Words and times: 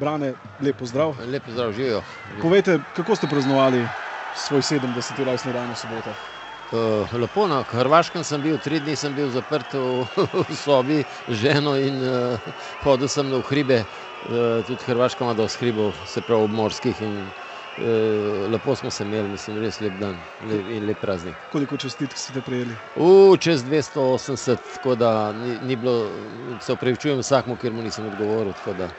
Brane, 0.00 0.32
lepo 0.60 0.86
zdrav. 0.86 1.14
Lepo 1.32 1.50
zdrav, 1.50 1.72
živijo. 1.72 2.02
Povejte, 2.42 2.78
kako 2.96 3.16
ste 3.16 3.26
praznovali 3.26 3.86
svoj 4.36 4.62
70. 4.62 5.24
rojstni 5.24 5.52
dan 5.52 5.70
v 5.70 5.76
soboto? 5.76 6.14
Uh, 6.72 7.14
lepo, 7.20 7.46
na 7.48 7.62
Hrvaškem 7.62 8.24
sem 8.24 8.42
bil, 8.42 8.58
tri 8.58 8.78
dni 8.80 8.94
sem 8.96 9.14
bil 9.14 9.30
zaprt 9.32 9.72
v, 9.74 10.04
v 10.50 10.54
sobi 10.54 10.98
z 11.28 11.34
ženo 11.34 11.74
in 11.80 11.96
uh, 12.04 12.38
hodil 12.84 13.08
sem 13.08 13.26
na 13.30 13.40
hribe, 13.40 13.82
uh, 13.82 14.60
tudi 14.68 14.84
Hrvaška 14.86 15.24
ima 15.24 15.34
dosti 15.34 15.64
hribov, 15.64 15.96
se 16.06 16.20
pravi 16.20 16.44
obmorskih. 16.44 17.02
In, 17.02 17.16
uh, 17.24 18.46
lepo 18.52 18.76
smo 18.76 18.90
se 18.90 19.02
imeli, 19.02 19.32
mislim, 19.32 19.58
res 19.64 19.80
lep 19.80 19.98
dan 19.98 20.20
lep, 20.44 20.70
in 20.76 20.86
lep 20.86 21.00
praznik. 21.00 21.34
Koliko 21.50 21.76
čestitk 21.76 22.14
ste 22.20 22.44
prejeli? 22.44 22.76
Uh, 22.94 23.34
čez 23.40 23.64
280, 23.64 24.62
tako 24.76 24.94
da 24.94 25.32
ni, 25.32 25.58
ni 25.62 25.76
bilo, 25.76 26.12
se 26.60 26.76
upravičujem 26.76 27.18
vsakmu, 27.24 27.56
ker 27.56 27.72
mu 27.72 27.82
nisem 27.82 28.06
odgovoril. 28.12 28.52
Da 28.78 28.92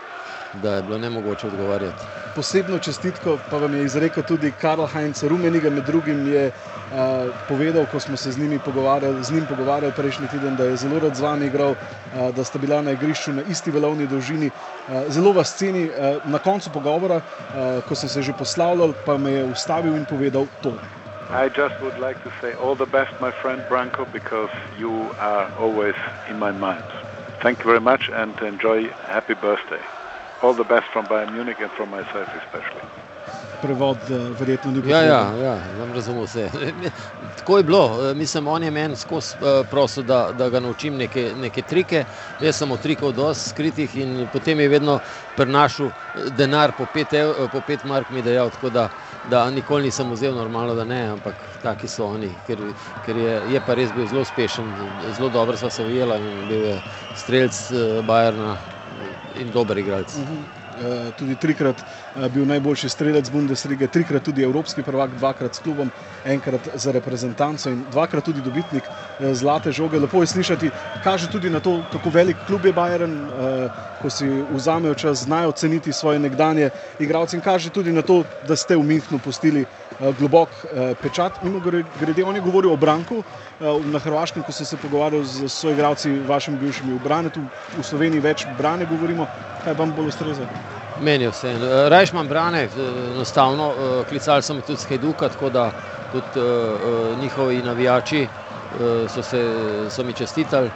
je 0.53 0.83
bilo 0.83 0.97
ne 0.97 1.09
mogoče 1.09 1.47
odgovarjati. 1.47 2.03
Posebno 2.35 2.79
čestitko 2.79 3.37
pa 3.49 3.57
vam 3.57 3.73
je 3.73 3.83
izrekel 3.83 4.23
tudi 4.23 4.51
Karl 4.61 4.85
Heinz 4.85 5.23
Rumeniga, 5.23 5.69
med 5.69 5.83
drugim 5.83 6.33
je 6.33 6.47
uh, 6.47 7.35
povedal, 7.47 7.85
ko 7.85 7.99
smo 7.99 8.17
se 8.17 8.31
z, 8.31 8.59
pogovarjali, 8.65 9.23
z 9.23 9.31
njim 9.31 9.45
pogovarjali 9.45 9.93
prejšnji 9.93 10.27
teden, 10.27 10.55
da 10.55 10.63
je 10.63 10.75
zelo 10.77 10.99
rad 10.99 11.15
z 11.15 11.21
vami 11.21 11.45
igral, 11.45 11.71
uh, 11.71 12.35
da 12.35 12.43
sta 12.43 12.59
bila 12.59 12.81
na 12.81 12.91
igrišču 12.91 13.33
na 13.33 13.41
isti 13.41 13.71
valovni 13.71 14.07
dolžini. 14.07 14.49
Uh, 14.49 15.09
zelo 15.09 15.31
vas 15.31 15.53
ceni. 15.55 15.89
Uh, 15.89 16.25
na 16.25 16.39
koncu 16.39 16.69
pogovora, 16.73 17.15
uh, 17.15 17.83
ko 17.87 17.95
sem 17.95 18.09
se 18.09 18.21
že 18.21 18.33
poslavljal, 18.33 18.93
pa 19.05 19.17
me 19.17 19.31
je 19.31 19.43
ustavil 19.43 19.95
in 19.95 20.05
povedal 20.05 20.47
to. 20.61 20.73
I 21.29 21.45
just 21.45 21.75
would 21.81 21.99
like 21.99 22.17
to 22.23 22.31
say 22.41 22.53
all 22.63 22.75
the 22.75 22.89
best, 22.89 23.11
my 23.21 23.31
friend 23.41 23.61
Branko, 23.69 24.05
because 24.13 24.49
you 24.79 25.13
are 25.19 25.45
always 25.59 25.95
in 26.29 26.39
my 26.39 26.51
mind. 26.51 26.89
Thank 27.41 27.59
you 27.59 27.65
very 27.65 27.81
much 27.81 28.09
and 28.09 28.33
enjoy 28.41 28.89
happy 29.07 29.35
birthday 29.35 29.98
all 30.41 30.53
the 30.53 30.63
best 30.63 30.87
from 30.93 31.05
Bayern 31.07 31.33
Munich 31.33 31.59
and 31.61 31.71
from 31.71 31.89
myself 31.89 32.27
especially. 32.43 32.81
Prevod, 33.61 33.97
uh, 34.09 34.39
verjetno 34.39 34.71
ni 34.71 34.81
bilo. 34.81 34.95
Ja, 34.95 35.01
ja, 35.01 35.35
ja 35.43 35.61
razumem 35.93 36.23
vse. 36.23 36.49
Tako 37.37 37.57
je 37.57 37.63
bilo. 37.63 38.09
Eh, 38.09 38.13
mislim, 38.13 38.47
on 38.47 38.63
je 38.63 38.71
meni 38.71 38.95
skozi 38.95 39.35
uh, 39.39 39.67
prosil, 39.69 40.03
da, 40.03 40.31
da 40.33 40.49
ga 40.49 40.59
naučim 40.59 40.95
neke, 40.97 41.33
neke 41.35 41.61
trike. 41.61 42.05
Jaz 42.39 42.55
sem 42.55 42.71
od 42.71 42.79
trikov 42.79 43.11
dosti 43.11 43.49
skritih 43.49 43.97
in 43.97 44.29
potem 44.31 44.59
je 44.59 44.69
vedno 44.69 44.99
prenašal 45.35 45.91
denar 46.31 46.71
po 46.71 46.85
pet, 46.85 47.13
po 47.51 47.61
pet 47.61 47.83
mark 47.83 48.09
mi 48.09 48.21
dejal. 48.21 48.49
Tako 48.49 48.69
da, 48.69 48.89
da 49.23 49.49
nikoli 49.51 49.83
nisem 49.83 50.11
vzel 50.11 50.35
normalno, 50.35 50.75
da 50.75 50.83
ne, 50.83 51.03
ampak 51.07 51.35
taki 51.61 51.87
so 51.87 52.05
oni. 52.05 52.31
Ker, 52.47 52.63
ker 53.05 53.17
je, 53.17 53.43
je 53.51 53.61
pa 53.61 53.75
res 53.75 53.91
bil 53.91 54.07
zelo 54.07 54.21
uspešen, 54.21 54.73
zelo 55.11 55.29
dobro 55.29 55.57
sva 55.57 55.69
se 55.69 55.83
ujela 55.83 56.19
in 56.19 56.47
bil 56.47 56.63
je 56.63 56.81
streljc 57.15 57.71
uh, 57.71 58.05
Bajerna 58.05 58.57
in 59.35 59.51
dober 59.51 59.77
igralec. 59.77 60.15
Uh 60.15 60.21
-huh. 60.21 60.43
Uh, 60.79 61.11
tudi 61.15 61.35
trikrat 61.35 61.75
uh, 62.15 62.27
bil 62.31 62.45
najboljši 62.47 62.89
strelec 62.89 63.29
Bundesliga, 63.29 63.87
trikrat 63.87 64.23
tudi 64.23 64.43
evropski 64.43 64.83
prvak, 64.83 65.11
dvakrat 65.15 65.55
s 65.55 65.59
klubom, 65.59 65.91
enkrat 66.23 66.69
za 66.73 66.91
reprezentanco 66.91 67.69
in 67.69 67.83
dvakrat 67.91 68.23
tudi 68.23 68.41
dobitnik 68.41 68.83
uh, 68.83 69.33
zlate 69.33 69.71
žoge. 69.71 69.99
Lepo 69.99 70.21
je 70.21 70.27
slišati, 70.27 70.69
kaže 71.03 71.27
tudi 71.31 71.49
na 71.49 71.59
to, 71.59 71.83
kako 71.91 72.09
velik 72.09 72.37
klub 72.47 72.65
je 72.65 72.73
Bayern, 72.73 73.27
ko 74.01 74.09
si 74.09 74.25
vzamejo 74.53 74.95
čas, 74.95 75.23
znajo 75.23 75.51
ceniti 75.51 75.93
svoje 75.93 76.19
nekdanje 76.19 76.69
igralce 76.99 77.35
in 77.35 77.41
kaže 77.41 77.69
tudi 77.69 77.91
na 77.91 78.01
to, 78.01 78.23
da 78.47 78.55
ste 78.55 78.75
v 78.75 78.83
Münchnu 78.83 79.19
pustili 79.19 79.61
uh, 79.61 79.88
globok 79.99 80.49
uh, 80.49 80.95
pečat. 81.01 81.43
Mimo 81.43 81.59
grede, 81.59 82.23
on 82.23 82.35
je 82.35 82.41
govoril 82.41 82.71
o 82.71 82.77
Branku 82.77 83.19
uh, 83.19 83.85
na 83.85 83.99
Hrvaškem, 83.99 84.43
ko 84.43 84.51
sem 84.51 84.65
se 84.65 84.77
pogovarjal 84.77 85.23
z 85.23 85.49
svojimi 85.49 85.77
igralci, 85.77 86.19
vašimi 86.27 86.57
bivšimi 86.57 86.93
v 86.93 87.03
Branetu, 87.03 87.43
v 87.77 87.83
Sloveniji 87.83 88.23
več 88.23 88.45
Brane 88.57 88.85
govorimo. 88.85 89.27
Kaj 89.63 89.73
vam 89.73 89.91
bolj 89.95 90.13
ustreza? 90.13 90.47
Meni 91.01 91.23
je 91.23 91.31
vse. 91.31 91.53
Rajš 91.89 92.11
imam 92.11 92.27
brane, 92.27 92.67
enostavno. 93.15 93.71
Klicali 94.09 94.43
sem 94.43 94.61
tudi 94.67 94.87
Hajduka, 94.89 95.29
tako 95.29 95.49
da 95.49 95.71
tudi 96.11 96.43
njihovi 97.21 97.61
navijači 97.63 98.27
so, 99.07 99.23
se, 99.23 99.43
so 99.89 100.03
mi 100.03 100.13
čestitali. 100.13 100.69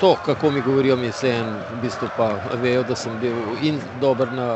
To, 0.00 0.16
kako 0.26 0.50
mi 0.50 0.60
govorijo, 0.60 0.96
mi 0.96 1.08
vse 1.08 1.30
en, 1.30 1.54
v 1.72 1.80
bistvu 1.82 2.08
pa 2.16 2.32
vejo, 2.62 2.82
da 2.82 2.96
sem 2.96 3.18
bil 3.20 3.36
in 3.62 3.80
dober 4.00 4.32
na, 4.32 4.48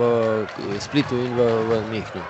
v 0.00 0.80
Splitu 0.80 1.14
in 1.14 1.36
v, 1.36 1.46
v 1.68 1.80
Mihnu. 1.90 2.22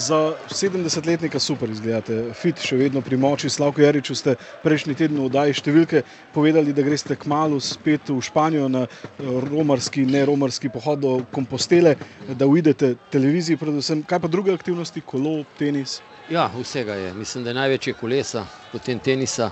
Za 0.00 0.32
70-letnika 0.48 1.38
super 1.38 1.68
izgledate, 1.68 2.14
fit 2.32 2.56
še 2.64 2.78
vedno 2.80 3.02
pri 3.04 3.18
moči. 3.20 3.50
Slavko 3.52 3.82
Jariču 3.84 4.14
ste 4.16 4.32
prejšnji 4.62 4.94
teden 4.96 5.18
v 5.20 5.26
oddaji 5.28 5.58
številke 5.58 6.00
povedali, 6.32 6.72
da 6.72 6.80
greste 6.86 7.18
k 7.20 7.28
malu 7.28 7.58
spet 7.60 8.08
v 8.08 8.16
Španijo 8.24 8.70
na 8.72 8.86
romarski, 9.20 10.06
ne 10.08 10.22
romarski 10.24 10.72
pohod 10.72 11.02
do 11.04 11.12
Kompostele, 11.34 11.98
da 12.32 12.48
uidete 12.48 12.94
televiziji 13.12 13.60
predvsem. 13.60 14.00
Kaj 14.08 14.22
pa 14.24 14.30
druge 14.32 14.56
aktivnosti, 14.56 15.04
kolo, 15.04 15.42
tenis? 15.60 15.98
Ja, 16.32 16.48
vsega 16.48 16.96
je. 16.96 17.12
Mislim, 17.20 17.44
da 17.44 17.52
je 17.52 17.60
največje 17.60 17.98
kolesa, 18.00 18.46
potem 18.72 19.04
tenisa. 19.04 19.50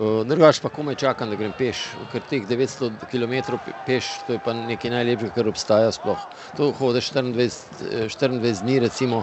Drugač 0.00 0.58
pa 0.58 0.72
komaj 0.74 0.96
čakam, 0.98 1.30
da 1.30 1.36
grem 1.38 1.52
peš, 1.54 1.84
ker 2.10 2.24
teh 2.26 2.42
900 2.48 3.04
km 3.12 3.60
peš, 3.86 4.08
to 4.26 4.34
je 4.34 4.40
pa 4.42 4.50
nekaj 4.56 4.90
najlepšega, 4.90 5.34
kar 5.36 5.50
obstaja 5.52 5.92
sploh. 5.94 6.24
To 6.58 6.72
hodiš 6.74 7.12
24, 7.14 8.08
24 8.10 8.64
dni, 8.64 8.80
recimo, 8.82 9.20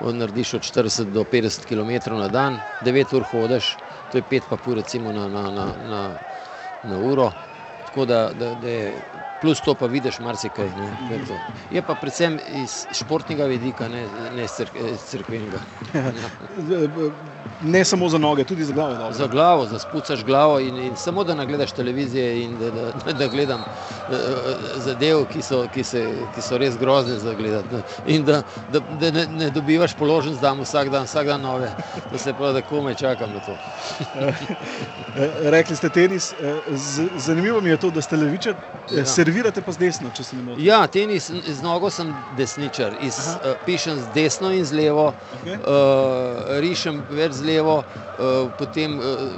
narediš 0.00 0.54
od 0.54 0.62
40 0.62 1.04
do 1.04 1.24
50 1.24 1.64
km 1.66 2.14
na 2.16 2.28
dan, 2.28 2.60
9 2.80 3.16
ur 3.16 3.24
hodiš, 3.30 3.76
to 4.08 4.18
je 4.18 4.22
5 4.22 4.48
pa 4.48 4.56
pol 4.56 4.74
recimo 4.74 5.12
na, 5.12 5.28
na, 5.28 5.50
na, 5.50 5.74
na, 5.78 6.18
na 6.82 6.98
uro. 6.98 7.32
Tako 7.84 8.04
da, 8.04 8.32
da, 8.34 8.54
da 8.54 8.68
je 8.68 9.02
plus 9.40 9.60
to 9.60 9.74
pa 9.74 9.86
vidiš 9.86 10.18
marsikaj. 10.18 10.70
Ne, 10.76 11.18
je 11.70 11.82
pa 11.82 11.94
predvsem 11.94 12.38
iz 12.46 12.86
športnega 12.90 13.44
vidika, 13.44 13.88
ne, 13.88 14.06
ne 14.36 14.46
crkvenega. 15.10 15.60
Ja. 15.94 16.12
Ne 17.62 17.84
samo 17.84 18.08
za 18.08 18.18
noge, 18.18 18.44
tudi 18.44 18.64
za 18.64 18.72
glavo. 18.72 18.94
Dobro. 18.94 19.12
Za 19.12 19.26
glavo, 19.26 19.66
da 19.66 19.78
spucaš 19.78 20.24
glavo 20.24 20.60
in, 20.60 20.78
in 20.78 20.96
samo 20.96 21.24
da 21.24 21.34
ne 21.34 21.46
gledaš 21.46 21.72
televizije 21.72 22.44
in 22.44 22.58
da, 22.58 22.70
da, 22.70 23.12
da 23.12 23.28
gledam 23.28 23.64
zadev, 24.76 25.24
ki 25.32 25.42
so, 25.42 25.64
ki, 25.74 25.84
se, 25.84 26.02
ki 26.34 26.42
so 26.42 26.58
res 26.58 26.76
grozne 26.78 27.18
za 27.18 27.34
gledati. 27.34 27.82
In 28.06 28.24
da, 28.24 28.42
da, 28.72 28.80
da 28.80 29.10
ne, 29.10 29.26
ne 29.26 29.50
dobivaš 29.50 29.94
položen 29.94 30.34
zdaj 30.34 30.54
vsak 30.60 30.90
dan, 30.90 31.04
vsak 31.04 31.26
dan 31.26 31.40
nove, 31.40 31.70
da 32.12 32.18
se 32.18 32.32
pravi, 32.32 32.54
da 32.54 32.62
komaj 32.62 32.94
čakam 32.94 33.32
na 33.32 33.40
to. 33.40 33.56
Rekli 35.54 35.76
ste 35.76 35.90
tenis, 35.90 36.34
zanimivo 37.16 37.60
mi 37.60 37.70
je 37.70 37.76
to, 37.76 37.90
da 37.90 38.02
ste 38.02 38.16
levičar, 38.16 38.54
ja. 38.90 39.04
Servirate 39.34 39.62
pa 39.62 39.72
z 39.72 39.78
desno, 39.82 40.10
če 40.14 40.24
se 40.24 40.36
ne 40.36 40.42
motim. 40.46 40.62
Ja, 40.64 40.84
tenis, 40.86 41.26
z 41.30 41.62
nogo 41.64 41.90
sem 41.90 42.12
desničar, 42.38 42.94
iz, 43.02 43.18
uh, 43.18 43.56
pišem 43.66 43.98
z 43.98 44.12
desno 44.14 44.52
in 44.54 44.62
z 44.64 44.76
levo, 44.78 45.08
okay. 45.40 45.58
uh, 45.58 46.54
rišem 46.62 47.02
več 47.10 47.40
z 47.40 47.48
levo, 47.48 47.80
uh, 47.82 48.52
potem 48.58 48.94
uh, 49.00 49.34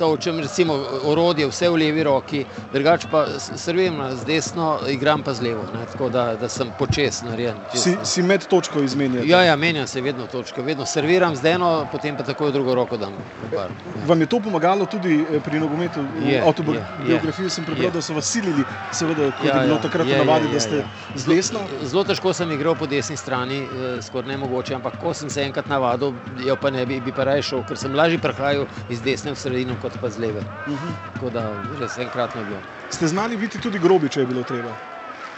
to, 0.00 0.12
o 0.12 0.16
čem 0.16 0.40
recimo 0.40 0.74
orodje, 1.04 1.46
vse 1.48 1.68
v 1.68 1.76
levi 1.76 2.02
roki, 2.02 2.44
drugače 2.72 3.08
pa 3.10 3.26
serviram 3.38 4.16
z 4.16 4.24
desno, 4.24 4.78
igram 4.88 5.22
pa 5.22 5.34
z 5.34 5.42
levo, 5.42 5.62
ne, 5.74 5.84
tako 5.92 6.08
da, 6.08 6.36
da 6.40 6.48
sem 6.48 6.70
počes 6.78 7.20
narejen. 7.22 7.58
Si, 7.74 7.96
si 8.04 8.22
med 8.22 8.46
točko 8.48 8.80
izmenjal? 8.82 9.26
Ja, 9.28 9.42
ja, 9.44 9.56
menjam 9.56 9.86
se 9.86 10.00
vedno 10.00 10.26
točko, 10.26 10.62
vedno 10.62 10.86
serviram 10.86 11.36
z 11.36 11.52
eno, 11.52 11.86
potem 11.92 12.16
pa 12.16 12.24
takoj 12.24 12.52
drugo 12.52 12.74
roko 12.74 12.96
dam. 12.96 13.12
Par. 13.52 13.74
Vam 14.06 14.20
je 14.20 14.26
to 14.26 14.40
pomagalo 14.40 14.86
tudi 14.86 15.20
eh, 15.20 15.40
pri 15.44 15.60
nogometu? 15.60 16.00
V 16.00 16.40
avtobiografiji 16.48 17.50
sem 17.50 17.64
prebral, 17.68 17.92
da 17.92 18.02
so 18.02 18.16
vas 18.16 18.32
silili, 18.32 18.64
seveda, 18.96 19.28
kot 19.36 19.48
ja, 19.48 19.60
je 19.60 19.68
bilo 19.68 19.76
ja, 19.76 19.82
takrat 19.82 20.08
je, 20.08 20.18
navadi, 20.18 20.48
je, 20.48 20.48
je, 20.48 20.54
da 20.54 20.60
ste 20.60 20.76
je. 20.76 20.84
z 21.14 21.26
desno. 21.34 21.66
Zelo 21.84 22.04
težko 22.08 22.32
sem 22.32 22.56
igral 22.56 22.78
po 22.78 22.88
desni 22.88 23.16
strani, 23.20 23.60
eh, 23.66 24.00
skoraj 24.02 24.32
nemogoče, 24.32 24.74
ampak 24.80 24.96
ko 25.02 25.12
sem 25.14 25.30
se 25.30 25.44
enkrat 25.44 25.68
navadil, 25.68 26.16
jo 26.46 26.56
pa 26.56 26.72
ne 26.72 26.86
bi, 26.86 27.00
bi 27.04 27.12
pa 27.12 27.28
raje 27.28 27.50
šel, 27.52 27.66
ker 27.68 27.76
sem 27.76 27.94
lažje 27.94 28.18
prehajal 28.22 28.64
iz 28.88 29.04
desne 29.04 29.36
v 29.36 29.40
sredino 29.44 29.76
kot 29.82 29.89
pa 29.98 30.10
z 30.10 30.18
leve. 30.18 30.40
Uh 30.66 30.72
-huh. 30.72 30.94
Tako 31.14 31.30
da 31.30 31.56
res 31.78 31.98
enkratno 31.98 32.40
je 32.40 32.46
bilo. 32.46 32.62
Ste 32.90 33.08
znali 33.08 33.36
biti 33.36 33.60
tudi 33.60 33.78
grobi, 33.78 34.08
če 34.08 34.20
je 34.20 34.26
bilo 34.26 34.44
treba? 34.44 34.76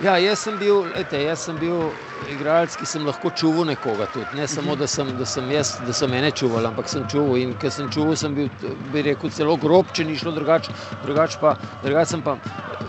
Ja, 0.00 0.16
jaz 0.18 0.38
sem 0.38 0.56
bil, 0.58 0.88
lejte, 0.88 1.18
jaz 1.20 1.44
sem 1.44 1.58
bil 1.60 1.92
igralec, 2.32 2.76
ki 2.76 2.86
sem 2.86 3.04
lahko 3.04 3.30
čuval 3.30 3.68
nekoga 3.68 4.06
tudi. 4.06 4.36
Ne 4.36 4.48
samo, 4.48 4.76
da 4.76 4.86
sem, 4.86 5.16
da 5.18 5.26
sem 5.28 5.50
jaz, 5.50 5.76
da 5.84 5.92
so 5.92 6.08
mene 6.08 6.30
čuvali, 6.32 6.66
ampak 6.66 6.88
sem 6.88 7.04
čuval. 7.08 7.36
In 7.38 7.52
ker 7.54 7.70
sem 7.70 7.90
čuval, 7.90 8.16
sem 8.16 8.34
bil, 8.34 8.48
bi 8.92 9.02
rekel, 9.02 9.30
celo 9.30 9.56
grob, 9.56 9.92
če 9.92 10.04
ni 10.08 10.16
šlo 10.16 10.32
drugače. 10.32 10.72
Drugač 11.04 11.36
pa, 11.42 11.54
drugač 11.84 12.08
sem 12.08 12.22
pa 12.24 12.38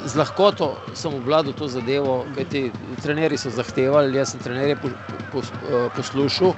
z 0.06 0.16
lahkoto 0.16 0.78
sem 0.96 1.14
obvladal 1.14 1.54
to 1.54 1.68
zadevo, 1.68 2.24
kajti 2.36 2.72
trenerji 3.04 3.38
so 3.38 3.52
zahtevali, 3.54 4.16
jaz 4.18 4.34
sem 4.34 4.42
trenerje 4.44 4.80
po, 4.82 4.90
po, 5.32 5.44
po, 5.60 5.84
poslušal. 5.96 6.56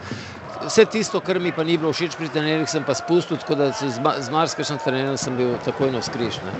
Vse 0.65 0.85
tisto, 0.85 1.19
kar 1.19 1.39
mi 1.39 1.51
pa 1.51 1.63
ni 1.63 1.77
bilo 1.77 1.93
všeč 1.93 2.17
pri 2.17 2.29
trenerjih, 2.29 2.69
sem 2.69 2.83
pa 2.83 2.93
spustil, 2.97 3.37
tako 3.37 3.55
da 3.55 3.71
z, 3.71 3.95
z 3.97 4.33
marsikšnim 4.33 4.79
trenerjem 4.83 5.17
sem 5.17 5.37
bil 5.37 5.55
takoj 5.65 5.91
na 5.93 6.01
skrižne. 6.01 6.53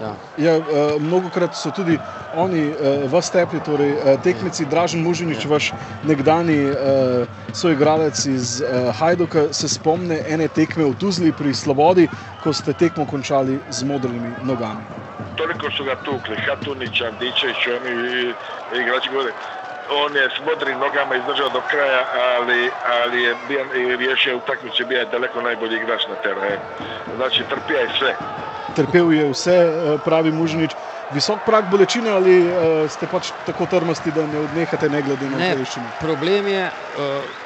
Ja. 0.00 0.12
Ja, 0.38 0.54
uh, 0.58 0.96
mnogokrat 1.00 1.54
so 1.56 1.70
tudi 1.70 1.98
oni 2.36 2.66
uh, 2.72 3.04
vas 3.12 3.30
tepli, 3.30 3.60
torej 3.64 3.94
uh, 3.94 4.14
tekmeci, 4.24 4.66
Dražen 4.66 5.04
Mužinič, 5.04 5.44
ja. 5.44 5.50
vaš 5.50 5.70
nekdani 6.04 6.58
uh, 6.72 7.28
soigralec 7.54 8.18
iz 8.26 8.58
uh, 8.60 8.90
Hajduka, 8.98 9.48
se 9.52 9.68
spomne 9.68 10.20
ene 10.28 10.48
tekme 10.48 10.84
v 10.84 10.98
Tuzli 10.98 11.32
pri 11.32 11.54
Slobodi, 11.54 12.08
ko 12.42 12.52
ste 12.52 12.74
tekmo 12.74 13.06
končali 13.06 13.60
z 13.70 13.86
modrimi 13.88 14.34
nogami. 14.44 14.82
Toliko 15.38 15.70
so 15.74 15.86
ga 15.86 15.96
tukli, 16.06 16.36
Hatuniča, 16.46 17.10
Dičević, 17.20 17.66
oni 17.74 17.94
igrači 18.82 19.10
govore, 19.10 19.32
on 19.90 20.16
je 20.16 20.28
s 20.36 20.40
modrim 20.46 20.78
nogama 20.78 21.16
izdržao 21.16 21.48
do 21.48 21.60
kraja, 21.60 22.04
ali, 22.38 22.70
ali 23.02 23.22
je 23.22 23.34
bio, 23.48 23.64
riješio 23.96 24.36
utakmicu, 24.36 24.86
bio 24.86 24.98
je 24.98 25.06
daleko 25.06 25.40
najbolji 25.40 25.76
igrač 25.76 26.06
na 26.08 26.14
terenu. 26.14 26.62
Znači, 27.16 27.44
trpio 27.48 27.78
je 27.78 27.88
sve. 27.98 28.16
Trpel 28.76 29.12
je 29.12 29.30
vse, 29.30 29.72
pravi 30.04 30.32
Mužnič. 30.32 30.74
Visok 31.14 31.38
prag 31.46 31.64
bolečine 31.70 32.10
ali 32.10 32.42
uh, 32.42 32.90
ste 32.90 33.06
pač 33.06 33.30
tako 33.46 33.66
trmasti, 33.66 34.10
da 34.10 34.26
ne 34.26 34.38
odnehate, 34.38 34.88
ne 34.88 35.02
glede 35.02 35.28
na 35.28 35.38
to? 35.38 35.80
Problem 36.00 36.48
je, 36.48 36.70
uh, 36.98 37.43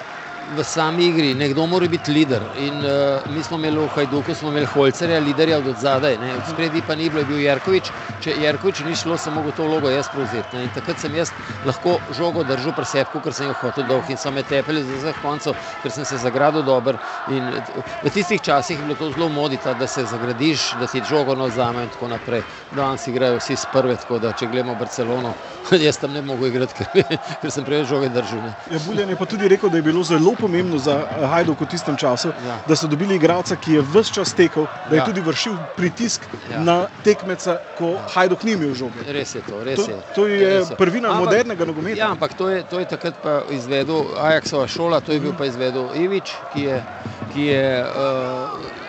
v 0.56 0.64
sami 0.64 1.06
igri, 1.06 1.34
nekdo 1.34 1.66
mora 1.66 1.86
biti 1.88 2.12
voditelj. 2.12 2.44
In 2.58 2.78
uh, 2.84 3.34
mi 3.34 3.42
smo 3.42 3.56
imeli 3.56 3.78
v 3.78 3.88
Hajduku, 3.94 4.34
smo 4.34 4.48
imeli 4.50 4.66
Holcerja, 4.66 5.20
voditelja 5.20 5.58
od 5.58 5.76
zadaj, 5.80 6.14
od 6.14 6.42
spredi 6.52 6.82
pa 6.86 6.94
ni 6.94 7.08
bilo, 7.10 7.20
je 7.20 7.26
bil 7.26 7.40
Jarkovič. 7.42 7.90
Če 8.20 8.34
Jarkovič 8.42 8.80
ni 8.86 8.96
šlo, 8.96 9.18
sem 9.18 9.34
mogel 9.34 9.52
to 9.52 9.66
vlogo 9.66 9.90
jaz 9.90 10.08
prevzeti. 10.12 10.62
In 10.62 10.70
takrat 10.74 11.00
sem 11.00 11.14
jaz 11.14 11.32
lahko 11.66 11.98
žogo 12.16 12.44
držal 12.44 12.74
pri 12.76 12.86
sebi, 12.88 13.22
ker 13.24 13.34
sem 13.34 13.48
jo 13.48 13.56
hotel 13.60 13.86
dolg 13.88 14.08
in 14.10 14.16
so 14.16 14.30
me 14.30 14.42
tepeli 14.42 14.82
za 14.84 14.96
vse 14.96 15.14
koncev, 15.22 15.58
ker 15.82 15.92
sem 15.92 16.04
se 16.08 16.18
zagradil 16.22 16.62
dober. 16.62 16.98
In 17.28 17.52
v 18.02 18.12
tistih 18.14 18.40
časih 18.40 18.78
je 18.78 18.84
bilo 18.84 18.96
to 18.98 19.10
zelo 19.12 19.28
modita, 19.28 19.74
da 19.74 19.86
se 19.86 20.06
zagradiš, 20.08 20.72
da 20.80 20.86
ti 20.86 21.02
žogo 21.08 21.34
nozame 21.34 21.84
in 21.84 21.92
tako 21.92 22.08
naprej. 22.14 22.42
Danes 22.76 23.06
igrajo 23.06 23.38
vsi 23.38 23.56
s 23.56 23.68
prve, 23.72 23.96
tako 23.96 24.18
da 24.18 24.32
če 24.32 24.46
gledamo 24.46 24.74
Barcelono, 24.78 25.34
jaz 25.86 25.98
tam 25.98 26.12
ne 26.12 26.22
mogu 26.22 26.46
igrati, 26.46 26.74
ker, 26.74 27.18
ker 27.42 27.52
sem 27.52 27.64
prej 27.64 27.84
žoge 27.88 28.08
držal. 28.12 28.48
Ja, 28.70 28.80
Buljan 28.86 29.10
je 29.10 29.16
pa 29.16 29.26
tudi 29.26 29.48
rekel, 29.48 29.70
da 29.70 29.78
je 29.78 29.86
bilo 29.86 30.02
zelo 30.04 30.34
pomembno 30.40 30.78
za 30.78 30.96
eh, 31.04 31.26
Hajduk 31.26 31.60
v 31.60 31.66
tistem 31.66 31.96
času, 31.96 32.32
ja. 32.46 32.58
da 32.68 32.76
so 32.76 32.86
dobili 32.86 33.16
igralca, 33.16 33.56
ki 33.56 33.78
je 33.78 33.82
vse 33.82 34.14
čas 34.14 34.34
tekel, 34.34 34.66
da 34.88 34.96
je 34.96 35.00
ja. 35.00 35.04
tudi 35.04 35.20
vršil 35.20 35.56
pritisk 35.76 36.26
ja. 36.52 36.60
na 36.60 36.78
tekmeca, 37.04 37.58
ko 37.78 37.94
ja. 37.96 38.06
Hajduk 38.14 38.44
ni 38.44 38.56
imel 38.56 38.74
žoge. 38.74 39.04
Res 39.06 39.34
je 39.34 39.42
to, 39.46 39.62
res 39.64 39.78
to, 39.78 39.90
je. 39.90 40.00
To 40.14 40.26
je 40.26 40.50
res 40.58 40.72
prvina 40.78 41.12
ampak, 41.12 41.24
modernega 41.24 41.68
nogometa. 41.68 42.00
Ja, 42.00 42.10
ampak 42.14 42.34
to 42.38 42.48
je, 42.48 42.62
to 42.70 42.82
je 42.82 42.88
takrat 42.88 43.18
pa 43.22 43.42
izvedel 43.50 44.14
Ajaxova 44.18 44.66
šola, 44.68 45.00
to 45.00 45.12
je 45.12 45.20
bil 45.20 45.34
pa 45.38 45.46
izvedel 45.50 45.90
Ivič, 45.94 46.34
ki 46.54 46.68
je. 46.70 46.82
Ki 47.28 47.50
je 47.52 47.84
uh, 47.84 48.87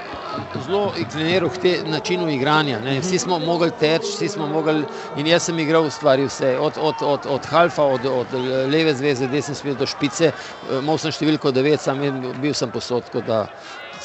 zelo 0.65 0.94
inkliniral 0.97 1.50
k 1.50 1.75
načinu 1.86 2.30
igranja. 2.30 2.80
Ne. 2.80 3.00
Vsi 3.00 3.19
smo 3.19 3.39
mogli 3.39 3.71
teči, 3.80 4.07
vsi 4.07 4.27
smo 4.27 4.47
mogli. 4.47 4.83
In 5.18 5.27
jaz 5.27 5.44
sem 5.50 5.59
igral 5.59 5.83
v 5.88 5.91
stvari 5.91 6.25
vse, 6.25 6.57
od, 6.59 6.77
od, 6.81 7.01
od, 7.01 7.25
od 7.30 7.45
Halfa, 7.45 7.83
od, 7.83 8.06
od 8.06 8.33
leve 8.71 8.94
zveze, 8.94 9.27
desne 9.27 9.56
smeri 9.56 9.77
do 9.77 9.88
špice. 9.88 10.31
Mal 10.81 10.97
sem 10.97 11.12
številko 11.12 11.51
9, 11.51 11.77
sam 11.83 12.03
bil 12.41 12.53
sem 12.53 12.71
posod 12.71 13.09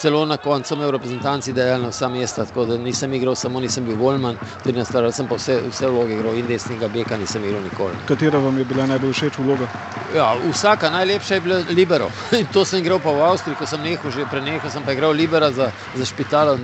celo 0.00 0.25
na 0.26 0.37
koncu 0.37 0.75
imel 0.75 0.91
reprezentanci 0.91 1.52
delno 1.52 1.88
vsa 1.88 2.08
mesta, 2.08 2.44
tako 2.44 2.64
da 2.67 2.76
nisem 2.79 3.14
igral 3.14 3.35
samo, 3.35 3.61
nisem 3.61 3.85
bil 3.85 3.96
Volman, 3.96 4.37
tudi 4.62 4.79
na 4.79 4.85
starem 4.85 5.12
sem 5.12 5.29
pa 5.29 5.35
vse, 5.35 5.61
vse 5.70 5.88
vloge 5.88 6.14
igral 6.14 6.35
in 6.38 6.46
desnega 6.46 6.88
beka 6.88 7.17
nisem 7.17 7.44
igral 7.44 7.62
nikoli. 7.62 7.94
Katera 8.08 8.38
vam 8.38 8.58
je 8.58 8.64
bila 8.64 8.87
najbolj 8.87 9.12
všeč 9.12 9.38
vloga? 9.38 9.69
Ja, 10.14 10.35
vsaka 10.50 10.91
najlepša 10.91 11.35
je 11.35 11.41
bila 11.41 11.62
Libero. 11.70 12.11
In 12.41 12.46
to 12.52 12.64
sem 12.64 12.79
igral 12.79 13.00
pa 13.02 13.11
v 13.11 13.23
Avstriji, 13.23 13.58
ko 13.58 13.67
sem 13.67 13.82
nehal, 13.82 14.11
že 14.11 14.26
prenehal 14.31 14.70
sem 14.70 14.82
pa 14.82 14.93
igral 14.93 15.12
Libera 15.12 15.50
za, 15.52 15.70
za 15.96 16.05
špital. 16.06 16.58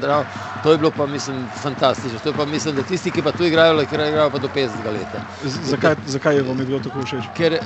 To 0.62 0.72
je 0.72 0.78
bilo 0.78 0.90
pa, 0.90 1.06
mislim, 1.06 1.46
fantastično. 1.62 2.18
To 2.22 2.28
je 2.28 2.34
pa, 2.36 2.44
mislim, 2.44 2.76
da 2.76 2.82
tisti, 2.82 3.10
ki 3.10 3.22
pa 3.22 3.32
tu 3.32 3.44
igrajo, 3.44 3.82
igrajo 3.82 4.30
pa 4.30 4.38
do 4.38 4.48
50 4.48 4.92
let. 4.92 5.16
Zakaj, 5.44 5.96
zakaj 6.06 6.36
je 6.36 6.42
vam 6.42 6.60
je 6.60 6.66
bilo 6.66 6.78
tako 6.78 7.02
všeč? 7.02 7.30
Ker, 7.34 7.58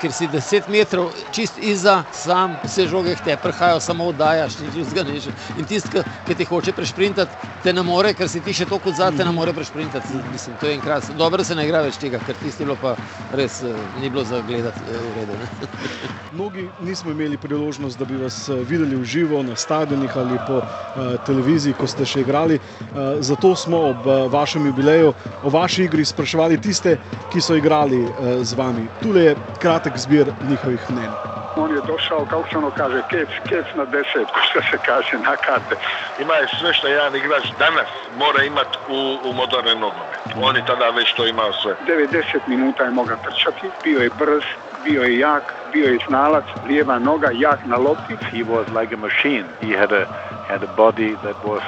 ker 0.00 0.12
si 0.12 0.28
10 0.28 0.68
metrov 0.68 1.10
čist 1.32 1.58
iza, 1.58 2.02
sam 2.12 2.56
se 2.68 2.86
žoge 2.86 3.16
te 3.24 3.36
prhajajo, 3.42 3.80
samo 3.80 4.10
oddajaš, 4.12 4.58
nič 4.60 5.24
že. 5.24 5.32
In 5.58 5.64
tisti, 5.64 6.02
ki 6.26 6.34
te 6.34 6.44
hoče 6.44 6.72
prešprintati, 6.72 7.32
te 7.62 7.72
ne 7.72 7.82
more, 7.82 8.14
ker 8.14 8.28
si 8.28 8.40
ti 8.40 8.52
še 8.52 8.66
toliko 8.66 8.92
zadaj, 8.92 9.18
te 9.18 9.24
ne 9.24 9.32
more 9.32 9.52
prešprintati. 9.52 10.20
Mislim, 10.32 10.56
to 10.60 10.66
je 10.66 10.74
enkrat. 10.74 11.10
Dobro 11.18 11.44
se 11.44 11.54
ne 11.54 11.64
igra 11.66 11.82
več 11.86 11.96
tega, 12.02 12.18
ker 12.26 12.36
tisti 12.42 12.64
bilo 12.64 12.76
pa 12.80 12.94
res 13.36 13.62
eh, 13.62 13.74
ni 14.00 14.10
bilo 14.10 14.24
za 14.24 14.40
gledati 14.46 14.80
eh, 14.90 14.98
v 15.00 15.16
redu. 15.18 15.68
Mnogi 16.36 16.68
nismo 16.84 17.10
imeli 17.10 17.38
priložnost, 17.38 17.98
da 17.98 18.04
bi 18.04 18.16
vas 18.20 18.48
eh, 18.48 18.60
videli 18.68 18.96
v 18.96 19.04
živo 19.04 19.42
na 19.42 19.56
stadionih 19.56 20.16
ali 20.16 20.38
po 20.46 20.58
uh, 20.60 21.16
televiziji, 21.26 21.74
ko 21.78 21.86
ste 21.86 22.04
še 22.04 22.20
igrali. 22.20 22.58
Uh, 22.58 23.18
zato 23.24 23.54
smo 23.56 23.78
ob 23.90 24.06
uh, 24.06 24.26
vašem 24.32 24.66
jubileju 24.66 25.12
o 25.42 25.50
vaši 25.50 25.86
igri 25.86 26.04
spraševali 26.04 26.60
tiste, 26.60 26.96
ki 27.32 27.40
so 27.40 27.56
igrali 27.56 27.98
z 28.42 28.56
vami. 28.58 28.86
Tule 29.02 29.22
je 29.24 29.34
kratek 29.62 29.85
kratek 29.86 29.98
zbir 29.98 30.26
njihovih 30.50 30.90
mnen. 30.90 31.10
On 31.56 31.70
je 31.70 31.80
došao, 31.86 32.26
kako 32.30 32.48
se 32.48 32.58
ono 32.58 32.70
kaže, 32.70 33.02
kec, 33.10 33.28
kec 33.48 33.66
na 33.74 33.84
deset, 33.84 34.28
što 34.50 34.60
se 34.70 34.78
kaže 34.86 35.18
na 35.18 35.36
karte. 35.36 35.74
Ima 36.22 36.34
je 36.34 36.46
sve 36.60 36.74
što 36.74 36.86
jedan 36.88 37.16
igrač 37.16 37.44
danas 37.58 37.88
mora 38.18 38.42
imati 38.42 38.78
u, 38.88 39.00
u 39.28 39.32
moderne 39.32 39.74
nogome. 39.74 40.16
On 40.42 40.56
je 40.56 40.66
tada 40.66 40.90
već 40.90 41.12
to 41.14 41.26
imao 41.26 41.52
sve. 41.52 41.74
90 41.86 42.40
minuta 42.46 42.84
je 42.84 42.90
mogao 42.90 43.16
trčati, 43.16 43.66
bio 43.84 44.00
je 44.00 44.10
brz, 44.18 44.44
bio 44.84 45.02
je 45.02 45.18
jak, 45.18 45.54
bio 45.72 45.86
je 45.92 45.98
znalac, 46.08 46.44
lijeva 46.68 46.98
noga, 46.98 47.28
jak 47.32 47.60
na 47.66 47.76
lopti. 47.76 48.14
He 48.32 48.42
was 48.52 48.66
like 48.80 48.94
a 48.94 48.98
machine. 49.08 49.46
He 49.62 49.70
had 49.80 49.92
a, 49.92 50.04
had 50.48 50.62
a 50.62 50.70
body 50.76 51.10
that 51.24 51.36
was 51.50 51.64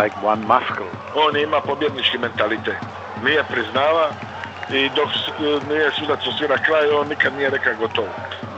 like 0.00 0.14
one 0.22 0.42
muscle. 0.52 0.90
On 1.14 1.36
ima 1.36 1.60
pobjednički 1.60 2.18
mentalitet. 2.18 2.80
Nije 3.24 3.44
priznava, 3.52 4.10
i 4.70 4.88
dok 4.96 5.08
nije 5.68 5.90
sudac 5.98 6.26
osvira 6.26 6.56
kraj, 6.66 6.90
on 6.90 7.08
nikad 7.08 7.32
nije 7.34 7.50
rekao 7.50 7.74
gotovo. 7.74 8.08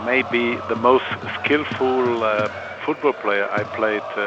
Maybe 0.06 0.42
the 0.68 0.74
most 0.74 1.10
skillful 1.36 2.16
uh, 2.16 2.28
football 2.84 3.14
player 3.22 3.46
I 3.60 3.62
played 3.78 4.08
uh, 4.16 4.22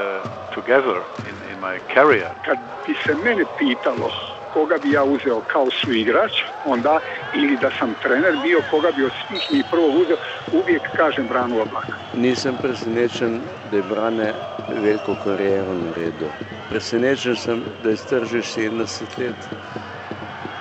together 0.56 0.98
in, 1.30 1.36
in 1.52 1.58
my 1.60 1.80
career. 1.94 2.30
Kad 2.46 2.58
bi 2.88 2.94
se 3.06 3.14
mene 3.24 3.46
pitalo 3.58 4.12
koga 4.54 4.78
bi 4.84 4.92
ja 4.92 5.04
uzeo 5.04 5.42
kao 5.42 5.68
suigrač, 5.72 6.32
onda 6.66 7.00
ili 7.34 7.58
da 7.58 7.70
sam 7.80 7.94
trener 8.04 8.38
bio, 8.44 8.60
koga 8.72 8.92
bi 8.92 9.06
od 9.06 9.12
svih 9.28 9.52
njih 9.52 9.66
prvo 9.72 9.88
uzeo, 9.88 10.18
uvijek 10.52 10.82
kažem 10.98 11.28
Branu 11.28 11.62
Oblaka. 11.62 11.94
Nisem 12.14 12.58
presenečen, 12.62 13.42
da 13.72 13.78
je 13.78 13.84
Brane 13.84 14.34
veliko 14.68 15.16
karijero 15.24 15.74
naredil. 15.74 16.28
Presenečen 16.70 17.36
sem, 17.36 17.64
da 17.84 17.90
je 17.90 17.98
stržil 17.98 18.42
70 18.42 19.02
let 19.18 19.50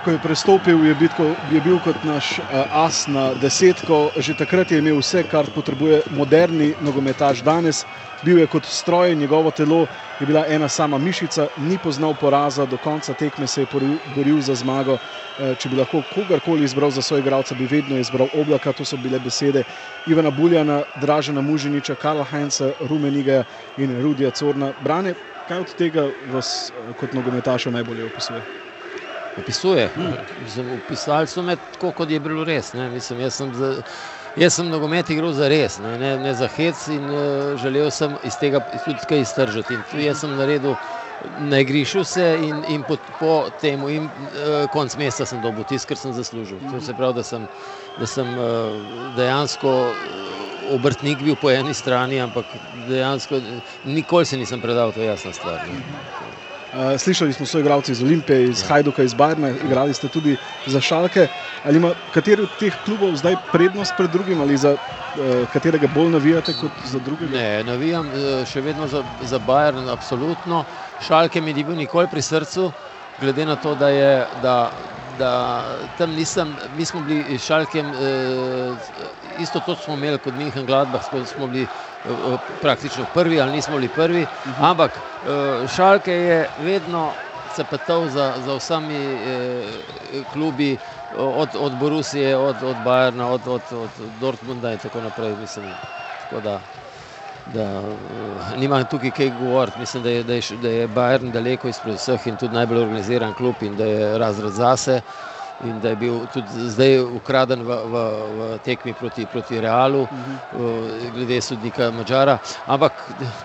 ko 0.04 0.10
je 0.10 0.18
prestopil, 0.18 0.84
je, 0.84 0.94
bitko, 0.94 1.24
je 1.52 1.60
bil 1.60 1.78
kot 1.80 2.04
naš 2.04 2.38
uh, 2.38 2.44
as 2.70 3.06
na 3.06 3.34
desetko. 3.34 4.10
Že 4.16 4.34
takrat 4.34 4.70
je 4.72 4.78
imel 4.78 4.96
vse, 5.00 5.22
kar 5.28 5.44
potrebuje 5.54 6.02
moderni 6.16 6.72
nogometaš 6.80 7.42
danes. 7.44 7.84
Bil 8.24 8.38
je 8.38 8.46
kot 8.46 8.66
stroj, 8.66 9.14
njegovo 9.14 9.50
telo 9.50 9.86
je 10.20 10.26
bila 10.26 10.44
ena 10.48 10.68
sama 10.68 10.98
mišica, 10.98 11.48
ni 11.56 11.78
poznal 11.78 12.14
poraza, 12.14 12.66
do 12.66 12.76
konca 12.76 13.14
tekme 13.14 13.46
se 13.46 13.62
je 13.62 13.66
boril 14.14 14.40
za 14.40 14.54
zmago. 14.54 14.96
Uh, 14.96 15.52
če 15.58 15.68
bi 15.68 15.76
lahko 15.76 16.02
kogarkoli 16.02 16.64
izbral 16.64 16.90
za 16.90 17.02
svojega 17.02 17.28
igralca, 17.28 17.54
bi 17.54 17.66
vedno 17.66 17.98
izbral 17.98 18.28
oblaka. 18.32 18.72
To 18.72 18.84
so 18.84 18.96
bile 18.96 19.18
besede 19.18 19.64
Ivana 20.06 20.30
Buljana, 20.30 20.82
Dražena 20.94 21.40
Mužiniča, 21.40 21.94
Karla 21.94 22.24
Heinza, 22.24 22.72
Rumeniga 22.80 23.44
in 23.76 24.00
Rudija 24.02 24.30
Corna. 24.30 24.72
Brane, 24.78 25.14
kaj 25.48 25.58
od 25.58 25.74
tega 25.74 26.08
vas 26.32 26.72
uh, 26.72 26.96
kot 26.96 27.12
nogometaša 27.12 27.70
najbolje 27.70 28.04
opisuje? 28.04 28.69
Opisuje. 29.36 29.90
Opisali 30.76 31.26
so 31.26 31.42
me 31.42 31.56
tako, 31.56 31.92
kot 31.92 32.10
je 32.10 32.20
bilo 32.20 32.44
res. 32.44 32.72
Mislim, 32.74 33.20
jaz 33.20 33.34
sem, 33.34 33.54
za, 33.54 33.82
jaz 34.36 34.54
sem 34.54 34.68
nogomet 34.68 35.10
igral 35.10 35.32
za 35.32 35.48
res, 35.48 35.78
ne, 35.78 35.96
ne, 35.98 36.16
ne 36.18 36.34
za 36.34 36.48
hec 36.48 36.80
in 36.88 37.10
uh, 37.10 37.54
želel 37.60 37.90
sem 37.90 38.16
iz 38.22 38.38
tega 38.38 38.60
tudi 38.84 39.06
kaj 39.06 39.24
iztržiti. 39.26 39.74
In 39.74 39.84
tu 39.84 39.98
jaz 40.02 40.24
sem 40.24 40.34
naredil. 40.36 40.76
Na 41.20 41.58
igrišču 41.60 42.00
se 42.08 42.24
in, 42.40 42.62
in 42.64 42.84
po, 42.88 42.96
po 43.18 43.50
tem, 43.60 43.82
in 43.92 44.06
uh, 44.08 44.64
konc 44.72 44.94
meseca 44.96 45.26
sem 45.28 45.40
dobil 45.40 45.66
tisto, 45.68 45.90
kar 45.90 46.00
sem 46.00 46.14
zaslužil. 46.16 46.62
To 46.70 46.80
se 46.80 46.94
pravi, 46.96 47.18
da 47.20 47.24
sem, 47.24 47.44
da 48.00 48.08
sem 48.08 48.30
uh, 48.38 49.10
dejansko 49.12 49.74
obrtnik 50.70 51.22
bil 51.22 51.36
po 51.36 51.50
eni 51.52 51.74
strani, 51.74 52.20
ampak 52.24 52.56
dejansko 52.88 53.40
nikoli 53.84 54.26
se 54.26 54.38
nisem 54.40 54.62
predal, 54.64 54.92
to 54.92 55.02
je 55.04 55.10
jasna 55.12 55.32
stvar. 55.32 55.60
Ne. 55.68 55.82
Uh, 56.72 56.94
slišali 56.98 57.32
smo 57.32 57.46
svoje 57.46 57.62
igralce 57.62 57.92
iz 57.92 58.02
Olimpije, 58.02 58.44
iz 58.44 58.62
ja. 58.62 58.66
Hajduka, 58.68 59.02
iz 59.02 59.14
Bajrna, 59.14 59.50
igrali 59.50 59.94
ste 59.94 60.08
tudi 60.08 60.36
za 60.66 60.80
Šalke. 60.80 61.28
Ali 61.62 61.76
ima 61.76 61.94
kateri 62.10 62.42
od 62.42 62.50
teh 62.56 62.76
klubov 62.84 63.16
zdaj 63.16 63.36
prednost 63.50 63.96
pred 63.96 64.10
drugim 64.10 64.40
ali 64.40 64.56
za 64.56 64.70
uh, 64.70 65.18
katerega 65.52 65.86
bolj 65.88 66.10
navijate 66.10 66.54
kot 66.54 66.70
za 66.84 66.98
drugega? 66.98 67.32
Ne, 67.34 67.64
navijam 67.64 68.06
uh, 68.06 68.14
še 68.46 68.60
vedno 68.62 68.86
za, 68.86 69.02
za 69.20 69.38
Bajrn, 69.38 69.88
absolutno. 69.88 70.62
Šalke 71.02 71.40
mi 71.40 71.52
ni 71.52 71.64
bil 71.64 71.74
nikoli 71.74 72.06
pri 72.06 72.22
srcu, 72.22 72.70
glede 73.18 73.46
na 73.46 73.56
to, 73.56 73.74
da 73.74 73.88
je. 73.88 74.12
Da, 74.42 74.70
da 75.18 75.32
tam 75.98 76.14
nisem, 76.16 76.54
mi 76.70 76.84
smo 76.84 77.00
bili 77.02 77.38
s 77.38 77.42
Šalkem, 77.44 77.90
isto 79.36 79.60
to 79.60 79.74
smo 79.76 79.94
imeli 79.94 80.18
kot 80.18 80.32
Minhen 80.34 80.64
Gladbach, 80.66 81.04
smo 81.26 81.46
bili 81.46 81.66
praktično 82.60 83.04
prvi 83.06 83.40
ali 83.40 83.52
nismo 83.52 83.74
bili 83.74 83.88
prvi, 83.88 84.26
ampak 84.58 84.90
Šalke 85.68 86.12
je 86.12 86.50
vedno 86.56 87.12
se 87.48 87.64
petal 87.64 88.08
za, 88.08 88.34
za 88.38 88.54
vsemi 88.54 89.18
klubi, 90.32 90.78
od, 91.10 91.48
od 91.54 91.72
Borusije, 91.74 92.36
od, 92.36 92.62
od 92.62 92.76
Bajerna, 92.76 93.28
od, 93.28 93.40
od, 93.46 93.62
od 93.72 93.90
Dortmunda 94.10 94.72
in 94.72 94.78
tako 94.78 95.00
naprej. 95.00 95.36
Mislim, 95.36 95.74
tako 96.20 96.40
da, 96.40 96.60
da 97.46 97.82
nima 98.56 98.84
tukaj 98.84 99.10
kaj 99.10 99.30
govoriti. 99.30 99.78
Mislim, 99.78 100.02
da 100.02 100.10
je, 100.10 100.22
da 100.22 100.34
je, 100.34 100.42
da 100.56 100.68
je 100.68 100.88
Bayern 100.88 101.30
daleko 101.30 101.68
izpred 101.68 101.94
vseh 101.94 102.26
in 102.26 102.36
tudi 102.36 102.54
najbolj 102.54 102.78
organiziran 102.78 103.34
klub 103.34 103.62
in 103.62 103.76
da 103.76 103.84
je 103.84 104.18
razred 104.18 104.52
zase 104.52 105.00
in 105.64 105.80
da 105.80 105.88
je 105.88 105.96
bil 105.96 106.26
tudi 106.32 106.68
zdaj 106.70 106.98
ukraden 107.00 107.62
v, 107.62 107.76
v, 107.92 107.94
v 108.38 108.58
tekmi 108.64 108.94
proti, 108.94 109.26
proti 109.26 109.60
Realu, 109.60 110.02
uh 110.02 110.08
-huh. 110.08 111.10
glede 111.14 111.40
sodnika 111.40 111.90
Mačara. 111.90 112.38
Ampak 112.66 112.92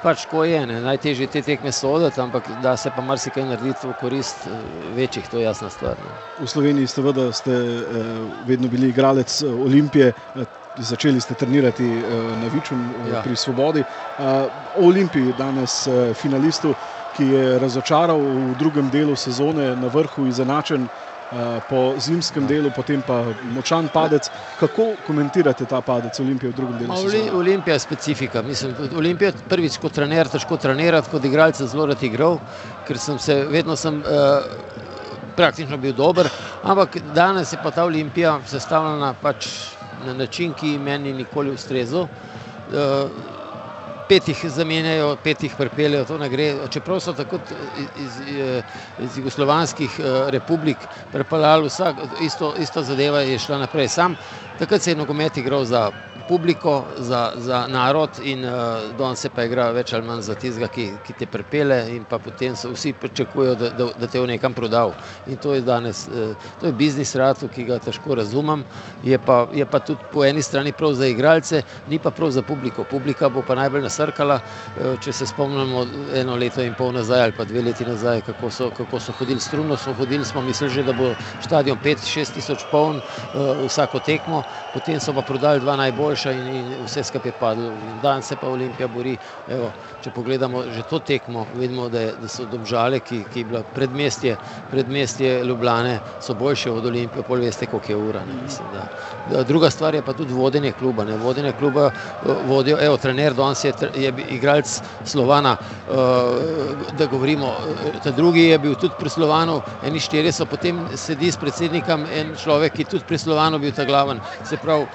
pač 0.03 0.25
ko 0.25 0.43
je, 0.43 0.65
ne? 0.67 0.81
najtežje 0.81 1.27
te 1.27 1.41
tekme 1.41 1.71
so 1.71 1.89
odati, 1.89 2.21
ampak 2.21 2.43
da 2.61 2.77
se 2.77 2.91
pa 2.95 3.01
marsikaj 3.01 3.45
narediti 3.45 3.87
v 3.87 3.93
korist 3.99 4.47
večjih, 4.95 5.27
to 5.27 5.37
je 5.37 5.43
jasna 5.43 5.69
stvar. 5.69 5.91
Ne? 5.91 6.45
V 6.45 6.47
Sloveniji 6.47 6.87
ste, 6.87 7.01
ste 7.31 7.51
eh, 7.51 7.83
vedno 8.45 8.67
bili 8.67 8.89
igralec 8.89 9.43
Olimpije. 9.43 10.13
Začeli 10.77 11.21
ste 11.21 11.33
trenirati 11.33 11.83
na 12.41 12.47
Viču 12.53 12.75
ja. 13.13 13.21
pri 13.21 13.35
Svobodi. 13.35 13.83
O 14.19 14.49
Olimpiji, 14.87 15.33
danes 15.37 15.87
finalistu, 16.13 16.73
ki 17.17 17.23
je 17.23 17.59
razočaral 17.59 18.19
v 18.19 18.55
drugem 18.59 18.89
delu 18.89 19.15
sezone, 19.15 19.75
na 19.75 19.87
vrhu 19.87 20.27
izenačen, 20.27 20.87
po 21.67 21.95
zimskem 21.97 22.45
delu, 22.47 22.69
potem 22.71 23.01
pa 23.01 23.33
močan 23.41 23.89
padec. 23.89 24.29
Kako 24.59 24.95
komentirate 25.05 25.65
ta 25.65 25.81
padec 25.81 26.19
Olimpije 26.19 26.51
v 26.51 26.55
drugem 26.55 26.77
delu? 26.77 26.93
Oli, 26.93 27.29
Olimpija 27.33 27.73
je 27.73 27.79
specifika. 27.79 28.41
Mislim, 28.41 28.75
Olimpija 28.95 29.31
je 29.31 29.47
prvič 29.49 29.77
kot 29.81 29.93
trener, 29.93 30.29
težko 30.29 30.57
trenirati, 30.57 31.09
kot 31.11 31.25
igralec 31.25 31.61
zelo 31.61 31.89
rad 31.89 32.03
igral, 32.03 32.39
ker 32.87 32.99
sem 33.01 33.19
se 33.19 33.41
vedno 33.49 33.75
sem, 33.75 33.99
uh, 34.05 34.45
praktično 35.35 35.77
bil 35.77 35.93
dober, 35.93 36.29
ampak 36.63 36.99
danes 37.15 37.53
je 37.53 37.59
pa 37.63 37.71
ta 37.71 37.85
Olimpija 37.85 38.37
sestavljena 38.47 39.13
pač 39.21 39.49
na 40.05 40.13
način, 40.13 40.53
ki 40.53 40.77
meni 40.77 41.13
nikoli 41.13 41.51
ustrezal. 41.51 42.07
Uh, 42.69 43.34
pet 44.07 44.27
jih 44.27 44.45
zamenjajo, 44.47 45.15
pet 45.17 45.43
jih 45.43 45.55
pripeljejo, 45.55 46.05
to 46.05 46.17
ne 46.17 46.29
gre. 46.29 46.47
Čeprav 46.69 46.99
so 46.99 47.13
tako 47.13 47.39
iz, 47.95 48.19
iz, 48.19 48.37
iz 48.99 49.17
jugoslovanskih 49.17 49.99
republik 50.29 50.77
prepeljali 51.11 51.67
vsak, 51.67 51.95
isto, 52.19 52.53
isto 52.57 52.83
zadeva 52.83 53.21
je 53.21 53.39
šla 53.39 53.57
naprej. 53.57 53.87
Sam 53.89 54.15
takrat 54.57 54.81
se 54.81 54.91
je 54.91 54.95
nogomet 54.95 55.37
igral 55.37 55.65
za 55.65 55.89
publiko, 56.27 56.83
za, 56.97 57.31
za 57.35 57.67
narod 57.67 58.09
in 58.23 58.45
uh, 58.45 58.51
danes 58.97 59.19
se 59.19 59.29
pa 59.29 59.43
igra 59.43 59.69
več 59.71 59.93
ali 59.93 60.07
manj 60.07 60.21
za 60.25 60.35
tistega, 60.35 60.67
ki, 60.67 60.87
ki 61.05 61.13
te 61.19 61.27
prepele 61.29 61.77
in 61.93 62.05
pa 62.09 62.17
potem 62.19 62.55
so 62.55 62.71
vsi 62.73 62.93
pričakujejo, 63.01 63.55
da, 63.55 63.69
da, 63.77 63.87
da 63.99 64.07
te 64.07 64.19
v 64.19 64.27
nekam 64.31 64.53
prodal. 64.53 64.93
In 65.27 65.37
to 65.37 65.53
je 65.53 65.61
danes, 65.61 66.05
uh, 66.07 66.49
to 66.61 66.69
je 66.69 66.73
biznis 66.73 67.15
ratu, 67.15 67.49
ki 67.51 67.67
ga 67.69 67.77
težko 67.83 68.17
razumem, 68.17 68.63
je 69.03 69.19
pa, 69.21 69.45
je 69.53 69.65
pa 69.65 69.79
tudi 69.79 70.09
po 70.13 70.25
eni 70.25 70.41
strani 70.41 70.73
prav 70.73 70.95
za 70.97 71.07
igralce, 71.07 71.61
ni 71.89 71.99
pa 71.99 72.11
prav 72.11 72.33
za 72.33 72.41
publiko. 72.41 72.83
Publika 72.89 73.29
bo 73.29 73.43
pa 73.45 73.55
najbolj 73.55 73.85
nasrkala, 73.85 74.39
uh, 74.41 74.95
če 75.03 75.13
se 75.13 75.29
spomnimo 75.29 75.85
eno 76.15 76.39
leto 76.41 76.63
in 76.65 76.73
pol 76.77 76.93
nazaj 76.95 77.27
ali 77.27 77.37
pa 77.37 77.45
dve 77.45 77.61
leti 77.69 77.85
nazaj, 77.85 78.21
kako 78.25 78.49
so, 78.51 78.71
kako 78.77 78.99
so 78.99 79.13
hodili 79.19 79.39
strumno, 79.39 79.77
so 79.77 79.93
hodili, 79.93 80.25
smo 80.25 80.41
mislili 80.41 80.73
že, 80.73 80.83
da 80.83 80.93
bo 80.93 81.13
stadion 81.43 81.77
5-6 81.83 82.33
tisoč 82.39 82.65
poln 82.71 82.97
uh, 82.97 83.65
vsako 83.67 83.99
tekmo, 83.99 84.43
potem 84.73 84.99
so 84.99 85.13
pa 85.13 85.21
prodali 85.21 85.61
dva 85.61 85.77
najbolj 85.79 86.14
boljša 86.15 86.31
in, 86.31 86.47
in 86.47 86.85
vse 86.85 87.03
skupaj 87.03 87.29
je 87.29 87.33
padlo. 87.39 87.71
Danes 88.01 88.25
se 88.25 88.35
pa 88.35 88.47
Olimpija 88.47 88.87
bori. 88.87 89.17
Evo, 89.47 89.71
če 90.03 90.11
pogledamo 90.15 90.63
že 90.71 90.83
to 90.89 90.99
tekmo, 90.99 91.45
vidimo, 91.55 91.89
da, 91.89 91.99
je, 91.99 92.13
da 92.21 92.27
so 92.27 92.45
domžale, 92.45 92.99
ki, 92.99 93.23
ki 93.33 93.39
je 93.39 93.45
bila 93.45 93.63
predmestje, 93.75 94.35
predmestje 94.71 95.43
Ljubljane, 95.43 95.99
so 96.21 96.33
boljše 96.33 96.71
od 96.71 96.85
Olimpije, 96.85 97.23
pol 97.23 97.43
veste, 97.43 97.65
koliko 97.65 97.91
je 97.91 97.97
ura. 97.97 98.21
Ne, 98.25 98.35
mislim, 98.43 98.67
da. 98.73 99.43
Druga 99.43 99.69
stvar 99.69 99.95
je 99.95 100.01
pa 100.01 100.13
tudi 100.13 100.33
vodenje 100.33 100.71
kluba. 100.79 101.03
Ne. 101.03 101.17
Vodenje 101.17 101.53
kluba 101.59 101.89
uh, 101.91 102.31
vodijo, 102.47 102.77
evo, 102.81 102.97
trener 102.97 103.33
danes 103.33 103.63
je, 103.63 103.73
je 103.95 104.13
igralec 104.29 104.81
Slovana, 105.05 105.57
uh, 105.57 105.95
da 106.97 107.05
govorimo, 107.11 107.51
ta 108.03 108.11
drugi 108.11 108.47
je 108.49 108.59
bil 108.59 108.75
tudi 108.75 108.95
pri 108.99 109.09
Slovanu, 109.09 109.61
eni 109.83 109.99
štiri 109.99 110.31
so, 110.31 110.45
potem 110.45 110.79
sedi 110.95 111.31
s 111.31 111.37
predsednikom 111.41 112.07
en 112.13 112.33
človek, 112.39 112.73
ki 112.73 112.89
tudi 112.95 113.05
pri 113.07 113.19
Slovanu 113.19 113.59
bil 113.59 113.75
ta 113.75 113.85
glaven. 113.85 114.21
Se 114.45 114.57
pravi, 114.57 114.87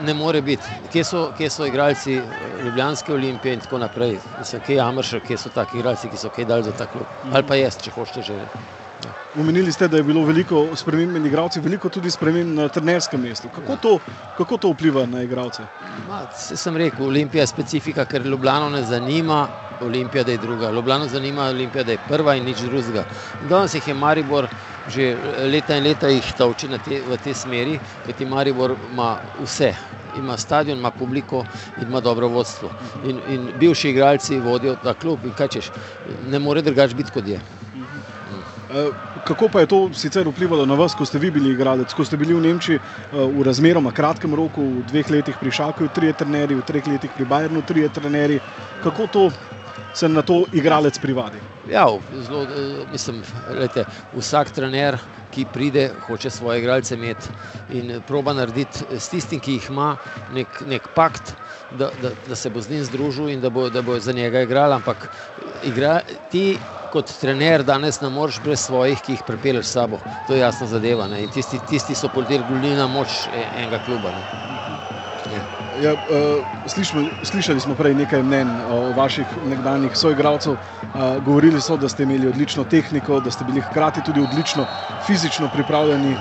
ne 0.00 0.14
more 0.14 0.42
biti. 0.42 0.68
Kje 0.92 1.04
so, 1.04 1.32
kje 1.36 1.50
so 1.50 1.66
igralci 1.66 2.22
Ljubljanske 2.64 3.12
olimpije 3.12 3.54
in 3.54 3.60
tako 3.60 3.78
naprej? 3.78 4.20
Mislim, 4.38 4.62
kje 4.62 4.74
je 4.74 4.80
Amrša, 4.80 5.20
kje 5.20 5.38
so 5.38 5.50
taki 5.50 5.78
igralci, 5.78 6.10
ki 6.10 6.16
so 6.16 6.30
kaj 6.30 6.44
dali 6.44 6.64
za 6.64 6.72
ta 6.72 6.86
klub? 6.86 7.06
Ali 7.32 7.46
pa 7.46 7.54
jaz, 7.54 7.78
če 7.82 7.90
hočete 7.90 8.22
že. 8.22 8.38
Ja. 9.04 9.12
Umenili 9.34 9.72
ste, 9.72 9.88
da 9.88 9.96
je 9.96 10.02
bilo 10.02 10.24
veliko 10.24 10.76
sprememb 10.76 11.12
med 11.12 11.26
igralci, 11.26 11.60
veliko 11.60 11.88
tudi 11.88 12.10
sprememb 12.10 12.56
na 12.58 12.68
trenerskem 12.68 13.20
mestu. 13.20 13.48
Kako 13.48 13.76
to, 13.76 13.98
kako 14.36 14.56
to 14.56 14.72
vpliva 14.74 15.06
na 15.06 15.22
igralce? 15.22 15.64
Se 16.36 16.56
sem 16.56 16.76
rekel, 16.76 17.06
Olimpija 17.06 17.42
je 17.42 17.46
specifika, 17.46 18.04
ker 18.04 18.26
Ljubljano 18.26 18.68
ne 18.70 18.82
zanima, 18.82 19.46
Olimpija 19.80 20.24
da 20.24 20.32
je 20.32 20.38
druga. 20.38 20.70
Ljubljano 20.70 21.08
zanima, 21.08 21.48
Olimpija 21.48 21.84
da 21.84 21.92
je 21.92 21.98
prva 22.08 22.36
in 22.36 22.44
nič 22.44 22.60
drugega. 22.60 23.04
Danes 23.48 23.74
jih 23.74 23.88
je 23.88 23.94
Maribor 23.94 24.48
že 24.86 25.16
leta 25.48 25.76
in 25.76 25.84
leta 25.84 26.08
jih 26.08 26.32
tavči 26.32 26.68
te, 26.80 27.02
v 27.04 27.16
tej 27.18 27.34
smeri, 27.34 27.80
ker 28.04 28.14
ti 28.14 28.24
Maribor 28.24 28.76
ima 28.88 29.20
vse. 29.36 29.74
Ima 30.12 30.36
stadion, 30.36 30.78
ima 30.78 30.90
publiko 30.90 31.44
in 31.76 31.86
ima 31.88 32.00
dobro 32.00 32.28
vodstvo. 32.28 32.72
In, 33.02 33.20
in 33.26 33.50
bivši 33.54 33.90
igralci 33.90 34.40
vodijo 34.40 34.76
ta 34.76 34.94
klub 34.94 35.24
in 35.24 35.34
kaj 35.34 35.48
češ, 35.48 35.70
ne 36.26 36.38
more 36.38 36.62
drugače 36.62 36.94
biti 36.94 37.10
kot 37.10 37.26
je. 37.26 37.40
Kako 39.24 39.48
pa 39.48 39.60
je 39.60 39.66
to 39.66 39.78
sicer 39.94 40.28
vplivalo 40.28 40.66
na 40.66 40.74
vas, 40.74 40.94
ko 40.94 41.04
ste 41.04 41.18
vi 41.18 41.30
bili 41.30 41.50
igralec, 41.50 41.92
ko 41.92 42.04
ste 42.04 42.16
bili 42.16 42.34
v 42.34 42.40
Nemčiji 42.40 42.78
v 43.10 43.42
razmeroma 43.42 43.90
kratkem 43.92 44.34
roku, 44.34 44.62
v 44.62 44.84
dveh 44.86 45.10
letih 45.10 45.38
pri 45.38 45.50
Šaku, 45.50 45.88
trije 45.88 46.12
trenerji, 46.12 46.54
v 46.54 46.62
treh 46.62 46.86
letih 46.86 47.10
pri 47.10 47.24
Bajernu, 47.24 47.62
trije 47.62 47.88
trenerji. 47.88 48.40
Kako 48.82 49.06
to 49.06 49.24
se 49.92 50.08
na 50.08 50.22
to 50.22 50.44
igralec 50.52 50.98
privadi? 50.98 51.40
Ja, 51.70 51.86
zelo, 52.10 52.46
mislim, 52.88 53.22
lejte, 53.48 53.84
vsak 54.12 54.50
trener, 54.54 54.98
ki 55.30 55.44
pride, 55.52 55.90
hoče 56.06 56.30
svoje 56.30 56.60
igralce 56.60 56.94
imeti 56.94 57.30
in 57.68 58.00
proba 58.06 58.32
narediti 58.34 58.84
s 58.98 59.08
tistim, 59.08 59.40
ki 59.40 59.58
jih 59.58 59.70
ima, 59.70 59.96
nek, 60.28 60.62
nek 60.66 60.88
pakt, 60.94 61.34
da, 61.70 61.90
da, 61.94 62.14
da 62.26 62.36
se 62.36 62.50
bo 62.50 62.60
z 62.60 62.70
njim 62.74 62.84
združil 62.84 63.28
in 63.30 63.40
da 63.40 63.50
bo, 63.50 63.68
da 63.70 63.82
bo 63.82 63.98
za 64.00 64.12
njega 64.12 64.42
igral. 64.42 64.72
Ampak 64.72 65.10
igra, 65.62 66.00
ti, 66.28 66.58
kot 66.90 67.12
trener, 67.20 67.62
danes 67.64 68.00
ne 68.00 68.10
moreš 68.10 68.40
brez 68.42 68.64
svojih, 68.66 69.02
ki 69.02 69.18
jih 69.18 69.22
pripelješ 69.26 69.66
s 69.66 69.72
sabo. 69.78 70.00
To 70.26 70.34
je 70.34 70.40
jasna 70.40 70.66
zadeva. 70.66 71.08
Tisti, 71.32 71.60
tisti 71.60 71.94
so 71.94 72.08
politeli 72.08 72.44
gulina 72.44 72.86
moč 72.90 73.28
enega 73.32 73.78
kluba. 73.78 74.12
Ne? 74.12 74.79
Ja, 75.80 75.94
uh, 75.94 76.00
slišali, 76.66 77.08
slišali 77.22 77.56
smo 77.58 77.72
prej 77.74 77.94
nekaj 77.96 78.20
mnen 78.20 78.50
o 78.60 78.92
vaših 78.92 79.24
nekdanjih 79.42 79.96
soigralcev. 79.96 80.52
Uh, 80.52 80.60
govorili 81.18 81.56
so, 81.58 81.76
da 81.76 81.88
ste 81.88 82.04
imeli 82.04 82.28
odlično 82.28 82.64
tehniko, 82.66 83.16
da 83.20 83.30
ste 83.30 83.44
bili 83.44 83.62
hkrati 83.62 84.02
tudi 84.02 84.20
odlično 84.20 84.66
fizično 85.00 85.48
pripravljeni. 85.48 86.18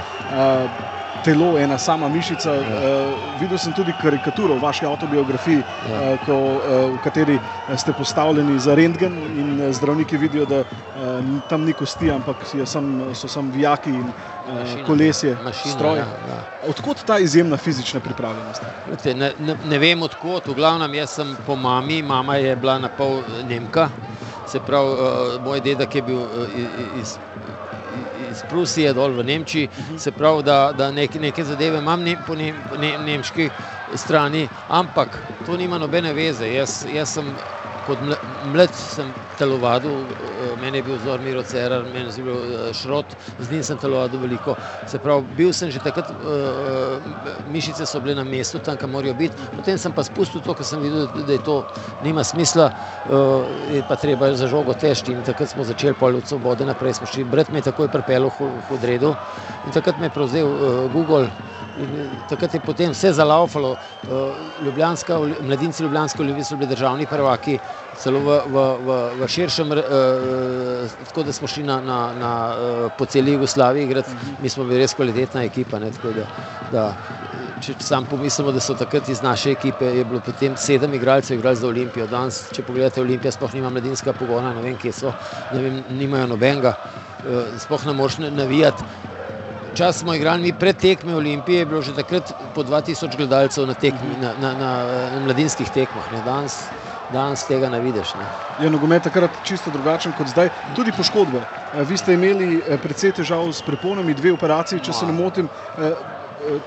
Telo, 1.23 1.57
ena 1.59 1.77
sama 1.77 2.09
mišica. 2.09 2.53
Ja. 2.55 2.61
Uh, 2.61 3.39
videl 3.39 3.57
sem 3.57 3.73
tudi 3.73 3.93
karikaturo 3.93 4.55
v 4.55 4.61
vaši 4.61 4.85
autobiografiji, 4.85 5.63
ja. 5.89 6.13
uh, 6.13 6.19
ko, 6.25 6.35
uh, 6.35 6.93
v 6.95 6.99
kateri 7.03 7.39
ste 7.75 7.93
postavljeni 7.93 8.59
za 8.59 8.75
rentgen 8.75 9.17
in 9.17 9.73
zdravniki 9.73 10.17
vidijo, 10.17 10.45
da 10.45 10.61
uh, 10.61 11.25
tam 11.47 11.63
ni 11.65 11.73
kosti, 11.73 12.11
ampak 12.11 12.45
sam, 12.65 13.13
so 13.15 13.27
samo 13.27 13.51
vijaki 13.51 13.89
in 13.89 14.07
uh, 14.09 14.85
kolesje, 14.87 15.37
stroj. 15.53 15.97
Ja, 15.97 16.07
ja. 16.27 16.39
Odkot 16.69 17.03
ta 17.05 17.19
izjemna 17.19 17.57
fizična 17.57 17.99
pripravljenost? 17.99 18.63
Ne, 19.05 19.33
ne, 19.39 19.55
ne 19.65 19.79
vem 19.79 20.03
odkot, 20.03 20.47
v 20.47 20.55
glavnem 20.55 20.93
jaz 20.93 21.17
sem 21.19 21.35
po 21.45 21.55
mami, 21.55 22.01
mama 22.01 22.35
je 22.35 22.55
bila 22.55 22.79
na 22.79 22.89
pol 22.89 23.23
Nemka, 23.43 23.89
se 24.47 24.59
pravi, 24.59 24.93
uh, 24.93 25.41
moj 25.43 25.61
dedek 25.61 25.95
je 25.95 26.01
bil 26.01 26.19
uh, 26.19 26.47
iz. 26.95 27.17
Iz 27.17 27.68
Prusije, 28.49 28.93
dol 28.93 29.11
v 29.11 29.23
Nemčiji, 29.23 29.67
uh 29.67 29.85
-huh. 29.89 29.97
se 29.97 30.11
pravi, 30.11 30.43
da, 30.43 30.71
da 30.77 30.91
nek, 30.91 31.15
neke 31.15 31.43
zadeve 31.43 31.77
imam 31.77 32.03
ne, 32.03 32.15
po, 32.27 32.35
ne, 32.35 32.53
ne, 32.79 32.97
nemški 32.97 33.49
strani, 33.95 34.47
ampak 34.67 35.17
to 35.45 35.57
nima 35.57 35.77
nobene 35.77 36.13
veze. 36.13 36.53
Jaz, 36.53 36.85
jaz 36.93 37.09
sem 37.09 37.25
kot 37.89 38.01
mlad 38.45 38.73
sem 38.75 39.09
telovadil, 39.39 40.11
meni 40.61 40.79
je 40.79 40.85
bil 40.85 40.97
vzor 40.99 41.21
Miro 41.23 41.41
Cerar, 41.43 41.85
meni 41.87 42.11
je 42.13 42.23
bil 42.25 42.37
Šrot, 42.75 43.15
z 43.39 43.49
njim 43.51 43.63
sem 43.65 43.79
telovadil 43.81 44.21
veliko. 44.21 44.55
Se 44.85 44.99
pravi, 45.01 45.25
bil 45.37 45.53
sem 45.55 45.71
že 45.73 45.81
takrat, 45.81 46.11
mišice 47.49 47.87
so 47.89 48.01
bile 48.03 48.15
na 48.17 48.25
mestu, 48.27 48.61
tam, 48.61 48.77
kam 48.77 48.93
morajo 48.93 49.15
biti. 49.17 49.49
Potem 49.55 49.79
sem 49.81 49.93
pa 49.95 50.05
spustil 50.05 50.43
to, 50.45 50.53
ker 50.53 50.67
sem 50.67 50.81
videl, 50.83 51.07
da 51.09 51.33
je 51.33 51.41
to 51.41 51.57
nima 52.05 52.23
smisla, 52.23 52.69
je 53.69 53.81
pa 53.87 53.97
treba 53.97 54.31
za 54.35 54.47
žogo 54.47 54.75
težti 54.77 55.15
in 55.15 55.23
takrat 55.25 55.49
smo 55.49 55.65
začeli 55.65 55.97
pol 55.97 56.19
od 56.19 56.27
svobode 56.29 56.67
naprej, 56.67 56.99
smo 56.99 57.09
šli, 57.09 57.25
brat 57.25 57.49
me 57.49 57.63
je 57.63 57.69
takoj 57.71 57.89
pripeljal 57.89 58.29
v 58.29 58.61
odredu 58.69 59.15
in 59.65 59.73
takrat 59.73 59.97
me 59.97 60.07
je 60.09 60.15
prevzel 60.15 60.47
Google 60.93 61.29
takrat 62.29 62.53
je 62.53 62.59
potem 62.59 62.91
vse 62.91 63.13
zalaufalo. 63.13 63.75
Ljubljanska, 64.65 65.19
mladinci 65.41 65.83
Ljubljanske 65.83 66.21
olimpije 66.21 66.45
so 66.45 66.55
bili 66.55 66.69
državni 66.69 67.05
prvaki, 67.05 67.59
celo 67.97 68.19
v, 68.19 68.39
v, 68.45 68.65
v, 68.85 68.99
v 69.19 69.27
širšem, 69.27 69.73
tako 71.07 71.23
da 71.23 71.33
smo 71.33 71.47
šli 71.47 71.63
na, 71.63 71.81
na, 71.81 71.99
na, 72.13 72.31
po 72.97 73.05
celi 73.05 73.31
Jugoslaviji 73.31 73.83
igrati, 73.83 74.11
mi 74.41 74.49
smo 74.49 74.63
bili 74.63 74.79
res 74.79 74.93
kvalitetna 74.93 75.43
ekipa, 75.43 75.79
ne, 75.79 75.91
da, 75.91 76.27
da 76.71 76.85
če 77.61 77.75
sam 77.83 78.05
pomislimo, 78.07 78.51
da 78.55 78.61
so 78.63 78.75
takrat 78.77 79.09
iz 79.09 79.21
naše 79.21 79.51
ekipe, 79.51 79.85
je 79.99 80.05
bilo 80.05 80.21
potem 80.25 80.55
sedem 80.57 80.93
igralcev 80.93 81.37
igrali 81.37 81.59
za 81.59 81.67
Olimpijo. 81.67 82.07
Danes, 82.07 82.41
če 82.55 82.63
pogledate 82.63 83.01
Olimpija, 83.01 83.31
sploh 83.35 83.53
nima 83.53 83.69
mladinska 83.73 84.13
pogona, 84.15 84.53
ne 84.55 84.63
vem, 84.63 84.77
kje 84.79 84.93
so, 84.95 85.13
ne 85.53 85.63
vem, 85.63 85.79
nimajo 85.99 86.31
nobenega, 86.33 86.75
sploh 87.65 87.87
ne 87.89 87.97
moreš 87.99 88.21
navijati. 88.29 89.17
Čas 89.73 89.97
smo 89.97 90.13
igrali 90.13 90.41
mi 90.41 90.53
pred 90.53 90.77
tekmi 90.77 91.13
Olimpije, 91.13 91.59
je 91.59 91.65
bilo 91.65 91.81
že 91.81 91.93
takrat 91.93 92.31
po 92.53 92.63
2000 92.63 93.15
gledalcev 93.15 93.67
na, 93.67 93.73
tekmi, 93.73 94.15
na, 94.15 94.33
na, 94.33 94.53
na, 94.53 94.69
na 95.09 95.19
mladinskih 95.19 95.69
tekmah. 95.71 96.09
Ne. 96.11 96.21
Danes, 96.21 96.69
danes 97.09 97.45
tega 97.45 97.69
ne 97.69 97.79
vidiš. 97.79 98.15
Ne. 98.15 98.29
Je 98.57 98.69
nogomet 98.69 99.03
takrat 99.03 99.37
čisto 99.43 99.71
drugačen 99.71 100.13
kot 100.13 100.27
zdaj, 100.27 100.49
tudi 100.73 100.91
poškodbe. 100.91 101.45
Vi 101.85 101.97
ste 101.97 102.13
imeli 102.13 102.49
precej 102.81 103.13
težav 103.13 103.45
s 103.53 103.61
preponami, 103.61 104.13
dve 104.13 104.33
operaciji, 104.33 104.81
če 104.81 104.93
se 104.93 105.05
ne 105.05 105.13
motim. 105.13 105.49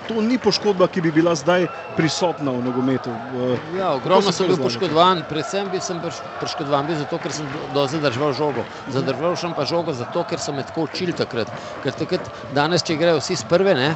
To 0.07 0.21
ni 0.21 0.37
poškodba, 0.39 0.85
ki 0.93 1.01
bi 1.01 1.11
bila 1.17 1.33
zdaj 1.33 1.65
prisotna 1.97 2.53
v 2.53 2.61
nogometu. 2.61 3.15
Ja, 3.73 3.95
ogromno 3.97 4.29
sem 4.33 4.51
bil 4.51 4.59
poškodovan, 4.61 5.23
predvsem 5.29 5.71
bil 5.73 5.81
sem 5.81 6.01
poškodovan 6.41 6.85
bil 6.85 6.99
zato, 7.01 7.17
ker 7.17 7.33
sem 7.33 7.49
dosti 7.73 7.97
zadržal 7.97 8.35
žogo. 8.37 8.67
Zadržal 8.93 9.33
sem 9.41 9.55
pa 9.57 9.65
žogo 9.65 9.95
zato, 9.97 10.27
ker 10.29 10.43
so 10.45 10.53
me 10.53 10.65
tako 10.69 10.85
učili 10.91 11.15
takrat. 11.17 11.49
Ker 11.81 11.97
takrat, 11.97 12.29
danes, 12.53 12.85
če 12.85 12.99
grejo 13.01 13.23
vsi 13.23 13.39
z 13.41 13.49
prve, 13.49 13.73
ne, 13.79 13.89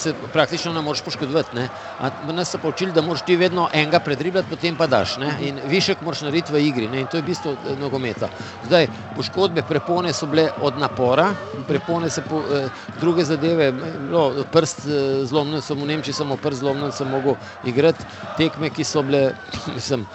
se 0.00 0.14
praktično 0.32 0.72
ne 0.72 0.80
moreš 0.80 1.04
poškodovati. 1.04 1.60
Ne. 1.60 1.68
A 2.00 2.08
nas 2.32 2.54
so 2.54 2.62
pa 2.62 2.72
učili, 2.72 2.96
da 2.96 3.04
moraš 3.04 3.26
ti 3.28 3.36
vedno 3.36 3.68
enega 3.68 4.00
predribljati, 4.00 4.48
potem 4.48 4.80
pa 4.80 4.88
daš. 4.88 5.18
Ne. 5.20 5.34
In 5.44 5.60
višek 5.68 6.00
moraš 6.00 6.24
narediti 6.24 6.56
v 6.56 6.64
igri. 6.70 6.88
Ne. 6.88 7.04
In 7.04 7.12
to 7.12 7.20
je 7.20 7.26
bistvo 7.28 7.58
nogometa. 7.76 8.32
Zdaj, 8.64 8.88
poškodbe 9.12 9.66
prepone 9.68 10.16
so 10.16 10.24
bile 10.26 10.48
od 10.64 10.80
napora, 10.80 11.34
prepone 11.68 12.08
se 12.08 12.24
po, 12.24 12.40
druge 12.96 13.28
zadeve, 13.28 13.72
no, 14.08 14.30
prst 14.48 14.88
zlomljen 15.24 15.62
sem 15.62 15.78
v 15.78 15.86
Nemčiji, 15.86 16.14
samo 16.14 16.36
prst 16.36 16.60
zlomljen 16.60 16.92
sem 16.92 17.08
mogel 17.08 17.36
igrati 17.62 18.04
tekme, 18.36 18.70
ki 18.70 18.84
so 18.84 19.02
bile 19.02 19.32
mislim, 19.76 20.06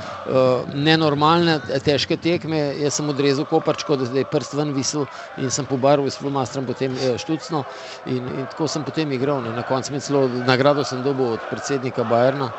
nenormalne, 0.73 1.59
težke 1.85 2.17
tekme. 2.17 2.59
Jaz 2.81 2.99
sem 2.99 3.09
odrezal 3.09 3.45
koparčko, 3.49 3.97
da 3.97 4.09
je 4.19 4.25
prst 4.25 4.57
ven 4.57 4.73
visel 4.75 5.07
in 5.37 5.51
sem 5.51 5.65
pobarval 5.65 6.09
s 6.11 6.19
flomastrom 6.21 6.65
potem 6.65 6.95
štucno 7.17 7.63
in, 8.05 8.27
in 8.41 8.47
tako 8.51 8.67
sem 8.71 8.85
potem 8.85 9.11
igral. 9.11 9.41
Ne. 9.45 9.53
Na 9.53 9.63
koncu 9.63 9.93
mi 9.93 10.01
celo 10.01 10.27
nagrado 10.27 10.85
sem 10.85 11.03
dobil 11.03 11.37
od 11.37 11.47
predsednika 11.49 12.03
Bajerna. 12.03 12.51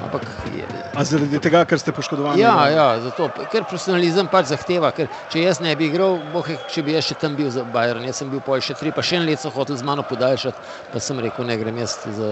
Ampak 0.00 0.24
je, 0.48 0.64
A 0.96 1.04
zaradi 1.04 1.36
tega, 1.36 1.60
ker 1.68 1.76
ste 1.76 1.92
poškodovani? 1.92 2.40
Ja, 2.40 2.54
ja 2.72 2.86
zato, 3.04 3.26
ker 3.52 3.66
profesionalizem 3.68 4.28
pač 4.32 4.48
zahteva. 4.48 4.88
Ker 4.96 5.10
če 5.28 5.42
jaz 5.44 5.60
ne 5.60 5.74
bi 5.76 5.90
igral, 5.90 6.16
boh, 6.32 6.48
če 6.68 6.84
bi 6.86 6.94
jaz 6.96 7.10
še 7.10 7.16
tam 7.20 7.36
bil 7.36 7.50
za 7.52 7.64
Bayern, 7.68 8.06
jaz 8.08 8.22
sem 8.22 8.30
bil 8.32 8.40
pol 8.44 8.62
še 8.64 8.72
tri, 8.78 8.88
pa 8.88 9.04
še 9.04 9.18
en 9.20 9.26
let 9.28 9.42
so 9.42 9.52
hoteli 9.52 9.76
z 9.76 9.84
mano 9.84 10.04
podaljšati, 10.08 10.64
pa 10.92 11.02
sem 11.04 11.20
rekel, 11.20 11.44
ne 11.44 11.58
grem 11.60 11.82
jaz 11.82 11.98
za 12.08 12.30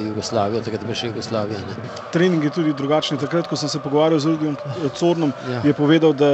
Jugoslavijo, 0.00 0.62
takrat 0.64 0.86
bi 0.88 0.96
še 0.96 1.10
Jugoslavija. 1.10 1.60
Ne. 1.68 1.90
Treningi 2.16 2.52
tudi 2.54 2.72
drugačni. 2.76 3.20
Takrat, 3.20 3.50
ko 3.50 3.60
sem 3.60 3.68
se 3.68 3.82
pogovarjal 3.84 4.24
z 4.24 4.32
Rudijem 4.32 4.56
Cornom, 4.96 5.36
ja. 5.52 5.60
je 5.68 5.76
povedal, 5.76 6.16
da 6.16 6.32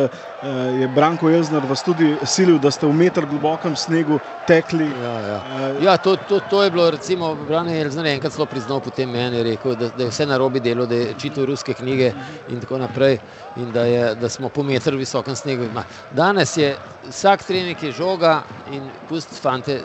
je 0.79 0.87
Branko 0.95 1.33
Jezner 1.35 1.67
vas 1.67 1.83
tudi 1.83 2.15
silil, 2.23 2.63
da 2.63 2.71
ste 2.71 2.87
v 2.87 2.95
meter 2.95 3.27
globokem 3.27 3.75
snegu 3.75 4.21
tekli. 4.47 4.87
Ja, 5.03 5.15
ja. 5.27 5.39
ja 5.83 5.99
to, 5.99 6.15
to, 6.31 6.39
to 6.47 6.63
je 6.63 6.71
bilo, 6.71 6.87
recimo, 6.95 7.35
Branko 7.35 7.75
Jezner 7.75 8.07
je 8.07 8.15
enkrat 8.21 8.39
celo 8.39 8.47
priznal, 8.47 8.81
potem 8.85 9.11
meni 9.11 9.43
je 9.43 9.47
rekel, 9.51 9.75
da, 9.75 9.91
da 9.91 10.07
je 10.07 10.15
vse 10.15 10.27
narobe 10.31 10.63
delo, 10.69 10.87
da 10.87 10.95
je 10.95 11.15
čital 11.19 11.49
ruske 11.49 11.75
knjige 11.75 12.13
in 12.49 12.61
tako 12.61 12.79
naprej, 12.79 13.19
in 13.57 13.73
da, 13.73 13.85
je, 13.89 14.15
da 14.15 14.29
smo 14.29 14.49
po 14.49 14.63
meter 14.63 14.95
v 14.95 15.05
visokem 15.05 15.37
snegu. 15.37 15.69
Danes 16.11 16.57
je 16.57 16.77
vsak 17.09 17.45
trening 17.45 17.83
je 17.83 17.93
žoga 17.93 18.43
in 18.67 18.91
pust 19.09 19.37
fante. 19.41 19.81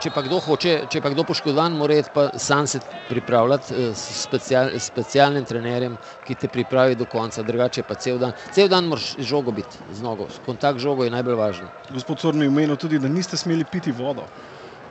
Če 0.00 0.10
pa 0.14 0.22
kdo 0.24 0.38
hoče, 0.40 0.86
če 0.88 1.02
pa 1.04 1.10
kdo 1.12 1.24
poškodovan, 1.28 1.74
mora 1.76 1.98
pa 2.14 2.28
sam 2.40 2.66
se 2.66 2.80
pripravljati 3.08 3.90
s 3.92 4.22
special, 4.22 4.70
specialnim 4.80 5.44
trenerjem, 5.44 5.98
ki 6.24 6.36
te 6.38 6.48
pripravi 6.48 6.96
do 6.96 7.04
konca, 7.10 7.42
drugače 7.44 7.84
pa 7.84 7.98
cel 7.98 8.20
dan. 8.22 8.32
Cel 8.54 8.70
dan 8.72 8.88
moraš 8.88 9.16
žogo 9.18 9.52
biti 9.52 9.82
z 9.92 10.04
nogo, 10.04 10.28
kontakt 10.46 10.80
žogo 10.80 11.04
je 11.04 11.12
najbolj 11.12 11.36
važen. 11.40 11.74
Gospod 11.90 12.22
Corn 12.22 12.42
je 12.42 12.48
omenil 12.48 12.76
tudi, 12.80 13.02
da 13.02 13.08
niste 13.08 13.36
smeli 13.36 13.68
piti 13.68 13.92
vodo. 13.92 14.28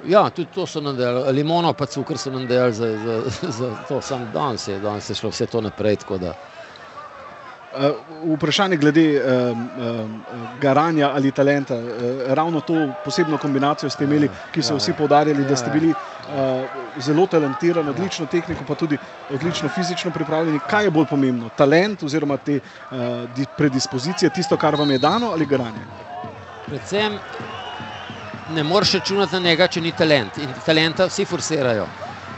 Ja, 0.03 0.29
tudi 0.29 0.51
to 0.51 0.67
so 0.67 0.81
nam 0.81 0.97
dejali, 0.97 1.33
limono 1.33 1.73
pa 1.73 1.85
cukor 1.85 2.17
so 2.17 2.31
nam 2.31 2.47
dejali 2.47 2.73
za, 2.73 2.97
za, 2.97 3.23
za 3.41 3.75
to, 3.87 4.01
sam 4.01 4.31
danes 4.31 4.67
je, 4.67 4.79
danes 4.79 5.09
je 5.09 5.15
šlo 5.15 5.29
vse 5.29 5.47
to 5.47 5.61
naprej. 5.61 5.97
Uh, 6.07 6.31
vprašanje 8.35 8.77
glede 8.77 9.17
uh, 9.17 9.23
uh, 9.51 9.57
garanja 10.59 11.09
ali 11.09 11.31
talenta. 11.31 11.75
Uh, 11.75 11.83
ravno 12.27 12.61
to 12.61 12.93
posebno 13.03 13.37
kombinacijo 13.37 13.89
ste 13.89 14.03
imeli, 14.03 14.29
ki 14.51 14.63
so 14.63 14.73
ja, 14.73 14.77
vsi 14.77 14.93
podarjali, 14.93 15.41
ja, 15.41 15.49
da 15.49 15.55
ste 15.55 15.69
bili 15.69 15.91
uh, 15.91 16.29
zelo 16.95 17.27
talentirani, 17.27 17.89
odlično 17.89 18.25
tehniko, 18.25 18.65
pa 18.65 18.75
tudi 18.75 18.97
odlično 19.29 19.69
fizično 19.69 20.11
pripravljeni. 20.11 20.59
Kaj 20.59 20.83
je 20.83 20.91
bolj 20.91 21.05
pomembno? 21.05 21.49
Talent 21.49 22.03
oziroma 22.03 22.37
te 22.37 22.59
predispozicije, 23.55 24.29
tisto, 24.29 24.57
kar 24.57 24.75
vam 24.75 24.91
je 24.91 24.99
dano 24.99 25.31
ali 25.31 25.45
garanje? 25.45 25.87
Predvsem 26.65 27.19
ne 28.49 28.63
moreš 28.63 28.93
računati 28.93 29.33
na 29.33 29.39
njega, 29.39 29.67
če 29.67 29.81
ni 29.81 29.91
talent. 29.91 30.37
In 30.37 30.53
talenta 30.65 31.07
vsi 31.07 31.25
forsirajo. 31.25 31.87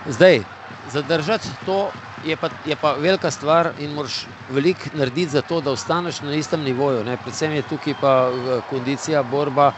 Zdaj, 0.09 0.43
zadržati 0.91 1.49
to 1.65 1.91
je 2.25 2.35
pa, 2.35 2.49
je 2.65 2.75
pa 2.75 2.93
velika 2.93 3.31
stvar 3.31 3.71
in 3.79 3.93
moraš 3.93 4.25
veliko 4.49 4.89
narediti 4.93 5.31
za 5.31 5.41
to, 5.41 5.61
da 5.61 5.71
ostaneš 5.71 6.21
na 6.21 6.33
istem 6.35 6.61
nivoju. 6.61 7.03
Ne. 7.03 7.17
Predvsem 7.17 7.51
je 7.51 7.61
tukaj 7.61 7.93
pa 8.01 8.31
kondicija, 8.69 9.23
borba 9.23 9.71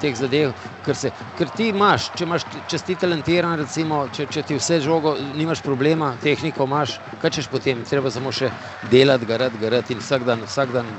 teh 0.00 0.16
zadev. 0.16 0.52
Ker, 0.84 0.96
se, 0.96 1.10
ker 1.38 1.50
ti 1.56 1.68
imaš, 1.68 2.10
če, 2.14 2.24
imaš, 2.24 2.44
če 2.70 2.78
si 2.78 2.94
talentiran, 2.94 3.58
recimo, 3.58 4.04
če, 4.14 4.28
če 4.30 4.42
ti 4.46 4.58
vse 4.58 4.80
žogo, 4.84 5.16
nimaš 5.34 5.62
problema, 5.64 6.12
tehniko 6.22 6.66
imaš, 6.68 7.00
kaj 7.22 7.34
češ 7.38 7.48
potem, 7.50 7.82
treba 7.88 8.10
samo 8.10 8.32
še 8.32 8.52
delati, 8.90 9.26
garati, 9.26 9.58
garati 9.58 9.96
in 9.96 10.04
vsak 10.04 10.26
dan, 10.28 10.44
vsak 10.46 10.74
dan, 10.76 10.92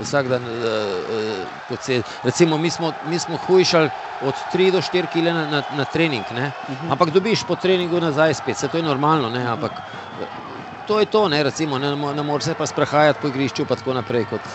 vsak 0.00 0.30
dan 0.32 0.44
uh, 0.44 1.76
uh, 1.76 2.14
recimo 2.24 2.58
mi 2.58 2.70
smo, 2.70 2.92
mi 3.10 3.18
smo 3.18 3.36
hujšali 3.46 3.90
od 4.22 4.34
3 4.54 4.70
do 4.72 4.80
4 4.80 5.12
kg 5.12 5.24
na, 5.24 5.44
na, 5.50 5.62
na 5.76 5.84
trening, 5.84 6.24
ne? 6.32 6.50
ampak 6.90 7.12
dobiš 7.12 7.44
po 7.44 7.56
treningu 7.56 8.00
nazaj 8.00 8.34
spet, 8.34 8.56
se 8.56 8.68
to 8.68 8.80
je 8.80 8.82
normalno, 8.82 9.30
ne? 9.30 9.44
ampak 9.44 9.72
to 10.86 11.00
je 11.00 11.06
to, 11.06 11.28
ne, 11.28 11.42
recimo, 11.42 11.78
ne, 11.78 11.90
ne 12.14 12.22
moreš 12.22 12.44
se 12.44 12.54
pa 12.54 12.66
sprehajati 12.66 13.20
po 13.20 13.28
igrišču 13.28 13.66
pa 13.66 13.76
tako 13.76 13.94
naprej 13.94 14.26
kot, 14.26 14.46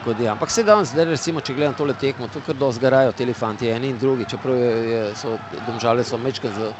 kot 0.00 0.18
je. 0.18 0.28
Ampak 0.28 0.50
se 0.50 0.62
danes, 0.62 0.88
zdaj 0.88 1.04
recimo, 1.06 1.40
če 1.40 1.54
gledam 1.54 1.74
tole 1.74 1.94
tekmo, 1.94 2.28
to 2.28 2.40
kar 2.40 2.54
dozgarajo 2.54 3.12
te 3.12 3.24
elefanti, 3.24 3.68
eni 3.68 3.90
in 3.90 3.98
drugi, 3.98 4.26
čeprav 4.26 4.56
je, 4.56 4.70
je, 4.90 5.02
so 5.16 5.36
domžale 5.60 6.04
so 6.04 6.18
mečkaj 6.18 6.52
z 6.52 6.74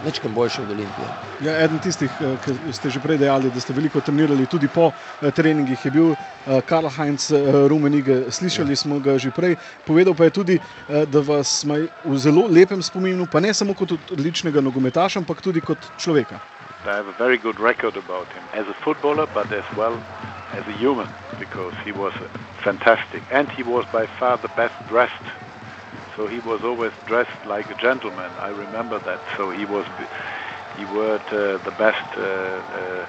Večkrat 0.00 0.32
boljši 0.32 0.62
od 0.62 0.70
Olimpije. 0.70 1.10
Ja, 1.38 1.58
eden 1.60 1.76
tistih, 1.78 2.14
ki 2.40 2.72
ste 2.72 2.88
že 2.88 3.02
prej 3.04 3.18
dejali, 3.20 3.50
da 3.52 3.60
ste 3.60 3.74
veliko 3.76 4.00
trenirali 4.00 4.46
tudi 4.48 4.68
po 4.68 4.92
treningih, 5.20 5.76
je 5.84 5.90
bil 5.92 6.14
Karl 6.64 6.88
Heinz 6.88 7.26
Rumenige. 7.68 8.30
Slišali 8.32 8.76
smo 8.76 8.96
ga 9.00 9.18
že 9.18 9.28
prej. 9.30 9.58
Povedal 9.84 10.16
pa 10.16 10.24
je 10.24 10.30
tudi, 10.32 10.56
da 10.88 11.20
vas 11.20 11.64
ima 11.64 11.76
v 11.84 12.16
zelo 12.16 12.46
lepem 12.48 12.80
spominu, 12.80 13.26
pa 13.26 13.40
ne 13.40 13.52
samo 13.52 13.76
kot 13.76 13.92
odličnega 14.08 14.64
nogometaša, 14.64 15.20
ampak 15.20 15.44
tudi 15.44 15.60
kot 15.60 15.92
človeka. 16.00 16.40
I 16.84 16.96
have 16.96 17.06
a 17.06 17.12
very 17.12 17.38
good 17.38 17.60
record 17.60 17.96
about 17.96 18.32
him 18.32 18.48
as 18.52 18.66
a 18.66 18.74
footballer, 18.84 19.26
but 19.26 19.52
as 19.52 19.64
well 19.76 20.02
as 20.52 20.66
a 20.66 20.72
human, 20.72 21.14
because 21.38 21.74
he 21.84 21.92
was 21.92 22.12
fantastic 22.64 23.22
and 23.30 23.50
he 23.52 23.62
was 23.62 23.84
by 23.92 24.06
far 24.18 24.38
the 24.38 24.48
best 24.48 24.74
dressed. 24.86 25.12
So 26.16 26.26
he 26.26 26.40
was 26.40 26.60
always 26.64 26.92
dressed 27.06 27.44
like 27.44 27.70
a 27.70 27.74
gentleman. 27.74 28.36
I 28.38 28.48
remember 28.48 28.98
that. 29.00 29.20
So 29.36 29.50
he 29.50 29.64
was, 29.64 29.86
he 30.76 30.84
wore 30.84 31.16
uh, 31.16 31.58
the 31.58 31.72
best 31.76 32.04
uh, 32.16 33.06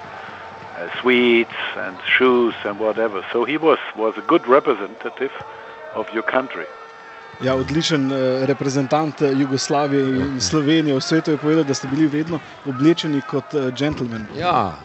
uh, 0.80 0.90
sweets 1.02 1.56
and 1.76 2.02
shoes 2.06 2.54
and 2.64 2.80
whatever. 2.80 3.26
So 3.32 3.46
he 3.46 3.58
was 3.58 3.80
was 3.96 4.16
a 4.18 4.22
good 4.22 4.48
representative 4.48 5.32
of 5.94 6.10
your 6.12 6.24
country. 6.24 6.68
Ja, 7.44 7.56
odličen 7.56 8.12
reprezentant 8.46 9.22
Jugoslavije 9.34 10.04
in 10.10 10.42
Slovenije 10.42 10.96
v 10.96 11.02
svetu 11.02 11.32
je 11.32 11.38
povedal, 11.38 11.64
da 11.64 11.74
ste 11.74 11.88
bili 11.88 12.08
vedno 12.08 12.40
oblečeni 12.66 13.22
kot 13.22 13.56
gentleman. 13.74 14.28
Ja, 14.38 14.78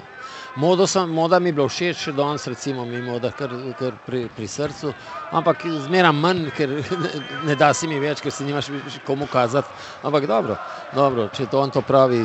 Modo 0.57 0.87
moda 1.07 1.39
mi 1.39 1.49
je 1.49 1.53
bila 1.53 1.69
všeč, 1.69 1.99
še 2.01 2.13
danes, 2.17 2.47
recimo, 2.49 2.85
mi 2.89 3.03
moda 3.05 3.29
kar, 3.29 3.53
kar 3.77 3.93
pri, 4.07 4.23
pri 4.33 4.47
srcu, 4.49 4.95
ampak 5.29 5.67
zmeraj 5.85 6.15
manj, 6.17 6.47
ker 6.57 6.73
ne, 6.81 7.11
ne 7.51 7.57
da 7.61 7.75
si 7.77 7.85
mi 7.85 7.99
več, 8.01 8.23
ker 8.25 8.33
si 8.33 8.47
nimaš 8.49 8.71
komu 9.05 9.29
kazati. 9.29 9.69
Ampak 10.01 10.25
dobro, 10.25 10.57
dobro, 10.97 11.29
če 11.29 11.51
to 11.53 11.61
on 11.61 11.75
to 11.77 11.85
pravi, 11.85 12.23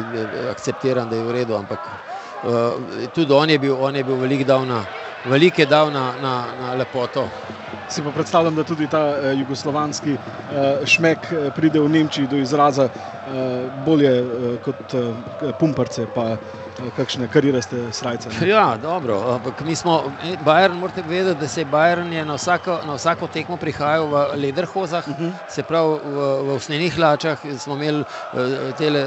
akceptiram, 0.48 1.12
da 1.12 1.20
je 1.20 1.28
v 1.28 1.36
redu. 1.42 1.60
Ampak 1.60 1.92
uh, 1.92 2.80
tudi 3.12 3.36
on 3.36 3.52
je 3.52 3.60
bil, 3.60 3.76
on 3.76 4.00
je 4.00 4.08
bil 4.08 4.24
velik 4.24 4.48
dal 4.48 4.64
na, 4.64 4.80
velik 5.28 5.60
je 5.60 5.68
dal 5.68 5.92
na, 5.92 6.14
na, 6.24 6.36
na 6.56 6.74
lepoto. 6.80 7.28
Si 7.92 8.02
pa 8.02 8.12
predstavljam, 8.12 8.56
da 8.56 8.64
tudi 8.64 8.88
ta 8.88 9.02
uh, 9.10 9.40
jugoslovanski 9.40 10.14
uh, 10.14 10.20
šmek 10.88 11.26
pride 11.56 11.80
v 11.80 11.90
Nemčiji 11.90 12.28
do 12.28 12.38
izraza 12.40 12.88
bolje 13.86 14.22
uh, 14.22 14.60
kot 14.66 14.94
uh, 14.94 15.16
pumparce. 15.60 16.06
Pa, 16.16 16.38
kakšne 16.96 17.28
kariraste 17.30 17.78
srajce. 17.94 18.30
Ne? 18.30 18.48
Ja, 18.50 18.78
dobro, 18.82 19.20
ampak 19.36 19.62
mi 19.62 19.76
smo, 19.76 20.12
Bayern, 20.46 20.80
morate 20.80 21.04
vedeti, 21.08 21.40
da 21.40 21.48
se 21.48 21.66
Bayern 21.66 22.12
je 22.14 22.26
na, 22.26 22.36
vsako, 22.36 22.80
na 22.88 22.96
vsako 22.98 23.28
tekmo 23.28 23.58
prihajal 23.58 24.08
v 24.10 24.24
lederhozah, 24.42 25.08
uh 25.08 25.14
mhm. 25.14 25.30
-huh. 25.30 25.34
se 25.50 25.64
pravi 25.64 26.00
v, 26.06 26.18
v 26.48 26.56
usnenih 26.56 26.96
hlačah, 26.96 27.38
smo 27.60 27.76
imeli 27.76 28.04
tele 28.78 29.06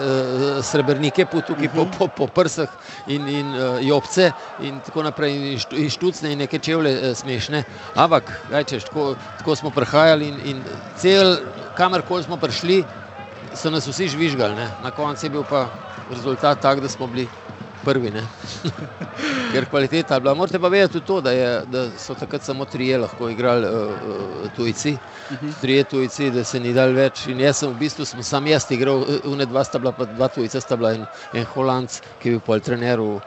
srebrnike 0.62 1.26
po, 1.26 1.40
tukaj, 1.40 1.66
uh 1.66 1.72
-huh. 1.74 1.86
po, 1.98 2.06
po, 2.06 2.08
po 2.08 2.26
prsah 2.26 2.68
in, 3.06 3.28
in 3.28 3.54
jopce 3.80 4.32
in 4.60 4.80
tako 4.80 5.02
naprej, 5.02 5.52
in, 5.52 5.58
štu, 5.58 5.76
in 5.76 5.90
štucne 5.90 6.32
in 6.32 6.38
neke 6.38 6.58
čevlje 6.58 7.14
smešne. 7.14 7.64
Ampak, 7.94 8.40
gajčeš, 8.50 8.84
tako, 8.84 9.16
tako 9.38 9.56
smo 9.56 9.70
prihajali 9.70 10.28
in, 10.28 10.36
in 10.44 10.62
cel, 10.96 11.36
kamorkoli 11.74 12.22
smo 12.22 12.36
prišli, 12.36 12.84
so 13.54 13.70
nas 13.70 13.86
vsi 13.86 14.08
žvižgali, 14.08 14.54
ne? 14.54 14.68
na 14.82 14.90
koncu 14.90 15.26
je 15.26 15.30
bil 15.30 15.44
pa 15.44 15.68
rezultat 16.10 16.60
tak, 16.60 16.80
da 16.80 16.88
smo 16.88 17.06
bili 17.06 17.28
prvi. 17.84 18.12
Ker 19.52 19.66
kvaliteta 19.70 20.14
je 20.14 20.20
bila. 20.20 20.34
Morate 20.34 20.58
pa 20.58 20.68
vedeti 20.68 20.92
tudi 20.92 21.06
to, 21.06 21.20
da, 21.20 21.30
je, 21.30 21.62
da 21.66 21.90
so 21.98 22.14
takrat 22.14 22.42
samo 22.42 22.64
trije 22.64 22.98
lahko 22.98 23.28
igrali 23.28 23.66
uh, 23.66 24.50
tujci. 24.56 24.96
Mhm. 25.32 25.50
Trije 25.60 25.84
tujci, 25.84 26.30
da 26.30 26.44
se 26.44 26.60
ni 26.60 26.72
dal 26.72 26.92
več. 26.92 27.26
In 27.26 27.40
jaz 27.40 27.62
sem 27.62 27.70
v 27.70 27.78
bistvu 27.78 28.04
sem 28.04 28.22
sam 28.22 28.46
jaz 28.46 28.66
igral, 28.70 29.04
une 29.24 29.46
dva 29.46 29.64
sta 29.64 29.78
bila, 29.78 29.92
pa 29.92 30.04
dva 30.04 30.28
tujca 30.28 30.60
sta 30.60 30.76
bila 30.76 30.94
in 30.94 31.06
en 31.32 31.46
holandc, 31.54 32.00
ki 32.22 32.28
je 32.28 32.36
bil 32.36 32.44
pol 32.44 32.60
trener. 32.60 33.00
V, 33.00 33.20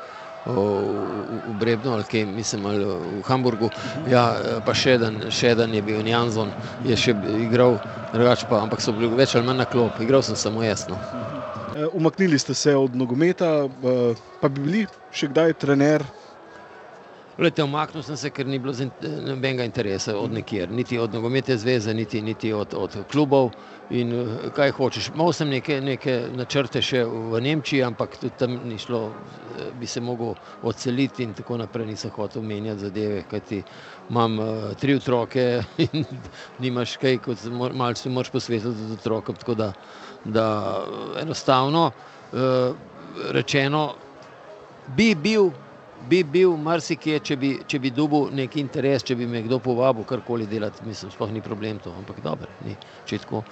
v 0.47 1.53
Brebnu 1.59 1.91
ali 1.93 2.03
kaj, 2.03 2.25
mislim, 2.25 2.65
ali 2.65 2.85
v 2.85 3.21
Hamburgu. 3.27 3.69
Ja, 4.07 4.23
pa 4.65 4.75
še 4.77 4.97
en, 5.01 5.19
še 5.33 5.53
en 5.57 5.75
je 5.75 5.81
bil 5.83 6.07
Janson, 6.07 6.53
je 6.85 6.95
še 6.97 7.15
igral, 7.47 7.79
pa, 8.11 8.61
ampak 8.61 8.81
so 8.83 8.95
bili 8.95 9.11
več 9.17 9.35
ali 9.35 9.47
manj 9.47 9.63
na 9.63 9.67
klop, 9.69 9.99
igral 10.03 10.23
sem 10.23 10.39
samo 10.39 10.63
jasno. 10.63 10.99
Eh, 11.77 11.87
umaknili 11.93 12.39
ste 12.39 12.53
se 12.53 12.75
od 12.75 12.95
nogometa, 12.95 13.65
eh, 13.65 14.15
pa 14.41 14.49
bi 14.49 14.61
bili 14.61 14.87
še 15.11 15.29
kdaj 15.33 15.53
trener? 15.61 16.05
Lete, 17.37 17.61
umaknil 17.63 18.01
sem 18.01 18.17
se, 18.17 18.31
ker 18.33 18.47
ni 18.49 18.57
bilo 18.59 18.73
nobenega 19.01 19.65
interesa 19.67 20.15
od 20.17 20.31
nekjer, 20.33 20.71
niti 20.73 20.97
od 20.97 21.13
nogometne 21.13 21.57
zveze, 21.57 21.93
niti, 21.93 22.21
niti 22.21 22.53
od, 22.53 22.73
od 22.73 22.95
klubov. 23.11 23.51
In 23.93 24.13
eh, 24.13 24.47
kaj 24.55 24.71
hočeš? 24.73 25.11
Mal 25.15 25.29
sem 25.37 25.51
neke, 25.53 25.77
neke 25.81 26.15
načrte 26.35 26.81
še 26.81 27.03
v 27.05 27.39
Nemčiji, 27.45 27.83
ampak 27.85 28.17
tudi 28.17 28.33
tam 28.39 28.57
ni 28.65 28.79
šlo, 28.81 29.11
bi 29.77 29.87
se 29.87 30.01
mogel 30.01 30.33
odseliti 30.65 31.23
in 31.23 31.35
tako 31.37 31.59
naprej. 31.61 31.85
Nisem 31.91 32.11
hotel 32.15 32.41
menjati 32.41 32.87
zadeve, 32.87 33.21
kajti 33.29 33.61
imam 34.09 34.39
uh, 34.39 34.49
tri 34.81 34.97
otroke 34.97 35.45
in 35.85 36.09
nimaš 36.59 36.97
kaj, 36.97 37.21
kot 37.21 37.45
malce 37.53 38.09
moraš 38.09 38.33
posvetiti 38.33 38.97
otrokom 38.97 39.37
da 40.25 40.49
enostavno 41.21 41.91
uh, 41.91 42.75
rečeno 43.31 43.93
bi 44.97 45.15
bil, 45.15 45.51
bi 46.09 46.23
bil 46.23 46.57
marsikje, 46.57 47.19
če 47.19 47.37
bi, 47.39 47.53
če 47.67 47.79
bi 47.79 47.91
dobil 47.91 48.29
neki 48.35 48.61
interes, 48.63 49.05
če 49.07 49.15
bi 49.15 49.27
me 49.29 49.43
kdo 49.45 49.59
povabil 49.63 50.07
karkoli 50.07 50.47
delati, 50.49 50.85
mislim, 50.87 51.11
sploh 51.11 51.31
ni 51.33 51.43
problem 51.43 51.81
to, 51.83 51.93
ampak 51.99 52.21
dobro, 52.23 52.51
ni 52.65 52.75
čitko. 53.05 53.43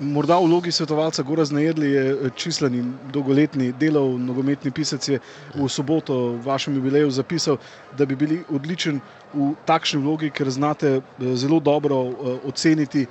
Morda 0.00 0.38
v 0.40 0.46
vlogi 0.48 0.72
svetovalca 0.72 1.22
Gora 1.22 1.44
Znajedli 1.44 1.90
je 1.90 2.04
eh, 2.12 2.30
čislen 2.36 2.74
in 2.74 2.92
dolgoletni 3.12 3.72
delov 3.76 4.14
nogometni 4.16 4.70
pisec 4.72 5.08
je 5.08 5.18
v 5.54 5.68
soboto 5.68 6.38
v 6.38 6.46
vašem 6.46 6.78
jubileju 6.78 7.10
zapisal, 7.10 7.58
da 7.98 8.06
bi 8.06 8.16
bili 8.16 8.38
odličen 8.48 9.00
v 9.34 9.50
takšni 9.68 10.00
vlogi, 10.00 10.30
ker 10.32 10.48
znate 10.48 10.88
eh, 10.96 11.02
zelo 11.36 11.60
dobro 11.60 12.00
eh, 12.06 12.40
oceniti 12.48 13.06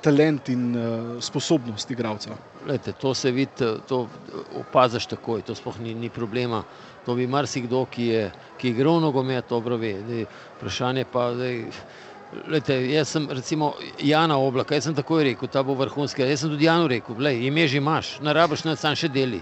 talent 0.00 0.48
in 0.48 0.76
sposobnost 1.20 1.90
igralca. 1.90 2.36
Lejte, 2.66 2.92
to 2.92 3.14
se 3.14 3.30
vidi, 3.30 3.66
to 3.88 4.06
opaziš 4.54 5.06
takoj, 5.10 5.42
to 5.42 5.54
sploh 5.54 5.78
ni, 5.82 5.94
ni 5.94 6.10
problema. 6.10 6.62
To 7.06 7.14
bi 7.14 7.26
marsikdo, 7.30 7.84
ki 7.90 8.06
je, 8.10 8.24
ki 8.58 8.68
je 8.68 8.74
igral 8.74 9.00
nogomet, 9.00 9.46
dobro 9.48 9.76
ve. 9.78 9.94
Vprašanje 10.58 11.06
pa 11.12 11.30
je. 11.38 11.70
Lete, 12.50 12.74
jaz 12.90 13.08
sem 13.08 13.28
recimo 13.30 13.72
Jana 14.02 14.36
Oblaka, 14.42 14.74
jaz 14.74 14.88
sem 14.88 14.94
takoj 14.94 15.22
rekel, 15.24 15.48
ta 15.48 15.62
bo 15.62 15.76
vrhunski. 15.78 16.24
Jaz 16.26 16.42
sem 16.42 16.50
tudi 16.50 16.66
Janu 16.66 16.88
rekel, 16.90 17.14
gledaj, 17.14 17.38
ime 17.46 17.68
že 17.70 17.78
imaš, 17.78 18.16
ne 18.20 18.34
rabiš 18.34 18.64
na 18.66 18.74
sam 18.76 18.98
še 18.98 19.08
deli. 19.14 19.40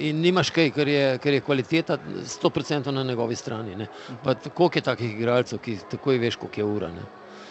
In 0.00 0.22
nimaš 0.24 0.48
kaj, 0.56 0.70
ker 0.72 0.88
je, 0.88 1.04
ker 1.20 1.36
je 1.36 1.44
kvaliteta 1.44 1.98
100% 2.24 2.90
na 2.96 3.04
njegovi 3.04 3.36
strani. 3.36 3.86
Koliko 4.24 4.78
je 4.78 4.86
takih 4.88 5.12
igralcev, 5.12 5.60
ki 5.60 5.76
takoj 5.90 6.18
veš, 6.18 6.40
koliko 6.40 6.60
je 6.60 6.64
ura. 6.64 6.88
Ne? 6.88 7.04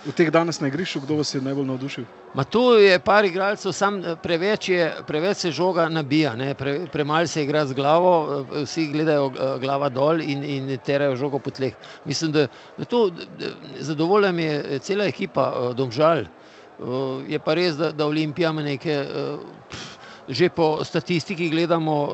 V 0.05 0.13
teh 0.15 0.31
danes 0.31 0.59
na 0.61 0.67
igrišču, 0.67 1.01
kdo 1.03 1.19
vas 1.19 1.33
je 1.35 1.41
najbolj 1.41 1.65
navdušil? 1.67 2.05
Ma 2.33 2.43
tu 2.43 2.61
je 2.79 2.99
par 2.99 3.25
igralcev, 3.25 3.73
sam 3.73 3.99
eh, 3.99 4.15
preveč, 4.23 4.69
je, 4.69 4.87
preveč 5.07 5.37
se 5.37 5.51
žoga 5.51 5.89
nabija, 5.89 6.35
pre, 6.57 6.87
premalo 6.91 7.27
se 7.27 7.43
igra 7.43 7.65
z 7.65 7.73
glavo, 7.73 8.13
eh, 8.53 8.63
vsi 8.63 8.87
gledajo 8.93 9.31
eh, 9.31 9.59
glava 9.59 9.89
dol 9.89 10.21
in, 10.21 10.43
in 10.43 10.77
terajo 10.85 11.15
žogo 11.15 11.39
po 11.39 11.51
tleh. 11.51 11.73
Mislim, 12.05 12.31
da, 12.31 12.47
da 12.77 12.85
to 12.85 13.09
zadovolja 13.79 14.31
mi 14.31 14.43
je 14.43 14.79
cela 14.79 15.05
ekipa 15.05 15.73
domžal. 15.75 16.25
Je 17.27 17.39
pa 17.43 17.53
res, 17.53 17.75
da, 17.75 17.91
da 17.91 18.05
Olimpija 18.07 18.53
ima 18.53 18.63
neke. 18.63 19.03
Pff, 19.69 19.98
že 20.29 20.49
po 20.53 20.85
statistiki 20.85 21.49
gledamo, 21.49 21.95
uh, 22.05 22.13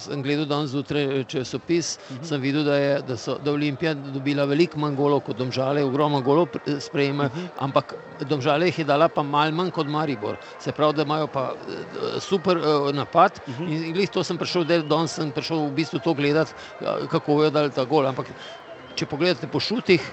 sem 0.00 0.24
gledal 0.24 0.48
danes 0.48 0.72
zjutraj 0.72 1.28
časopis, 1.28 1.96
uh 1.96 2.16
mhm. 2.16 2.20
-huh. 2.20 2.28
sem 2.28 2.40
videl, 2.40 2.64
da 2.64 2.76
je 2.76 3.02
da 3.02 3.16
so, 3.16 3.38
da 3.38 3.52
Olimpija 3.52 3.94
dobila 3.94 4.44
veliko 4.44 4.78
manj 4.78 4.96
golov 4.96 5.20
kot 5.20 5.36
Domžale, 5.36 5.84
ogromno 5.84 6.20
golov 6.20 6.48
sprejema, 6.80 7.24
uh 7.24 7.36
mhm. 7.36 7.44
-huh. 7.44 7.48
ampak 7.58 7.94
Domžale 8.20 8.66
jih 8.66 8.78
je 8.78 8.84
dala 8.84 9.08
pa 9.08 9.22
mal 9.22 9.52
manj 9.52 9.70
kot 9.70 9.86
Maribor. 9.86 10.36
Se 10.58 10.72
pravi, 10.72 10.94
da 10.94 11.02
imajo 11.02 11.26
pa 11.26 11.52
uh, 11.52 12.20
super 12.20 12.56
uh, 12.56 12.92
napad 12.92 13.40
uh 13.46 13.54
mhm. 13.54 13.64
-huh. 13.64 13.86
in 13.86 13.92
glih 13.92 14.10
to 14.10 14.24
sem 14.24 14.38
prišel, 14.38 14.64
da 14.64 14.78
danes 14.78 15.14
sem 15.14 15.30
prišel 15.30 15.66
v 15.66 15.70
bistvu 15.70 15.98
to 15.98 16.14
gledati, 16.14 16.52
uh, 16.80 17.08
kako 17.08 17.44
je 17.44 17.50
dal 17.50 17.70
ta 17.70 17.84
gol. 17.84 18.06
Ampak 18.06 18.26
če 18.94 19.06
pogledate 19.06 19.46
po 19.46 19.60
šutih, 19.60 20.12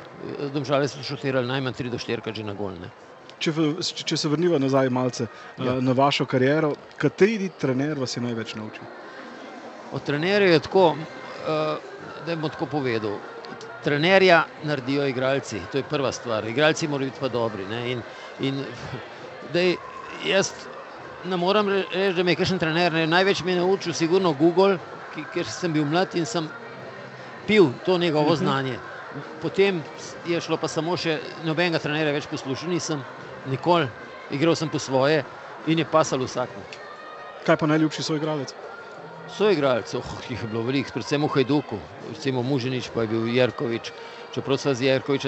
Domžale 0.54 0.88
so 0.88 1.04
šutirali 1.04 1.48
najmanj 1.48 1.74
3 1.74 1.90
do 1.90 1.98
4 1.98 2.34
že 2.34 2.44
na 2.44 2.54
gol. 2.54 2.72
Ne? 2.72 3.11
Če, 3.42 3.54
če 4.06 4.18
se 4.18 4.30
vrnimo 4.32 4.60
nazaj 4.62 4.90
malce, 4.94 5.28
eh, 5.28 5.66
ja. 5.66 5.76
na 5.82 5.96
vašo 5.98 6.26
kariero, 6.30 6.74
kateri 7.02 7.50
trener 7.60 8.00
vas 8.00 8.16
je 8.18 8.24
največ 8.24 8.56
naučil? 8.60 8.88
Od 9.92 10.04
trenerja 10.08 10.54
je 10.54 10.64
tako, 10.68 10.92
uh, 10.96 12.02
da 12.26 12.36
bom 12.36 12.50
tako 12.54 12.70
povedal. 12.72 13.18
Trenerja 13.84 14.44
naredijo 14.64 15.08
igralci, 15.10 15.60
to 15.72 15.82
je 15.82 15.88
prva 15.90 16.12
stvar. 16.16 16.46
Igralci 16.48 16.88
morajo 16.88 17.10
biti 17.10 17.20
pa 17.20 17.28
dobri. 17.28 17.66
In, 17.92 18.04
in, 18.40 18.62
dej, 19.54 19.76
jaz 20.26 20.54
ne 21.26 21.38
morem 21.38 21.70
reči, 21.70 22.14
da 22.16 22.24
me 22.24 22.32
je 22.32 22.40
kakšen 22.40 22.62
trener 22.62 22.94
ne, 22.94 23.08
največ 23.08 23.44
me 23.44 23.52
je 23.52 23.60
naučil, 23.60 23.94
sigurno 23.94 24.34
Google, 24.34 24.78
ki, 25.16 25.26
ker 25.34 25.50
sem 25.50 25.74
bil 25.74 25.86
mlad 25.86 26.16
in 26.16 26.26
sem 26.26 26.48
pil 27.48 27.72
to 27.86 27.98
njegovo 27.98 28.34
mhm. 28.34 28.44
znanje. 28.44 28.80
Potem 29.42 29.82
je 30.28 30.40
šlo 30.42 30.58
pa 30.58 30.70
samo 30.72 30.96
še 30.98 31.18
nobenega 31.44 31.82
trenerja 31.84 32.14
več 32.16 32.30
poslušal, 32.32 32.72
nisem 32.72 33.02
nikoli, 33.46 33.88
igral 34.30 34.56
sem 34.56 34.70
po 34.70 34.80
svoje 34.80 35.24
in 35.68 35.80
je 35.80 35.86
pasal 35.86 36.22
vsakmu. 36.24 36.64
Kaj 37.46 37.58
pa 37.58 37.68
najljubši 37.68 38.04
svoj 38.04 38.18
igralec? 38.22 38.54
Svoj 39.32 39.54
igralec, 39.54 39.94
oh, 39.96 40.10
jih 40.30 40.42
je 40.42 40.48
bilo 40.48 40.64
veliko, 40.64 40.92
predvsem 40.94 41.24
v 41.24 41.30
Hajduku, 41.32 41.80
recimo 42.10 42.44
Muženič, 42.44 42.92
pa 42.94 43.06
je 43.06 43.14
bil 43.14 43.28
Jerkovič. 43.32 43.94
Čeprav 44.32 44.58
so 44.58 44.72
z 44.74 44.88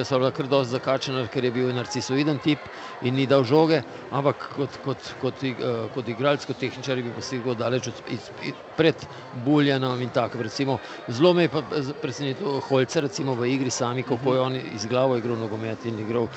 bila 0.09 0.31
kar 0.31 0.47
dosti 0.47 0.71
zakačena, 0.71 1.27
ker 1.27 1.43
je 1.43 1.51
bil 1.51 1.73
narcisoiden 1.75 2.39
tip 2.39 2.69
in 3.01 3.15
ni 3.15 3.25
dal 3.27 3.43
žoge, 3.43 3.81
ampak 4.09 4.47
kot, 4.55 4.77
kot, 4.79 5.09
kot, 5.19 5.43
uh, 5.43 5.89
kot 5.91 6.07
igralec, 6.07 6.45
kot 6.47 6.55
tehničar 6.57 7.01
bi 7.03 7.11
posegel 7.11 7.55
daleč 7.55 7.89
od, 7.91 7.99
iz, 8.07 8.29
pred 8.75 9.03
Buljanom 9.33 9.99
in 9.99 10.09
tako. 10.09 10.39
Recimo, 10.41 10.79
zelo 11.07 11.33
me 11.33 11.43
je 11.43 11.51
presenetil 11.99 12.61
Holce 12.63 13.03
recimo, 13.03 13.35
v 13.35 13.51
igri 13.51 13.71
sami, 13.71 14.03
kako 14.03 14.35
je 14.35 14.41
on 14.41 14.55
iz 14.55 14.87
glavo 14.87 15.19
igral 15.19 15.35
nogomet 15.37 15.83
in 15.85 15.99
igral, 15.99 16.29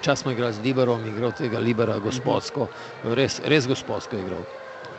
čas 0.00 0.24
smo 0.24 0.32
igrali 0.32 0.56
z 0.56 0.64
Liberom, 0.64 1.04
igral 1.04 1.36
tega 1.36 1.60
Libera 1.60 1.98
gospodsko, 2.00 2.70
res, 3.12 3.42
res 3.44 3.68
gospodsko 3.68 4.16
igral 4.16 4.48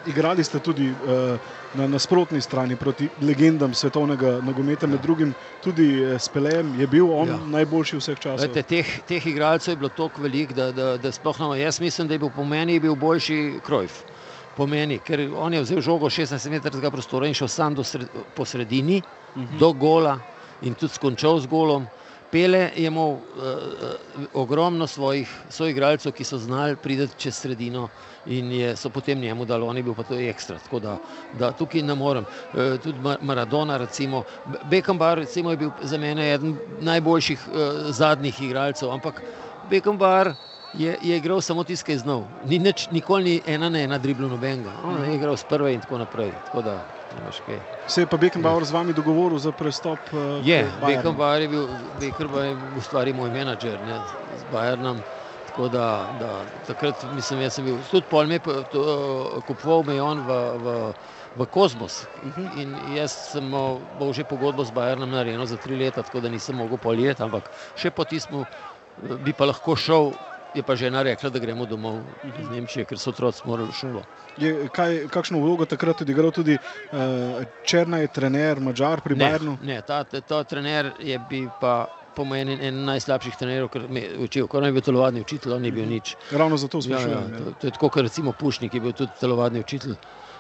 igrali 0.08 0.44
ste 0.44 0.60
tudi 0.60 0.90
uh, 0.90 1.38
na 1.74 1.88
nasprotni 1.88 2.42
strani 2.42 2.76
proti 2.76 3.10
legendam 3.22 3.74
svetovnega 3.74 4.40
nogometa, 4.42 4.88
med 4.88 5.02
drugim 5.02 5.34
tudi 5.64 6.04
uh, 6.04 6.16
s 6.22 6.30
Pelem. 6.30 6.80
Je 6.80 6.88
bil 6.88 7.12
on 7.12 7.28
ja. 7.28 7.38
najboljši 7.46 7.98
vseh 7.98 8.20
časov? 8.20 8.48
Vete, 8.48 8.64
teh, 8.64 9.00
teh 9.08 9.28
igralcev 9.28 9.74
je 9.74 9.78
bilo 9.78 9.90
toliko 9.90 10.22
velik, 10.22 10.54
da, 10.54 10.72
da, 10.72 10.98
da 10.98 11.12
sploh 11.12 11.40
ne. 11.40 11.60
Jaz 11.62 11.82
mislim, 11.82 12.08
da 12.08 12.16
je 12.16 12.20
bil 12.20 12.32
po 12.36 12.46
meni 12.46 12.80
bil 12.80 12.96
boljši 12.96 13.60
Krojf. 13.66 14.04
pomeni, 14.58 14.98
ker 15.06 15.28
on 15.38 15.54
je 15.54 15.62
vzel 15.62 15.82
žogo 15.86 16.10
16-metrskega 16.10 16.90
prostora 16.92 17.28
in 17.30 17.36
šel 17.38 17.50
sam 17.52 17.76
sred, 17.84 18.08
po 18.36 18.46
sredini, 18.46 19.02
uh 19.02 19.42
-huh. 19.42 19.60
do 19.60 19.72
gola 19.74 20.18
in 20.62 20.74
tudi 20.74 20.94
skončal 20.94 21.40
z 21.40 21.48
golom. 21.48 21.86
Pele 22.30 22.72
je 22.76 22.88
imel 22.88 23.10
uh, 23.10 23.20
ogromno 24.34 24.88
svojih 24.88 25.32
soigralcev, 25.50 26.12
ki 26.12 26.24
so 26.24 26.38
znali 26.38 26.76
priti 26.76 27.08
čez 27.18 27.36
sredino 27.36 27.88
in 28.26 28.52
je, 28.52 28.76
so 28.76 28.90
potem 28.90 29.20
njemu 29.20 29.46
dali, 29.46 29.64
on 29.64 29.78
je 29.78 29.84
bil 29.84 29.96
pa 29.96 30.04
to 30.04 30.18
ekstra. 30.20 30.60
Tako 30.60 30.80
da, 30.80 30.98
da 31.32 31.52
tukaj 31.52 31.82
ne 31.82 31.96
morem. 31.96 32.26
Uh, 32.54 32.76
tudi 32.84 33.00
Maradona, 33.22 33.78
recimo, 33.78 34.24
Beckenbauer 34.64 35.18
recimo, 35.18 35.52
je 35.52 35.58
bil 35.58 35.72
za 35.82 35.98
mene 35.98 36.34
eden 36.34 36.58
najboljših 36.82 37.48
uh, 37.48 37.56
zadnjih 37.96 38.42
igralcev, 38.42 38.92
ampak 38.92 39.24
Beckenbauer 39.70 40.34
je, 40.74 40.98
je 41.02 41.18
igral 41.18 41.42
samo 41.42 41.64
tisto, 41.64 41.86
ki 41.86 41.92
je 41.92 42.04
znal. 42.04 42.28
Ni 42.46 42.60
nič, 42.60 42.90
nikoli 42.92 43.24
ni 43.24 43.42
ena 43.46 43.70
na 43.70 43.80
ena 43.80 43.98
driblo 43.98 44.28
nobenega. 44.28 44.76
On 44.84 45.04
je 45.04 45.16
igral 45.16 45.38
s 45.38 45.44
prve 45.44 45.74
in 45.74 45.82
tako 45.82 45.98
naprej. 45.98 46.32
Tako 46.46 46.62
da, 46.62 46.82
Se 47.88 48.02
je 48.02 48.08
pa 48.08 48.18
Beckenbauer 48.18 48.66
z 48.66 48.72
vami 48.72 48.94
dogovoril 48.94 49.40
za 49.40 49.52
prestop? 49.52 50.10
Uh, 50.14 50.44
je, 50.44 50.68
Beckenbauer 50.82 51.42
je 51.42 51.48
bil, 51.50 51.66
Beckenbauer 51.98 52.46
je 52.52 52.56
bil 52.56 52.70
v 52.78 52.84
stvari 52.84 53.14
moj 53.14 53.32
menedžer 53.32 53.82
ne, 53.82 54.02
z 54.36 54.44
Bayernom. 54.46 55.02
Tako 55.48 55.70
da, 55.72 56.12
da 56.12 56.32
takrat 56.68 57.04
mislim, 57.08 57.40
jaz 57.42 57.56
sem 57.56 57.66
bil 57.66 57.80
tudi 57.88 58.06
pol 58.12 58.28
me, 58.28 58.38
kupoval 59.48 59.86
me 59.88 59.96
on 60.04 60.20
v, 60.22 60.36
v, 60.60 60.76
v 61.40 61.48
Kozmos. 61.48 62.04
In 62.36 62.76
jaz 62.94 63.16
sem 63.32 63.48
imel 63.48 64.12
že 64.14 64.28
pogodbo 64.28 64.68
z 64.68 64.76
Bayernom 64.76 65.10
narejeno 65.10 65.48
za 65.48 65.58
tri 65.58 65.80
leta, 65.80 66.04
tako 66.04 66.22
da 66.22 66.30
nisem 66.30 66.60
mogel 66.60 66.78
pol 66.78 67.00
leta, 67.00 67.26
ampak 67.26 67.50
še 67.74 67.90
po 67.90 68.06
tismu 68.06 68.46
bi 68.98 69.34
pa 69.34 69.48
lahko 69.48 69.78
šel 69.78 70.14
je 70.54 70.64
pa 70.64 70.76
žena 70.76 71.04
rekla, 71.04 71.30
da 71.30 71.40
gremo 71.40 71.66
domov 71.66 72.04
iz 72.22 72.50
Nemčije, 72.50 72.86
ker 72.86 73.00
so 73.00 73.12
otroci 73.14 73.42
morali 73.46 73.70
v 73.72 73.78
šolo. 73.78 74.04
Je, 74.38 74.70
kaj, 74.74 75.08
kakšno 75.14 75.42
vlogo 75.44 75.66
takrat 75.66 75.98
tudi 76.02 76.16
igral 76.16 76.32
tudi 76.32 76.58
uh, 76.58 77.44
Črnaj, 77.64 78.08
trener, 78.16 78.60
Mačar 78.60 79.02
pri 79.02 79.16
Bajernu? 79.16 79.58
Ne, 79.62 79.78
ne 79.78 79.82
ta, 79.82 80.04
ta, 80.04 80.22
ta 80.22 80.44
trener 80.44 80.94
je 81.00 81.20
bil 81.20 81.52
pa. 81.60 81.86
Po 82.18 82.24
meni 82.26 82.56
je 82.56 82.72
en 82.72 82.78
najslabših 82.88 83.36
trenerjev, 83.38 83.68
ker 83.70 83.84
me 83.94 84.02
je 84.02 84.16
učil, 84.26 84.48
ko 84.50 84.58
je 84.58 84.72
bil 84.74 84.82
telovadni 84.82 85.22
učitelj, 85.22 85.52
on 85.54 85.62
ni 85.62 85.70
bil 85.70 85.86
nič. 85.86 86.16
Ravno 86.34 86.58
zato 86.58 86.82
šli. 86.82 86.96
Ja, 86.96 87.02
ja, 87.12 87.20
to, 87.30 87.52
to 87.54 87.68
je 87.70 87.76
tako, 87.76 87.92
kot 87.94 88.08
recimo 88.08 88.34
Pušnik, 88.34 88.74
je 88.74 88.82
bil 88.82 88.96
tudi 88.98 89.14
telovadni 89.20 89.62
učitelj 89.62 90.00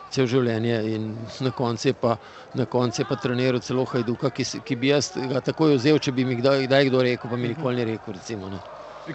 cel 0.10 0.26
življenje 0.26 0.78
in 0.90 1.08
na 1.44 1.52
koncu 1.52 1.90
je 1.90 1.94
pa, 1.94 2.16
konc 2.72 2.98
pa 3.08 3.18
treniral 3.20 3.62
celo 3.62 3.86
Hajduka, 3.86 4.32
ki, 4.32 4.46
ki 4.66 4.80
bi 4.80 4.90
jaz 4.90 5.12
ga 5.30 5.44
takoj 5.44 5.76
vzel, 5.78 6.00
če 6.02 6.16
bi 6.18 6.26
mi 6.26 6.40
kdaj, 6.40 6.66
kdaj 6.66 6.90
kdo 6.90 7.04
rekel, 7.06 7.30
pa 7.30 7.38
mi 7.38 7.52
nikoli 7.54 7.82
ni 7.82 7.90
rekel. 7.92 8.18
Recimo, 8.18 8.50
no. 8.50 8.64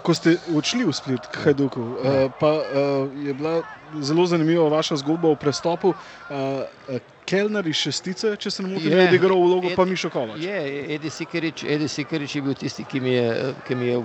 Ko 0.01 0.13
ste 0.17 0.41
odšli 0.49 0.85
v 0.85 0.93
Split, 0.93 1.27
k 1.29 1.35
Hajduku, 1.45 1.81
uh, 1.81 2.33
pa 2.39 2.51
uh, 2.65 3.11
je 3.13 3.33
bila 3.33 3.61
zelo 4.01 4.25
zanimiva 4.25 4.69
vaša 4.69 4.95
zgodba 4.95 5.29
o 5.29 5.35
prestopu. 5.35 5.93
Uh, 6.29 6.65
Kelner 7.25 7.67
iz 7.67 7.77
šestice, 7.79 8.33
če 8.35 8.51
se 8.51 8.63
ne 8.63 8.73
motim, 8.73 8.91
je 8.91 9.03
odigral 9.07 9.39
vlogo, 9.39 9.69
pa 9.77 9.85
Mišo 9.87 10.09
Kovač. 10.11 10.41
Je, 10.43 10.57
Edi 10.95 11.11
Sikerič, 11.13 11.63
Edi 11.63 11.87
Sikerič 11.87 12.35
je 12.35 12.41
bil 12.43 12.57
tisti, 12.59 12.83
ki 12.83 12.99
mi 12.99 13.13
je, 13.13 13.53
ki 13.67 13.77
mi 13.79 13.87
je 13.87 14.01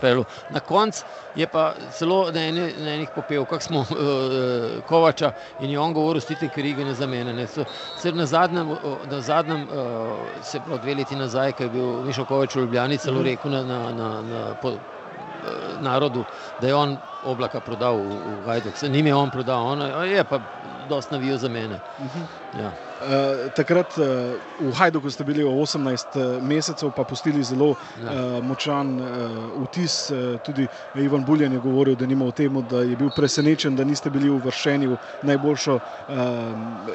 pel. 0.00 0.24
Na 0.50 0.58
koncu 0.58 1.04
je 1.38 1.46
pa 1.46 1.68
celo 1.94 2.24
na, 2.34 2.42
ene, 2.50 2.66
na 2.82 2.96
enih 2.96 3.12
popevkah 3.14 3.62
smo 3.62 3.84
uh, 3.84 4.82
Kovača 4.88 5.30
in 5.60 5.70
je 5.70 5.78
on 5.78 5.94
govoril, 5.94 6.24
stite 6.24 6.50
krigene 6.54 6.94
za 6.94 7.06
mene. 7.06 7.36
Ne. 7.36 7.46
So, 7.46 7.64
na 8.10 8.26
zadnjem, 8.26 8.74
na 9.10 9.20
zadnjem 9.20 9.62
uh, 9.68 10.42
se 10.42 10.60
pravi 10.66 10.82
dve 10.82 10.98
leti 11.02 11.16
nazaj, 11.16 11.54
ko 11.54 11.68
je 11.68 11.70
bil 11.70 12.02
Mišo 12.08 12.26
Kovač 12.26 12.56
v 12.56 12.66
Ljubljani, 12.66 12.98
celo 12.98 13.22
mhm. 13.22 13.30
rekel 13.30 13.50
na, 13.54 13.62
na, 13.62 13.80
na, 13.92 14.10
na 14.26 14.44
po, 14.62 14.74
narodu, 15.80 16.24
da 16.60 16.66
je 16.66 16.74
on 16.74 16.96
oblaka 17.24 17.60
prodal 17.60 17.96
v, 17.96 18.18
v 18.44 18.46
Hajduk. 18.46 18.76
Se 18.76 18.88
njim 18.88 19.06
je 19.06 19.14
on 19.14 19.30
prodal, 19.30 19.66
on 19.66 20.08
je 20.08 20.24
pa 20.24 20.40
dosta 20.88 21.14
navijo 21.16 21.38
za 21.38 21.48
mene. 21.48 21.80
Uh 21.98 22.04
mhm. 22.04 22.24
-huh. 22.24 22.62
ja. 22.62 22.72
Uh, 22.96 23.52
takrat 23.52 23.92
uh, 23.98 24.40
v 24.56 24.72
Hajduku 24.72 25.10
ste 25.12 25.20
bili 25.20 25.44
18 25.44 26.16
uh, 26.16 26.40
mesecev, 26.40 26.88
pa 26.96 27.04
pustili 27.04 27.44
zelo 27.44 27.76
ja. 28.00 28.08
uh, 28.08 28.40
močan 28.40 28.96
uh, 28.96 29.64
vtis. 29.68 30.08
Uh, 30.08 30.40
tudi 30.40 30.64
Ivan 30.96 31.24
Buljan 31.24 31.52
je 31.52 31.60
govoril, 31.60 31.96
da, 31.96 32.06
temu, 32.32 32.62
da 32.62 32.80
je 32.80 32.96
bil 32.96 33.10
presenečen, 33.12 33.76
da 33.76 33.84
niste 33.84 34.10
bili 34.10 34.30
uvrščeni 34.32 34.86
v 34.88 34.96
najboljšo 35.28 35.74
uh, 35.76 36.14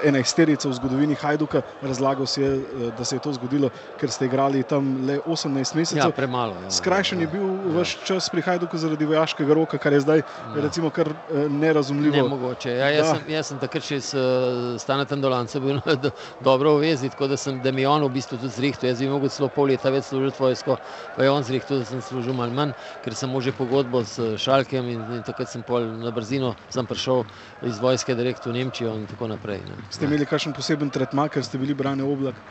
enajsterico 0.04 0.70
v 0.70 0.74
zgodovini 0.74 1.16
Hajduka. 1.16 1.62
Razlagal 1.82 2.26
si 2.26 2.42
je, 2.42 2.50
uh, 2.50 2.90
da 2.98 3.06
se 3.06 3.16
je 3.16 3.20
to 3.20 3.34
zgodilo, 3.34 3.70
ker 4.02 4.10
ste 4.10 4.26
igrali 4.26 4.64
tam 4.64 5.06
le 5.06 5.20
18 5.22 5.76
mesecev. 5.78 6.02
Ja, 6.02 6.10
premalo. 6.10 6.58
Ja, 6.66 6.72
Skrajšen 6.82 7.22
ja, 7.22 7.30
je 7.30 7.32
bil 7.38 7.46
ja. 7.46 7.78
vaš 7.78 7.98
čas 8.10 8.30
pri 8.34 8.42
Hajduku 8.42 8.78
zaradi 8.78 9.06
vojaškega 9.06 9.54
roka, 9.54 9.78
kar 9.78 9.94
je 9.94 10.02
zdaj 10.02 10.26
ja. 10.26 10.26
recimo, 10.66 10.90
kar 10.90 11.14
uh, 11.14 11.46
nerazumljivo. 11.46 12.18
Ne 12.18 12.24
mogoče. 12.24 12.74
Ja, 12.74 12.90
jaz, 12.90 13.14
sem, 13.14 13.32
jaz 13.38 13.54
sem 13.54 13.62
takrat 13.62 13.86
še 13.86 14.02
s 14.02 14.18
uh, 14.18 14.74
Stanetem 14.82 15.22
Dolancem 15.22 15.62
bil 15.62 15.82
do, 16.04 16.12
dobro 16.40 16.76
uvezi, 16.76 17.10
tako 17.10 17.28
da, 17.32 17.38
sem, 17.38 17.62
da 17.62 17.72
mi 17.72 17.82
je 17.82 17.90
on 17.90 18.06
v 18.06 18.12
bistvu 18.16 18.38
tudi 18.38 18.54
zrihtel. 18.54 18.90
Jaz 18.90 19.04
bi 19.04 19.10
mogel 19.12 19.32
celo 19.34 19.50
pol 19.50 19.72
leta 19.72 19.92
več 19.94 20.10
služiti 20.12 20.42
vojsko, 20.42 20.78
pa 21.16 21.26
je 21.26 21.32
on 21.32 21.46
zrihtel, 21.48 21.82
da 21.82 21.90
sem 21.90 22.02
služil 22.06 22.36
malo 22.38 22.56
manj, 22.56 22.76
ker 23.02 23.16
sem 23.18 23.32
že 23.42 23.54
pogodbo 23.58 24.04
s 24.06 24.20
Šalkem 24.38 24.88
in, 24.92 25.06
in 25.20 25.24
takrat 25.26 25.50
sem 25.50 25.64
pol 25.64 25.88
na 26.02 26.12
brzino 26.12 26.56
sem 26.70 26.88
prišel 26.88 27.26
iz 27.66 27.80
vojske 27.82 28.16
direkt 28.16 28.46
v 28.46 28.54
Nemčijo 28.58 28.96
in 29.00 29.08
tako 29.08 29.32
naprej. 29.32 29.66
Ne. 29.66 29.80
Ste 29.90 30.06
imeli 30.06 30.28
kakšen 30.30 30.54
poseben 30.54 30.92
tretma, 30.94 31.30
ker 31.30 31.44
ste 31.46 31.58
bili 31.62 31.74
brani 31.74 32.06
oblak? 32.06 32.44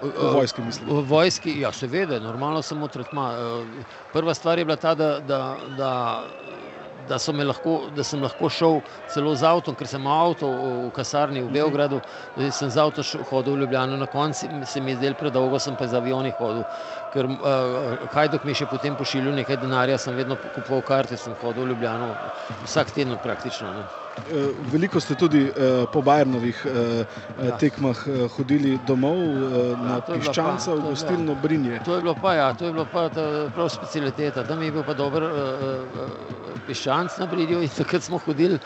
V 0.00 0.32
vojski, 0.32 0.62
mislim. 0.62 0.88
V 0.88 1.02
vojski, 1.02 1.60
ja, 1.60 1.72
seveda, 1.72 2.20
normalno 2.22 2.62
samo 2.62 2.88
tretma. 2.88 3.34
Prva 4.10 4.34
stvar 4.34 4.58
je 4.58 4.64
bila 4.64 4.76
ta, 4.76 4.94
da, 4.94 5.20
da, 5.20 5.58
da 5.68 5.90
da, 7.08 7.18
lahko, 7.44 7.76
da 7.90 8.04
sem 8.04 8.22
lahko 8.22 8.50
šel 8.50 8.80
celo 9.12 9.34
z 9.34 9.46
avtom, 9.46 9.76
ker 9.76 9.88
sem 9.88 10.00
imel 10.00 10.12
avto 10.12 10.50
v 10.86 10.90
kasarni 10.96 11.42
v 11.42 11.52
Beogradu, 11.58 12.00
da 12.36 12.50
sem 12.52 12.70
z 12.70 12.82
avtom 12.82 13.26
hodil 13.30 13.56
v 13.56 13.64
Ljubljano, 13.64 13.96
na 13.96 14.06
koncu 14.06 14.48
se 14.66 14.80
mi 14.80 14.94
je 14.94 14.96
zdelo 14.96 15.18
predolgo, 15.18 15.58
sem 15.58 15.76
pa 15.76 15.88
z 15.88 15.98
avioni 15.98 16.34
hodil. 16.38 16.64
Ker 17.12 17.28
uh, 17.30 18.08
Hajduk 18.12 18.44
mi 18.44 18.54
je 18.54 18.62
še 18.64 18.70
potem 18.70 18.96
pošiljal 18.96 19.34
nekaj 19.42 19.60
denarja, 19.62 19.98
sem 19.98 20.16
vedno 20.16 20.36
kupoval 20.36 20.82
karte, 20.82 21.16
sem 21.16 21.36
hodil 21.42 21.64
v 21.64 21.74
Ljubljano 21.74 22.14
vsak 22.64 22.92
teden 22.96 23.18
praktično. 23.22 23.72
Ne. 23.76 24.05
Eh, 24.16 24.48
veliko 24.72 25.00
ste 25.00 25.14
tudi 25.14 25.42
uh, 25.44 25.84
po 25.92 26.00
Bajernovih 26.02 26.66
uh, 26.66 26.72
ja. 27.46 27.56
tekmah 27.60 27.96
hodili 28.36 28.78
domov 28.88 29.18
uh, 29.18 29.76
na 29.78 29.98
ja, 29.98 30.00
Piščanca 30.08 30.74
v 30.74 30.88
gostilno 30.88 31.36
Brinje. 31.42 31.80
To 31.84 31.94
je 31.94 32.02
bilo 32.02 32.16
pa, 32.22 32.34
ja, 32.34 32.48
to 32.54 32.66
je 32.66 32.72
bilo 32.72 32.86
pa 32.92 33.08
prav 33.54 33.68
specialiteta. 33.68 34.44
Tam 34.48 34.62
je 34.62 34.72
bil 34.72 34.82
pa 34.86 34.96
dober 34.96 35.28
piščanc 36.66 37.18
na 37.20 37.26
Bridju 37.30 37.60
in 37.62 37.70
takrat 37.72 38.04
smo 38.06 38.18
hodili 38.24 38.58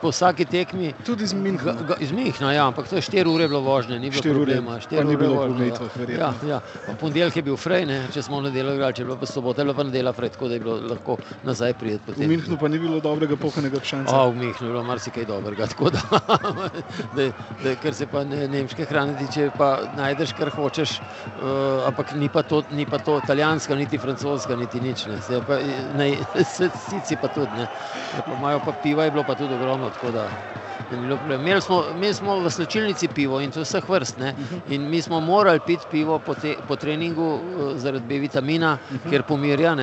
po 0.00 0.10
vsaki 0.10 0.46
tekmi. 0.50 0.92
Tudi 1.06 1.24
iz 1.28 1.34
Minhna. 1.34 1.74
Ga, 1.88 1.96
iz 2.02 2.12
Minhna, 2.12 2.52
ja, 2.54 2.66
ampak 2.66 2.88
to 2.90 2.98
je 2.98 3.04
4 3.06 3.30
ure 3.30 3.48
bilo 3.48 3.60
vožnje, 3.64 3.98
ni 4.00 4.10
bilo 4.10 4.34
problema. 4.34 4.78
4 4.80 5.04
ure 5.04 5.16
bilo 5.16 5.34
vožnje. 5.34 5.70
Ja, 6.18 6.32
ja. 6.48 6.60
Ponedeljek 7.00 7.36
je 7.36 7.44
bil 7.50 7.58
frej, 7.60 7.86
ne, 7.90 8.00
če 8.14 8.24
smo 8.26 8.40
na 8.44 8.50
delo 8.54 8.74
igrali, 8.74 8.96
če 8.96 9.04
je 9.04 9.08
bilo 9.10 9.18
pa 9.20 9.30
sobota, 9.30 9.62
je 9.62 9.68
bilo 9.68 9.76
pa 9.78 9.86
nedela 9.88 10.12
frej, 10.16 10.34
tako 10.34 10.50
da 10.50 10.58
je 10.58 10.64
bilo 10.64 10.78
lahko 10.94 11.18
nazaj 11.44 11.76
prijeti. 11.80 12.16
V 12.16 12.30
Minhnu 12.30 12.58
pa 12.60 12.70
ni 12.72 12.80
bilo 12.82 13.00
dobrega 13.04 13.38
pohanega 13.40 13.82
piščanca. 13.82 14.14
A, 14.14 14.26
v 14.30 14.40
Minhnu 14.42 14.68
je 14.68 14.72
bilo 14.72 14.84
marsikaj 14.94 15.24
dobrega, 15.26 15.66
tako 15.72 15.90
da, 15.90 16.02
da, 17.16 17.28
da 17.64 17.74
ker 17.82 17.94
se 17.94 18.06
pa 18.10 18.24
ne, 18.28 18.46
nemške 18.48 18.86
hrane 18.90 19.16
tiče, 19.18 19.50
pa 19.58 19.70
najdeš, 19.98 20.34
kar 20.38 20.52
hočeš, 20.54 20.98
uh, 21.00 21.86
ampak 21.88 22.14
ni 22.20 22.30
pa 22.32 22.44
to, 22.46 22.62
ni 22.72 22.86
pa 22.86 22.98
to 23.02 23.18
italijanska, 23.24 23.74
niti 23.78 23.98
francoska, 23.98 24.56
niti 24.56 24.80
nič. 24.80 25.06
Ne. 25.10 25.20
Se 25.26 25.40
pa, 25.46 25.58
ne, 25.98 26.10
se, 26.44 26.70
sici 26.88 27.18
pa 27.20 27.32
tudi. 27.34 27.68
Imajo 28.38 28.62
pa 28.64 28.76
piva, 28.82 29.08
je 29.08 29.16
bilo 29.16 29.26
pa 29.26 29.34
tudi 29.38 29.54
ogromno. 29.54 29.90
Imeli 30.90 31.60
smo, 31.60 31.84
imeli 31.90 32.14
smo 32.14 32.40
v 32.40 32.50
slčilnici 32.50 33.08
pivo 33.08 33.40
in 33.40 33.50
to 33.50 33.60
je 33.60 33.64
vseh 33.64 33.88
vrst. 33.88 34.18
Ne? 34.18 34.34
In 34.68 34.88
mi 34.90 35.02
smo 35.02 35.20
morali 35.20 35.60
piti 35.60 35.86
pivo 35.90 36.18
po, 36.18 36.34
te, 36.34 36.56
po 36.68 36.76
treningu 36.76 37.28
eh, 37.34 37.78
zaradi 37.78 38.04
B 38.08 38.18
vitamina, 38.18 38.78
ker 39.10 39.22
pomirja. 39.22 39.74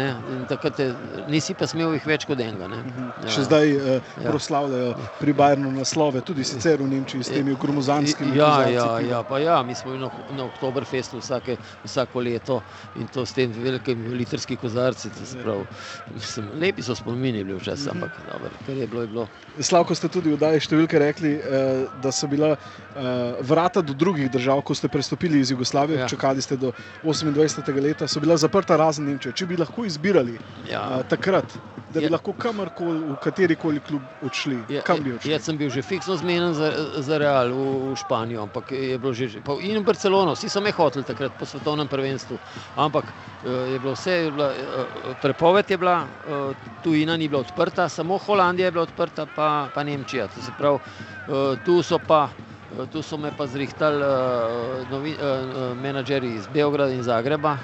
Te, 0.78 0.94
nisi 1.28 1.54
pa 1.58 1.68
smel 1.68 1.96
jih 1.98 2.06
več 2.08 2.26
kot 2.30 2.40
enega. 2.40 2.70
Ja. 2.72 3.32
Še 3.32 3.46
zdaj 3.48 3.74
uh, 3.76 4.12
proslavljajo 4.24 4.94
pri 5.20 5.34
Bajrnu 5.38 5.72
naslove, 5.76 6.22
tudi 6.26 6.46
sicer 6.48 6.82
v 6.82 6.90
Nemčiji 6.92 7.26
s 7.26 7.34
temi 7.34 7.56
gromozanskimi. 7.60 8.36
Ja, 8.38 8.52
ja, 8.70 8.88
ja, 9.04 9.24
ja, 9.42 9.58
mi 9.64 9.76
smo 9.76 9.96
na, 10.00 10.10
na 10.32 10.46
Oktoberfestu 10.48 11.22
vsake, 11.22 11.58
vsako 11.86 12.24
leto 12.26 12.62
in 12.96 13.10
to 13.12 13.26
s 13.26 13.36
tem 13.38 13.54
velikim 13.56 14.12
litrski 14.18 14.58
kozarci. 14.62 15.12
Prav, 15.42 15.66
mislim, 16.14 16.52
lepi 16.62 16.86
so 16.86 16.96
spomini 16.96 17.44
bili 17.44 17.60
včasih, 17.60 17.92
ampak 17.96 18.22
dobro, 18.28 18.52
kar 18.66 18.78
je 18.78 18.88
bilo, 18.88 19.06
je 19.06 19.12
bilo. 19.12 19.28
Slavko 19.60 19.96
ste 19.96 20.10
tudi 20.12 20.34
v 20.34 20.40
daji 20.42 20.62
številke 20.92 21.00
rekli, 21.00 21.36
eh, 21.36 21.88
da 22.02 22.12
so 22.12 22.28
bila 22.28 22.56
eh, 22.56 23.36
vrata 23.42 23.82
do 23.82 23.94
drugih 23.94 24.32
držav, 24.32 24.62
ko 24.62 24.76
ste 24.76 24.88
prestopili 24.88 25.40
iz 25.40 25.52
Jugoslavije, 25.52 26.00
ja. 26.00 26.08
čakali 26.08 26.42
ste 26.42 26.58
do 26.58 26.72
28. 27.04 27.82
leta, 27.82 28.08
so 28.08 28.20
bila 28.20 28.38
zaprta 28.38 28.78
razen 28.78 29.06
Nemčije. 29.06 29.34
Če 29.34 29.46
bi 29.46 29.58
lahko 29.58 29.86
izbirali 29.86 30.38
ja. 30.70 31.00
Eh, 31.00 31.04
takrat, 31.10 31.46
da 31.94 32.00
bi 32.00 32.06
ja. 32.06 32.12
lahko 32.12 32.34
kamorkoli, 32.34 33.00
v 33.12 33.16
kateri 33.24 33.56
koli 33.56 33.80
klub 33.80 34.02
odšli, 34.24 34.60
ja, 34.70 34.82
kam 34.82 35.04
bi 35.04 35.14
odšli? 35.14 35.32
Jaz 35.32 35.48
sem 35.48 35.58
bil 35.58 35.70
že 35.70 35.82
fiksno 35.82 36.16
zmeden 36.18 36.54
za, 36.54 36.72
za 37.00 37.18
Real 37.18 37.52
v, 37.52 37.92
v 37.92 37.98
Španijo, 38.00 38.44
ampak 38.48 38.72
je 38.72 38.98
bilo 38.98 39.14
že, 39.14 39.42
pa 39.44 39.58
in 39.62 39.80
v 39.80 39.86
Barcelono, 39.86 40.36
vsi 40.36 40.50
so 40.50 40.62
me 40.62 40.72
hoteli 40.72 41.04
takrat 41.08 41.36
po 41.40 41.46
svetovnem 41.46 41.88
prvenstvu, 41.88 42.40
ampak 42.76 43.06
je 43.44 43.80
bilo 43.82 43.96
vse, 43.96 44.12
je 44.12 44.32
bila, 44.32 44.50
prepoved 45.22 45.72
je 45.72 45.78
bila, 45.78 46.06
tujina 46.84 47.18
ni 47.18 47.28
bila 47.28 47.42
odprta, 47.42 47.90
samo 47.90 48.18
Holandija 48.18 48.70
je 48.70 48.72
bila 48.72 48.84
odprta, 48.84 49.26
pa, 49.36 49.68
pa 49.74 49.84
Nemčija. 49.84 50.28
To 50.28 50.42
se 50.42 50.52
pravi, 50.58 50.80
tu 51.64 51.82
so 51.84 52.00
pa. 52.00 52.30
Tu 52.92 53.04
so 53.04 53.18
me 53.20 53.36
pa 53.36 53.44
zrihtali 53.44 54.00
uh, 54.00 54.88
novi, 54.88 55.12
uh, 55.20 55.76
menedžeri 55.76 56.40
iz 56.40 56.48
Beograda 56.48 56.96
in 56.96 57.04
Zagreba, 57.04 57.60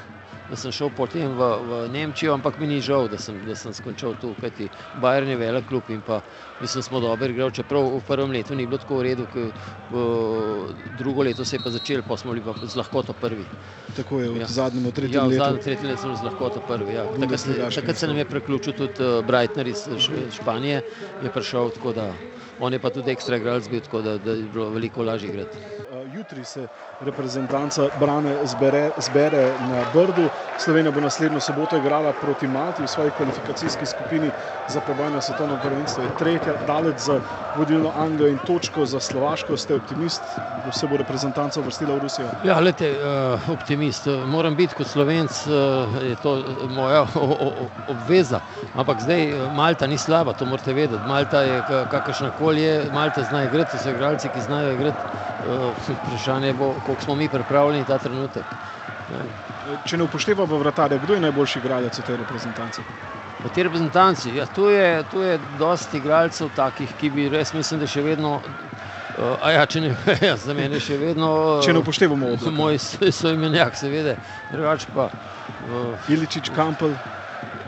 da 0.49 0.55
sem 0.55 0.71
šel 0.71 0.89
potem 0.95 1.33
v, 1.35 1.47
v 1.59 1.71
Nemčijo, 1.91 2.33
ampak 2.33 2.59
mi 2.59 2.67
ni 2.67 2.79
žal, 2.81 3.07
da 3.11 3.17
sem, 3.19 3.39
da 3.45 3.55
sem 3.55 3.73
skončal 3.75 4.15
tu, 4.15 4.31
kajti 4.39 4.69
Bajern 5.01 5.29
je 5.29 5.37
velik 5.37 5.67
klub 5.67 5.89
in 5.89 6.01
pa 6.01 6.21
mislim, 6.61 6.83
smo 6.83 6.99
dobro 6.99 7.27
igrali, 7.27 7.51
čeprav 7.51 7.89
v 7.97 8.01
prvem 8.07 8.31
letu 8.31 8.55
ni 8.55 8.67
bilo 8.67 8.79
tako 8.79 9.01
v 9.01 9.03
redu, 9.09 9.27
ker 9.33 9.51
drugo 10.97 11.23
leto 11.27 11.45
se 11.45 11.55
je 11.55 11.63
pa 11.63 11.69
začelo, 11.69 12.03
pa 12.07 12.17
smo 12.17 12.31
bili 12.31 12.45
pa 12.45 12.55
z 12.63 12.75
lahkoto 12.75 13.13
prvi. 13.13 13.43
Tako 13.95 14.21
je, 14.21 14.29
v 14.29 14.41
ja. 14.41 14.47
zadnjem, 14.47 14.87
v 14.87 14.91
tretjem 14.95 15.19
ja, 15.19 15.27
letu. 15.27 15.35
V 15.35 15.43
zadnjem, 15.43 15.63
tretjem 15.63 15.89
letu 15.91 16.01
smo 16.01 16.15
z 16.15 16.23
lahkoto 16.23 16.63
prvi, 16.67 16.95
ja. 16.95 17.05
Takrat 17.19 17.39
se, 17.39 17.59
takrat 17.75 17.97
se 17.97 18.07
nam 18.07 18.17
je 18.17 18.25
preključil 18.25 18.73
tudi 18.73 19.03
uh, 19.03 19.25
Breitner 19.25 19.67
iz 19.67 19.83
Španije, 20.31 20.81
je 21.23 21.31
prišel 21.31 21.75
tako 21.75 21.93
da, 21.93 22.13
on 22.59 22.73
je 22.73 22.79
pa 22.79 22.89
tudi 22.89 23.11
ekstra 23.11 23.37
igralec 23.37 23.67
bil, 23.69 23.83
tako 23.83 24.01
da, 24.01 24.17
da 24.17 24.31
je 24.31 24.47
bilo 24.53 24.69
veliko 24.69 25.03
lažje 25.03 25.29
igrati 25.29 25.87
jutri 26.17 26.43
se 26.43 26.67
reprezentanca 27.01 27.89
Brane 27.99 28.35
zbere, 28.45 28.91
zbere 28.97 29.43
na 29.69 29.83
Brdu. 29.93 30.29
Slovenija 30.55 30.91
bo 30.91 31.01
naslednjo 31.01 31.39
soboto 31.41 31.77
igrala 31.77 32.13
proti 32.13 32.47
Malti 32.47 32.83
v 32.83 32.87
svoji 32.87 33.11
kvalifikacijski 33.11 33.85
skupini 33.85 34.31
za 34.65 34.81
preboj 34.81 35.11
na 35.11 35.21
svetovno 35.21 35.57
prvenstvo. 35.57 36.03
Je 36.03 36.09
tretja, 36.09 36.55
daleč 36.55 36.97
za 36.97 37.21
vodilno 37.53 37.91
Anglijo 37.95 38.27
in 38.27 38.39
točko 38.39 38.85
za 38.85 38.99
Slovaško. 38.99 39.57
Ste 39.57 39.75
optimist, 39.75 40.39
da 40.65 40.71
se 40.71 40.87
bo 40.87 40.97
reprezentanca 40.97 41.61
vrstila 41.61 41.95
v 41.95 41.99
Rusijo? 41.99 42.31
Ja, 42.43 42.59
lete, 42.59 42.89
uh, 42.97 43.49
optimist. 43.49 44.07
Moram 44.25 44.55
biti 44.55 44.73
kot 44.75 44.87
slovenc, 44.87 45.45
uh, 45.47 45.53
je 46.03 46.15
to 46.15 46.33
moja 46.69 47.05
obveza. 47.87 48.39
Ampak 48.73 49.01
zdaj 49.01 49.49
Malta 49.53 49.87
ni 49.87 49.97
slaba, 49.97 50.33
to 50.33 50.45
morate 50.45 50.73
vedeti. 50.73 51.05
Malta 51.05 51.41
je 51.41 51.61
kakršna 51.89 52.31
koli 52.31 52.61
je, 52.61 52.89
Malta 52.93 53.23
zna 53.23 53.43
igrati, 53.45 53.77
so 53.77 53.89
igralci, 53.93 54.29
ki 54.29 54.41
znajo 54.41 54.73
igrati. 54.73 55.05
Uh, 55.45 55.77
vprašanje 55.87 56.53
bo, 56.53 56.73
koliko 56.85 57.03
smo 57.03 57.15
mi 57.15 57.29
pripravljeni 57.29 57.85
ta 57.85 57.97
trenutek. 57.97 58.45
Če 59.87 59.97
ne 59.97 60.03
upoštevamo 60.03 60.57
vratarja, 60.59 60.99
kdo 60.99 61.15
je 61.15 61.23
najboljši 61.23 61.59
igralec 61.61 61.99
v 61.99 62.03
tej 62.07 62.17
reprezentanci? 62.23 62.83
V 63.43 63.51
tej 63.53 63.67
reprezentanci, 63.67 64.33
ja, 64.35 64.47
tu 64.47 64.67
je, 64.71 65.03
tu 65.11 65.21
je 65.23 65.37
dosti 65.59 65.99
igralcev 66.01 66.49
takih, 66.55 66.91
ki 66.99 67.11
bi 67.15 67.27
res 67.31 67.53
mislim, 67.55 67.79
da 67.79 67.87
še 67.87 68.03
vedno. 68.03 68.37
Uh, 69.17 69.47
ja, 69.53 69.63
če 69.65 69.83
ne, 69.85 69.91
ja, 70.29 70.35
za 70.39 70.55
mene 70.57 70.81
še 70.83 70.97
vedno. 70.99 71.29
Uh, 71.57 71.61
če 71.63 71.75
ne 71.75 71.83
upoštevamo 71.83 72.33
odloka. 72.35 72.53
Moj 72.57 72.79
soimenjak, 73.15 73.77
seveda, 73.79 74.17
drugače 74.51 74.91
pa. 74.95 75.07
Uh, 75.67 76.09
Iličič, 76.11 76.51
Kampel, 76.55 76.97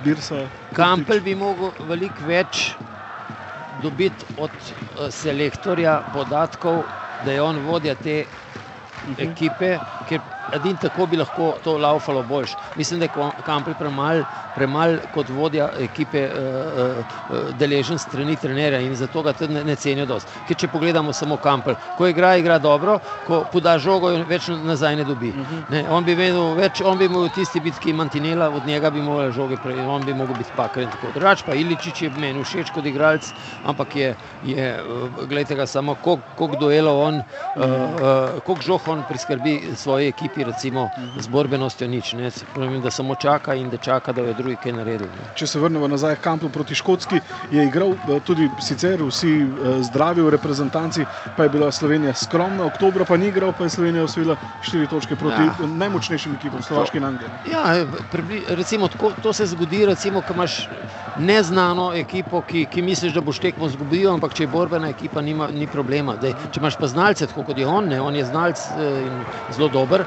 Birsa. 0.04 0.44
Kampel 0.76 1.24
bi 1.24 1.38
mogel 1.40 1.72
veliko 1.88 2.28
več 2.28 2.74
dobiti 3.84 4.28
od 4.38 4.52
uh, 4.52 5.08
selektorja 5.14 6.02
podatkov, 6.16 6.84
da 7.24 7.32
je 7.36 7.44
on 7.44 7.64
vodja 7.68 7.96
te 7.96 8.24
ekipe, 9.20 9.78
ker 10.10 10.22
edin 10.54 10.78
tako 10.82 11.06
bi 11.06 11.18
lahko 11.18 11.54
to 11.64 11.78
laufalo 11.78 12.24
boljš. 12.24 12.56
Mislim, 12.76 13.00
da 13.00 13.06
je 13.06 13.32
Kampel 13.46 13.74
premalo 13.80 14.26
premal 14.56 14.98
kot 15.14 15.30
vodja 15.30 15.70
ekipe 15.80 16.26
uh, 16.28 17.00
uh, 17.00 17.50
deležen 17.60 18.00
strani 18.02 18.36
trenerja 18.36 18.80
in 18.84 18.96
zato 18.96 19.24
ga 19.24 19.34
tudi 19.34 19.54
ne, 19.54 19.64
ne 19.64 19.76
cenijo 19.80 20.08
dosti. 20.10 20.44
Ker 20.48 20.58
če 20.60 20.70
pogledamo 20.74 21.14
samo 21.16 21.38
Kampel, 21.42 21.78
ko 21.98 22.08
igra, 22.10 22.34
igra 22.42 22.60
dobro, 22.60 22.98
ko 23.28 23.44
poda 23.54 23.78
žogo, 23.80 24.12
več 24.30 24.50
nazaj 24.66 25.00
ne 25.00 25.06
dobi. 25.08 25.32
Ne, 25.72 25.84
on 25.90 26.06
bi 26.08 26.16
vedel 26.18 26.56
več, 26.58 26.82
on 26.86 27.00
bi 27.00 27.08
imel 27.10 27.30
tisti 27.36 27.62
bitki 27.64 27.94
mantinela, 27.96 28.50
od 28.56 28.68
njega 28.68 28.92
bi 28.94 29.04
mogel 29.06 29.32
žoge 29.36 29.60
prej, 29.64 29.80
on 29.86 30.06
bi 30.06 30.16
mogel 30.18 30.38
biti 30.40 30.56
pakar 30.58 30.84
in 30.84 30.92
tako. 30.94 31.14
Drugač 31.16 31.46
pa 31.48 31.56
Iličič 31.58 32.04
je 32.06 32.12
meni 32.18 32.44
všeč 32.44 32.74
kot 32.76 32.88
igralec, 32.90 33.32
ampak 33.70 33.96
je, 33.96 34.12
je 34.50 34.70
gledajte 35.22 35.60
ga 35.60 35.68
samo, 35.70 35.96
koliko 36.04 36.50
duelov 36.60 37.04
on, 37.06 37.22
uh, 37.22 37.64
uh, 37.64 38.42
koliko 38.46 38.66
žog 38.66 38.92
on 38.92 39.06
priskrbi 39.08 39.76
svoji 39.80 40.12
ekipi, 40.12 40.39
recimo 40.44 40.90
z 41.20 41.28
borbenostjo 41.28 41.88
nič. 41.88 42.14
Ne. 42.14 42.32
Pravim, 42.54 42.82
da 42.82 42.92
samo 42.92 43.16
čaka 43.16 43.56
in 43.56 43.70
da 43.70 43.78
čaka, 43.78 44.14
da 44.14 44.22
je 44.22 44.34
drugi 44.34 44.56
kaj 44.64 44.74
naredil. 44.74 45.08
Ne. 45.08 45.30
Če 45.36 45.48
se 45.48 45.60
vrnemo 45.60 45.88
nazaj 45.88 46.16
k 46.16 46.24
Kamplu 46.24 46.50
proti 46.50 46.76
Škotski, 46.76 47.20
je 47.52 47.66
igral 47.66 47.94
eh, 47.94 48.20
tudi 48.26 48.50
sicer 48.62 49.04
vsi 49.04 49.34
eh, 49.42 49.82
zdravi 49.90 50.22
v 50.22 50.34
reprezentanci, 50.36 51.06
pa 51.38 51.44
je 51.44 51.50
bila 51.50 51.72
Slovenija 51.72 52.14
skromna, 52.14 52.66
oktober 52.66 53.06
pa 53.06 53.18
ni 53.18 53.28
igral, 53.28 53.54
pa 53.58 53.68
je 53.68 53.76
Slovenija 53.78 54.04
osvojila 54.04 54.38
štiri 54.62 54.88
točke 54.88 55.16
proti 55.16 55.42
ja. 55.42 55.68
najmočnejšim 55.68 56.36
ekipom, 56.40 56.64
Slovaški 56.64 56.98
in 56.98 57.04
Angliji. 57.04 57.30
Ja, 57.52 57.86
recimo, 58.50 58.88
tako, 58.88 59.12
to 59.24 59.34
se 59.34 59.46
zgodi, 59.46 59.86
recimo, 59.86 60.22
ko 60.22 60.34
imaš 60.34 60.68
neznano 61.20 61.92
ekipo, 61.96 62.42
ki, 62.42 62.66
ki 62.72 62.82
misliš, 62.82 63.14
da 63.14 63.22
boš 63.22 63.40
tekmo 63.44 63.70
zgubil, 63.70 64.08
ampak 64.14 64.34
če 64.38 64.46
je 64.46 64.52
borbena 64.52 64.90
ekipa, 64.94 65.22
nima, 65.22 65.50
ni 65.52 65.68
problema. 65.68 66.16
Dej, 66.20 66.36
če 66.54 66.62
imaš 66.62 66.78
pa 66.80 66.88
znalce, 66.88 67.28
tako 67.28 67.44
kot 67.50 67.58
je 67.60 67.68
on, 67.68 67.90
ne, 67.92 68.00
on 68.02 68.16
je 68.16 68.26
znalc 68.26 68.62
eh, 68.78 69.02
in 69.08 69.24
zelo 69.56 69.70
dober, 69.74 70.06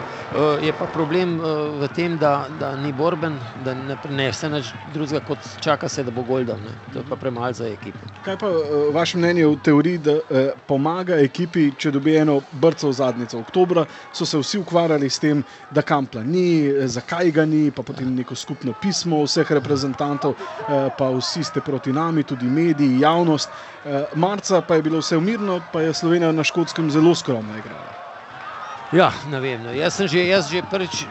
je 0.61 0.73
pa 0.73 0.87
problem 0.87 1.41
eh, 1.41 1.45
v 1.81 1.89
tem, 1.89 2.19
da, 2.19 2.47
da 2.51 2.77
ni 2.77 2.93
borben, 2.93 3.41
da 3.55 3.75
ne 3.75 3.97
prenese 3.97 4.49
nič 4.49 4.73
drugega, 4.85 5.21
kot 5.21 5.45
čaka 5.61 5.89
se, 5.89 6.05
da 6.05 6.11
bo 6.11 6.23
Golden. 6.23 6.63
Ne. 6.65 6.75
To 6.93 6.99
je 7.03 7.05
pa 7.09 7.17
premalo 7.17 7.53
za 7.53 7.69
ekipo. 7.69 8.07
Kaj 8.23 8.37
pa 8.39 8.49
vaše 8.93 9.19
mnenje 9.19 9.47
v 9.47 9.57
teoriji, 9.63 9.99
da 9.99 10.17
eh, 10.21 10.53
pomaga 10.67 11.19
ekipi, 11.21 11.71
če 11.77 11.91
dobi 11.91 12.17
eno 12.17 12.41
brco 12.53 12.89
v 12.89 12.97
zadnjico? 12.97 13.41
Oktober 13.41 13.85
so 14.13 14.27
se 14.27 14.39
vsi 14.39 14.59
ukvarjali 14.63 15.11
s 15.11 15.19
tem, 15.19 15.43
da 15.71 15.83
kampla 15.83 16.23
ni, 16.23 16.73
zakaj 16.87 17.31
ga 17.31 17.47
ni, 17.47 17.71
pa 17.71 17.83
potem 17.83 18.15
neko 18.15 18.37
skupno 18.37 18.73
pismo 18.73 19.23
vseh 19.27 19.51
reprezentantov. 19.59 20.37
Eh, 20.69 20.89
pa 20.97 21.11
vsi 21.13 21.45
ste 21.45 21.61
proti 21.61 21.93
nami, 21.93 22.25
tudi 22.25 22.51
mediji, 22.51 23.01
javnost. 23.01 23.51
Eh, 23.85 24.05
marca 24.15 24.63
pa 24.63 24.75
je 24.75 24.83
bilo 24.83 24.99
vse 24.99 25.17
umirno, 25.17 25.61
pa 25.73 25.83
je 25.83 25.95
Slovenija 25.95 26.33
na 26.33 26.45
škotskem 26.45 26.91
zelo 26.91 27.15
skromno 27.15 27.59
igrala. 27.59 28.02
Ja, 28.93 29.13
ne 29.31 29.41
vem. 29.41 29.63
No. 29.65 29.73
Jaz 29.73 29.97
sem 29.97 30.09
že, 30.09 30.27
jaz 30.29 30.51
že 30.53 30.63
prvič. 30.71 31.07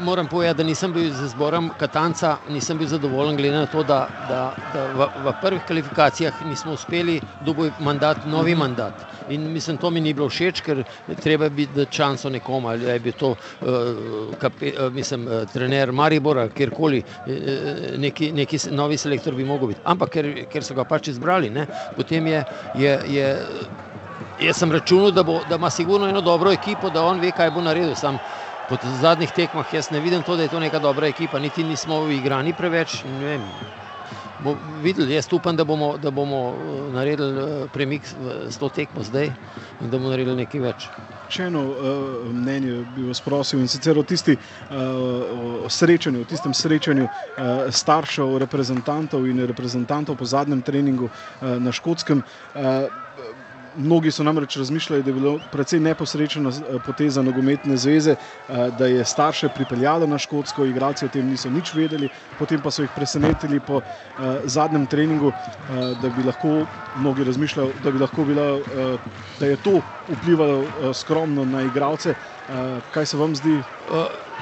Moram 0.00 0.26
povedati, 0.28 0.56
da 0.58 0.64
nisem 0.64 0.92
bil 0.92 1.08
z 1.12 1.28
zborom 1.32 1.70
Katanca, 1.78 2.38
nisem 2.48 2.78
bil 2.78 2.88
zadovoljen, 2.88 3.36
glede 3.36 3.56
na 3.56 3.66
to, 3.66 3.82
da, 3.84 4.08
da, 4.28 4.40
da 4.72 4.84
v, 4.92 5.06
v 5.24 5.32
prvih 5.40 5.62
kvalifikacijah 5.68 6.42
nismo 6.48 6.72
uspeli 6.76 7.20
dobiti 7.44 7.82
mandat, 7.84 8.26
novi 8.28 8.54
mandat. 8.54 9.04
In 9.28 9.48
mislim, 9.52 9.76
to 9.76 9.90
mi 9.90 10.00
ni 10.00 10.12
bilo 10.14 10.28
všeč, 10.28 10.60
ker 10.64 10.82
treba 11.20 11.48
biti 11.48 11.76
da 11.76 11.84
čanso 11.84 12.28
nekomu, 12.28 12.68
ali 12.68 12.88
je 12.88 12.98
bil 13.00 13.16
to 13.16 13.30
uh, 13.32 14.32
kape, 14.40 14.72
uh, 14.72 14.92
mislim, 14.92 15.26
uh, 15.28 15.44
trener 15.52 15.92
Maribora, 15.92 16.48
kjerkoli, 16.48 17.02
uh, 17.04 17.34
neki, 17.98 18.32
neki 18.32 18.60
novi 18.72 18.96
selektor 18.96 19.34
bi 19.34 19.44
mogel 19.44 19.72
biti. 19.72 19.80
Ampak 19.84 20.12
ker, 20.16 20.32
ker 20.52 20.64
so 20.64 20.76
ga 20.76 20.84
pač 20.84 21.08
izbrali, 21.08 21.50
ne, 21.50 21.66
potem 21.96 22.26
je. 22.26 22.44
je, 22.80 22.98
je 23.08 23.30
Jaz 24.40 24.56
sem 24.56 24.72
računal, 24.72 25.10
da, 25.12 25.22
bo, 25.22 25.40
da 25.48 25.54
ima 25.54 25.70
sigurno 25.70 26.08
eno 26.08 26.20
dobro 26.20 26.52
ekipo, 26.52 26.90
da 26.90 27.04
on 27.04 27.20
ve, 27.20 27.32
kaj 27.32 27.50
bo 27.50 27.60
naredil. 27.60 27.94
Sam 27.94 28.18
po 28.68 28.76
zadnjih 28.82 29.32
tekmah 29.36 29.74
jaz 29.74 29.90
ne 29.90 30.00
vidim 30.00 30.22
to, 30.22 30.36
da 30.36 30.42
je 30.42 30.48
to 30.48 30.60
neka 30.60 30.78
dobra 30.78 31.06
ekipa, 31.06 31.38
niti 31.38 31.64
nismo 31.64 32.06
igrani 32.08 32.52
preveč. 32.52 33.02
Bo 34.44 34.56
videli, 34.82 35.14
jaz 35.14 35.28
upam, 35.32 35.56
da 35.56 35.64
bomo, 35.64 35.96
da 35.98 36.10
bomo 36.10 36.38
eh, 36.56 36.92
naredili 36.92 37.42
eh, 37.42 37.66
premik 37.72 38.02
s 38.48 38.58
to 38.58 38.68
tekmo 38.68 39.02
zdaj 39.04 39.26
in 39.80 39.90
da 39.90 39.98
bomo 39.98 40.08
naredili 40.08 40.36
nekaj 40.36 40.60
več. 40.60 40.86
Še 41.30 41.44
eno 41.46 41.60
uh, 41.70 42.30
mnenje 42.32 42.80
bi 42.96 43.04
vas 43.06 43.20
prosil 43.22 43.60
in 43.62 43.68
sicer 43.70 43.98
o 43.98 44.02
tisti 44.02 44.34
uh, 44.34 45.68
srečanju, 45.70 46.24
o 46.24 46.26
tistem 46.26 46.54
srečanju 46.56 47.04
uh, 47.06 47.68
staršev, 47.70 48.38
reprezentantov 48.42 49.28
in 49.30 49.44
reprezentantov 49.46 50.18
po 50.18 50.26
zadnjem 50.26 50.64
treningu 50.66 51.06
uh, 51.12 51.60
na 51.60 51.70
Škotskem. 51.76 52.24
Uh, 52.54 52.88
Mnogi 53.80 54.10
so 54.12 54.24
namreč 54.24 54.56
razmišljali, 54.56 55.02
da 55.02 55.10
je 55.10 55.14
bilo 55.14 55.38
precej 55.50 55.80
neposrečena 55.80 56.50
eh, 56.50 56.78
poteza 56.84 57.22
nogometne 57.22 57.76
zveze, 57.76 58.16
eh, 58.16 58.70
da 58.70 58.86
je 58.86 59.04
starše 59.04 59.48
pripeljala 59.48 60.06
na 60.06 60.18
Škotsko, 60.18 60.66
igralci 60.66 61.04
o 61.04 61.08
tem 61.08 61.28
niso 61.28 61.50
nič 61.50 61.72
vedeli, 61.74 62.08
potem 62.38 62.60
pa 62.62 62.70
so 62.70 62.82
jih 62.84 62.90
presenetili 62.96 63.60
po 63.60 63.80
eh, 63.80 64.40
zadnjem 64.44 64.86
treningu, 64.86 65.32
da 66.00 66.10
bi 66.10 66.22
lahko 66.22 66.66
mnogi 66.94 67.24
razmišljali, 67.24 67.72
da 67.84 67.90
bi 67.90 67.98
lahko 67.98 68.24
bila, 68.24 68.46
da 69.40 69.46
je 69.46 69.56
to 69.56 69.80
vplivalo 70.08 70.92
skromno 70.94 71.44
na 71.44 71.62
igralce. 71.62 72.14
Kaj 72.90 73.06
se 73.06 73.16
vam 73.16 73.36
zdi? 73.36 73.62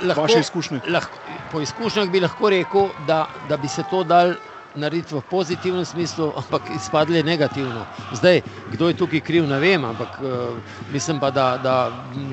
Lahko, 0.02 0.22
vaše 0.22 0.40
izkušnje? 0.40 0.80
Lahko, 0.88 1.18
po 1.50 1.60
izkušnjah 1.60 2.08
bi 2.10 2.20
lahko 2.20 2.50
rekel, 2.50 2.88
da, 3.06 3.26
da 3.48 3.56
bi 3.56 3.68
se 3.68 3.82
to 3.90 4.04
dal 4.04 4.34
narediti 4.78 5.14
v 5.14 5.22
pozitivnem 5.30 5.84
smislu, 5.84 6.32
ampak 6.36 6.70
izpadle 6.76 7.22
negativno. 7.22 7.84
Zdaj, 8.12 8.42
kdo 8.72 8.88
je 8.88 8.96
tukaj 8.96 9.20
kriv, 9.20 9.46
ne 9.48 9.58
vem, 9.60 9.84
ampak 9.84 10.18
uh, 10.20 10.56
mislim 10.92 11.20
pa, 11.20 11.30
da, 11.30 11.58
da, 11.62 11.76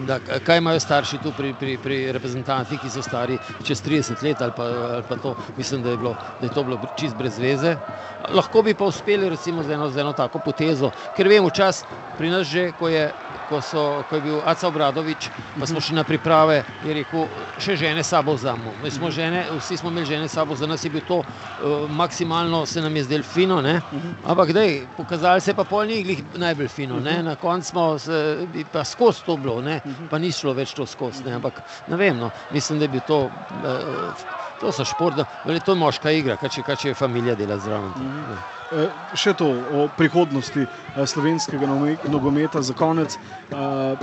da 0.08 0.20
kaj 0.20 0.58
imajo 0.58 0.80
starši 0.80 1.18
tu 1.24 1.34
pri, 1.38 1.54
pri, 1.60 1.78
pri 1.78 2.00
reprezentantih, 2.16 2.80
ki 2.82 2.90
so 2.90 3.02
stari 3.02 3.38
čez 3.64 3.84
30 3.84 4.24
let 4.24 4.42
ali 4.42 4.54
pa, 4.56 4.64
ali 4.98 5.04
pa 5.10 5.16
to, 5.16 5.36
mislim, 5.58 5.84
da 5.84 5.90
je, 5.90 5.98
bilo, 5.98 6.16
da 6.42 6.48
je 6.48 6.54
to 6.54 6.64
bilo 6.64 6.80
čist 7.00 7.16
brez 7.16 7.40
veze. 7.40 7.76
Lahko 8.30 8.62
bi 8.62 8.74
pa 8.74 8.86
uspeli 8.86 9.30
recimo 9.30 9.64
z 9.64 9.78
eno, 9.78 9.90
z 9.90 10.02
eno 10.02 10.14
tako 10.14 10.40
potezo, 10.46 10.92
ker 11.18 11.28
vem, 11.28 11.46
včasih 11.46 11.88
pri 12.18 12.30
nas 12.30 12.48
že, 12.48 12.72
ko 12.80 12.88
je 12.90 13.12
ko, 13.50 13.62
so, 13.62 14.04
ko 14.10 14.16
je 14.16 14.22
bil 14.22 14.42
Aca 14.46 14.68
Obradovič, 14.68 15.30
pa 15.60 15.66
smo 15.66 15.82
šli 15.82 15.96
na 15.96 16.04
priprave, 16.04 16.64
je 16.86 16.94
rekel, 16.94 17.28
še 17.62 17.76
žene 17.78 18.04
sabo 18.04 18.34
vzamemo. 18.34 18.74
Mi 18.84 18.92
smo 18.92 19.12
žene, 19.12 19.46
vsi 19.60 19.78
smo 19.78 19.90
imeli 19.94 20.10
žene 20.10 20.28
sabo, 20.28 20.56
za 20.56 20.68
nas 20.68 20.84
je 20.84 20.90
bil 20.90 21.04
to 21.08 21.22
uh, 21.22 21.26
maksimalno 21.90 22.35
formalno 22.36 22.66
se 22.66 22.82
nam 22.82 22.96
je 22.96 23.04
zdelo 23.04 23.24
fino, 23.24 23.62
ne? 23.62 23.82
ampak 24.24 24.52
dej, 24.54 24.88
pokazali 24.98 25.42
se 25.42 25.54
pa 25.54 25.64
pol 25.64 25.86
ni 25.88 26.04
glih 26.04 26.24
najbolj 26.36 26.68
fino. 26.68 27.00
Ne? 27.00 27.24
Na 27.24 27.36
koncu 27.36 27.68
smo 27.70 28.00
se, 28.00 28.48
bi 28.54 28.66
pa 28.72 28.84
skozi 28.84 29.24
to 29.26 29.38
bilo, 29.38 29.62
ne? 29.62 29.80
pa 30.10 30.18
ni 30.20 30.32
šlo 30.32 30.54
več 30.54 30.74
to 30.74 30.86
skozi. 30.86 31.24
Ne? 31.26 31.36
Ampak 31.36 31.62
ne 31.88 31.96
vem, 31.98 32.18
no. 32.18 32.32
mislim, 32.52 32.80
da 32.80 32.88
bil 32.88 33.02
to. 33.02 33.30
eh, 33.64 34.26
To 34.56 34.72
so 34.72 34.86
šport, 34.88 35.18
to 35.44 35.72
je 35.72 35.76
moška 35.76 36.12
igra, 36.16 36.38
kaj 36.40 36.50
če, 36.50 36.62
kaj 36.64 36.76
če 36.80 36.88
je 36.90 36.96
familija 36.96 37.34
dela 37.36 37.58
zraven. 37.60 37.92
Ne. 38.00 38.38
Eh, 38.72 38.94
Še 39.14 39.34
to 39.36 39.50
o 39.52 39.82
prihodnosti 39.92 40.64
eh, 40.64 40.70
slovenskega 41.06 41.68
nogometa 42.08 42.62
za 42.64 42.74
konec. 42.74 43.18
Eh, 43.52 43.98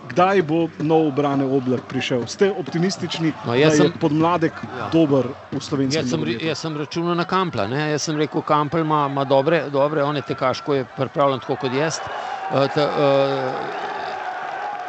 Kdaj 0.00 0.40
bo 0.42 0.58
nov 0.78 1.10
brane 1.12 1.44
oblak 1.44 1.84
prišel? 1.84 2.24
Ste 2.24 2.48
optimistični, 2.50 3.34
No, 3.38 3.52
da 3.52 3.54
jaz 3.54 3.74
je 3.74 3.82
sem- 3.82 3.92
podmladek 3.92 4.62
Ja. 4.66 4.88
dober 4.88 5.26
v 5.50 5.60
slovenskem 5.60 5.92
Jaz 5.98 6.08
sem, 6.08 6.16
nogometu? 6.16 6.40
jaz 6.42 6.58
sem 6.58 6.72
računal 6.74 7.14
na 7.14 7.24
Kampla. 7.24 7.66
Ne? 7.66 7.90
Jaz 7.90 8.02
sem 8.02 8.16
rekel, 8.16 8.40
Kampl 8.42 8.78
ima, 8.78 9.06
ima 9.06 9.24
dobre, 9.24 9.68
dobre, 9.68 10.02
on 10.02 10.16
je 10.16 10.22
tekaško 10.24 10.74
je 10.74 10.84
pripravljen 10.86 11.40
tako 11.40 11.56
kot 11.58 11.72
jaz. 11.72 12.00
Uh, 12.48 12.64
ta, 12.66 12.86
uh, 12.86 13.52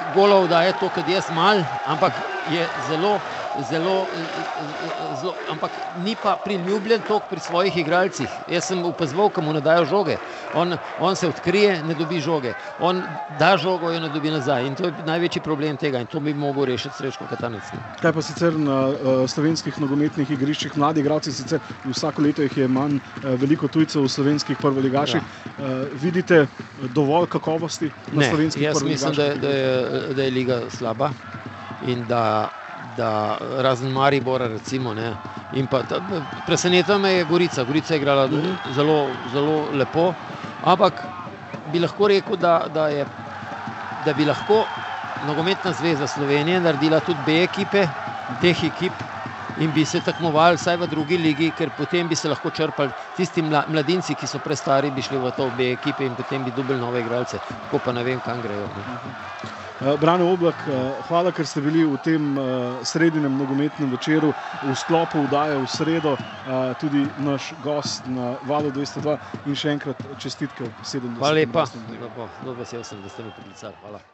golov 0.08 0.48
da 0.48 0.64
je 0.64 0.74
to, 0.74 0.90
kot 0.90 1.08
jaz 1.08 1.30
mal, 1.30 1.60
ampak 1.84 2.14
je 2.44 2.64
zelo, 2.78 3.20
zelo, 3.60 4.06
eh, 4.16 5.16
zelo, 5.22 5.34
ampak 5.52 5.72
ni 6.04 6.16
pa 6.24 6.38
priljubljen 6.44 7.02
toliko 7.08 7.26
pri 7.30 7.40
svojih 7.40 7.78
igralcih. 7.78 8.30
Jaz 8.48 8.66
sem 8.66 8.84
opazoval, 8.86 9.30
kam 9.30 9.46
mu 9.46 9.54
ne 9.54 9.62
dajo 9.62 9.86
žoge. 9.86 10.18
On, 10.54 10.78
on 11.00 11.16
se 11.16 11.28
odkrije, 11.28 11.84
ne 11.84 11.94
dobi 11.94 12.20
žoge. 12.20 12.54
On 12.80 13.02
da 13.40 13.58
žogo, 13.58 13.92
jo 13.92 14.00
ne 14.00 14.10
dobi 14.10 14.32
nazaj. 14.32 14.68
In 14.68 14.76
to 14.76 14.86
je 14.86 14.94
največji 15.06 15.42
problem 15.42 15.78
tega 15.78 16.00
in 16.00 16.08
to 16.08 16.20
bi 16.20 16.34
mogel 16.34 16.66
rešiti 16.66 16.96
Srečko 16.98 17.28
Katanec. 17.30 17.64
ne. 17.74 17.80
Kaj 18.02 18.14
pa 18.14 18.22
sicer 18.22 18.58
na 18.60 18.80
uh, 18.88 18.96
slovenskih 19.30 19.80
nogometnih 19.80 20.32
igriščih, 20.32 20.78
mladi 20.78 21.00
igralci, 21.00 21.32
sicer 21.32 21.60
vsako 21.86 22.22
leto 22.22 22.42
jih 22.42 22.58
je 22.58 22.68
manj, 22.68 22.96
uh, 22.96 23.36
veliko 23.42 23.68
tujcev 23.68 24.04
v 24.04 24.10
slovenskih 24.10 24.58
prvoligaših. 24.58 25.22
Ja. 25.22 25.52
Uh, 25.66 25.88
vidite 26.02 26.48
dovolj 26.94 27.28
kakovosti 27.28 27.92
na 28.12 28.22
Ne, 28.22 28.30
slovenskih 28.30 28.64
jaz 28.64 28.84
mislim, 28.84 29.16
da, 29.16 29.36
da, 29.36 29.50
je, 29.50 30.14
da 30.16 30.24
je 30.24 30.32
liga 30.32 30.62
slaba 30.70 31.12
in 31.88 32.06
da, 32.08 32.50
da 32.96 33.38
razen 33.58 33.90
Maribora, 33.90 34.48
recimo, 34.48 34.94
ne, 34.94 35.18
in 35.52 35.68
pa 35.68 35.84
ta- 35.84 36.02
presenetila 36.44 36.98
me 36.98 37.10
je 37.10 37.24
Gorica. 37.24 37.64
Gorica 37.64 37.94
je 37.94 37.98
igrala 37.98 38.28
Mhm. 38.28 38.56
zelo, 38.68 38.98
zelo 39.26 39.72
lepo, 39.72 40.14
ampak 40.62 41.06
bi 41.64 41.80
lahko 41.80 42.08
rekel, 42.08 42.36
da, 42.38 42.68
da, 42.68 42.88
je, 42.88 43.06
da 43.98 44.14
bi 44.14 44.26
lahko 44.26 44.68
Nogometna 45.20 45.72
zveza 45.72 46.08
Slovenije 46.08 46.60
naredila 46.60 47.00
tudi 47.00 47.22
B 47.22 47.44
ekipe 47.44 47.88
teh 48.40 48.64
ekip. 48.64 49.04
In 49.56 49.72
bi 49.72 49.86
se 49.86 50.00
tekmovali 50.02 50.58
vsaj 50.58 50.78
v 50.78 50.88
drugi 50.88 51.18
ligi, 51.18 51.52
ker 51.52 51.70
potem 51.70 52.08
bi 52.08 52.16
se 52.16 52.28
lahko 52.28 52.50
črpali 52.50 52.90
tisti 53.14 53.42
mla, 53.42 53.66
mladinci, 53.68 54.16
ki 54.16 54.28
so 54.28 54.40
prestari, 54.40 54.90
bi 54.92 55.02
šli 55.02 55.18
v 55.18 55.32
to 55.32 55.46
obe 55.46 55.72
ekipe 55.72 56.06
in 56.06 56.16
potem 56.16 56.44
bi 56.44 56.52
dobili 56.52 56.80
nove 56.80 57.02
igralce. 57.02 57.38
Tako 57.62 57.80
pa 57.80 57.92
ne 57.92 58.04
vem, 58.04 58.20
kam 58.20 58.42
grejo. 58.42 58.66
Ne. 58.68 59.61
Uh, 59.82 60.00
Brane 60.00 60.24
Oblak, 60.24 60.56
uh, 60.70 60.74
hvala, 61.10 61.32
ker 61.34 61.42
ste 61.42 61.58
bili 61.66 61.82
v 61.82 61.98
tem 62.06 62.38
uh, 62.38 62.78
sredinem 62.86 63.34
nogometnem 63.34 63.90
večeru 63.90 64.30
v 64.62 64.76
sklopu 64.78 65.26
vdaje 65.26 65.58
v 65.58 65.66
sredo, 65.66 66.14
tudi 66.78 67.02
naš 67.18 67.50
gost 67.66 68.06
na 68.06 68.38
Valu 68.46 68.70
202 68.70 69.18
in 69.50 69.58
še 69.58 69.74
enkrat 69.74 69.98
čestitke 70.22 70.70
ob 70.70 70.86
70. 70.86 71.18
Hvala 71.18 71.34
lepa, 71.34 71.66
rojstnem 71.66 71.98
dnevu. 71.98 72.30
zelo 72.44 72.58
vesel 72.62 72.86
sem, 72.86 73.02
da 73.02 73.10
ste 73.10 73.26
me 73.26 73.34
priklicali. 73.34 73.74
Hvala. 73.82 74.06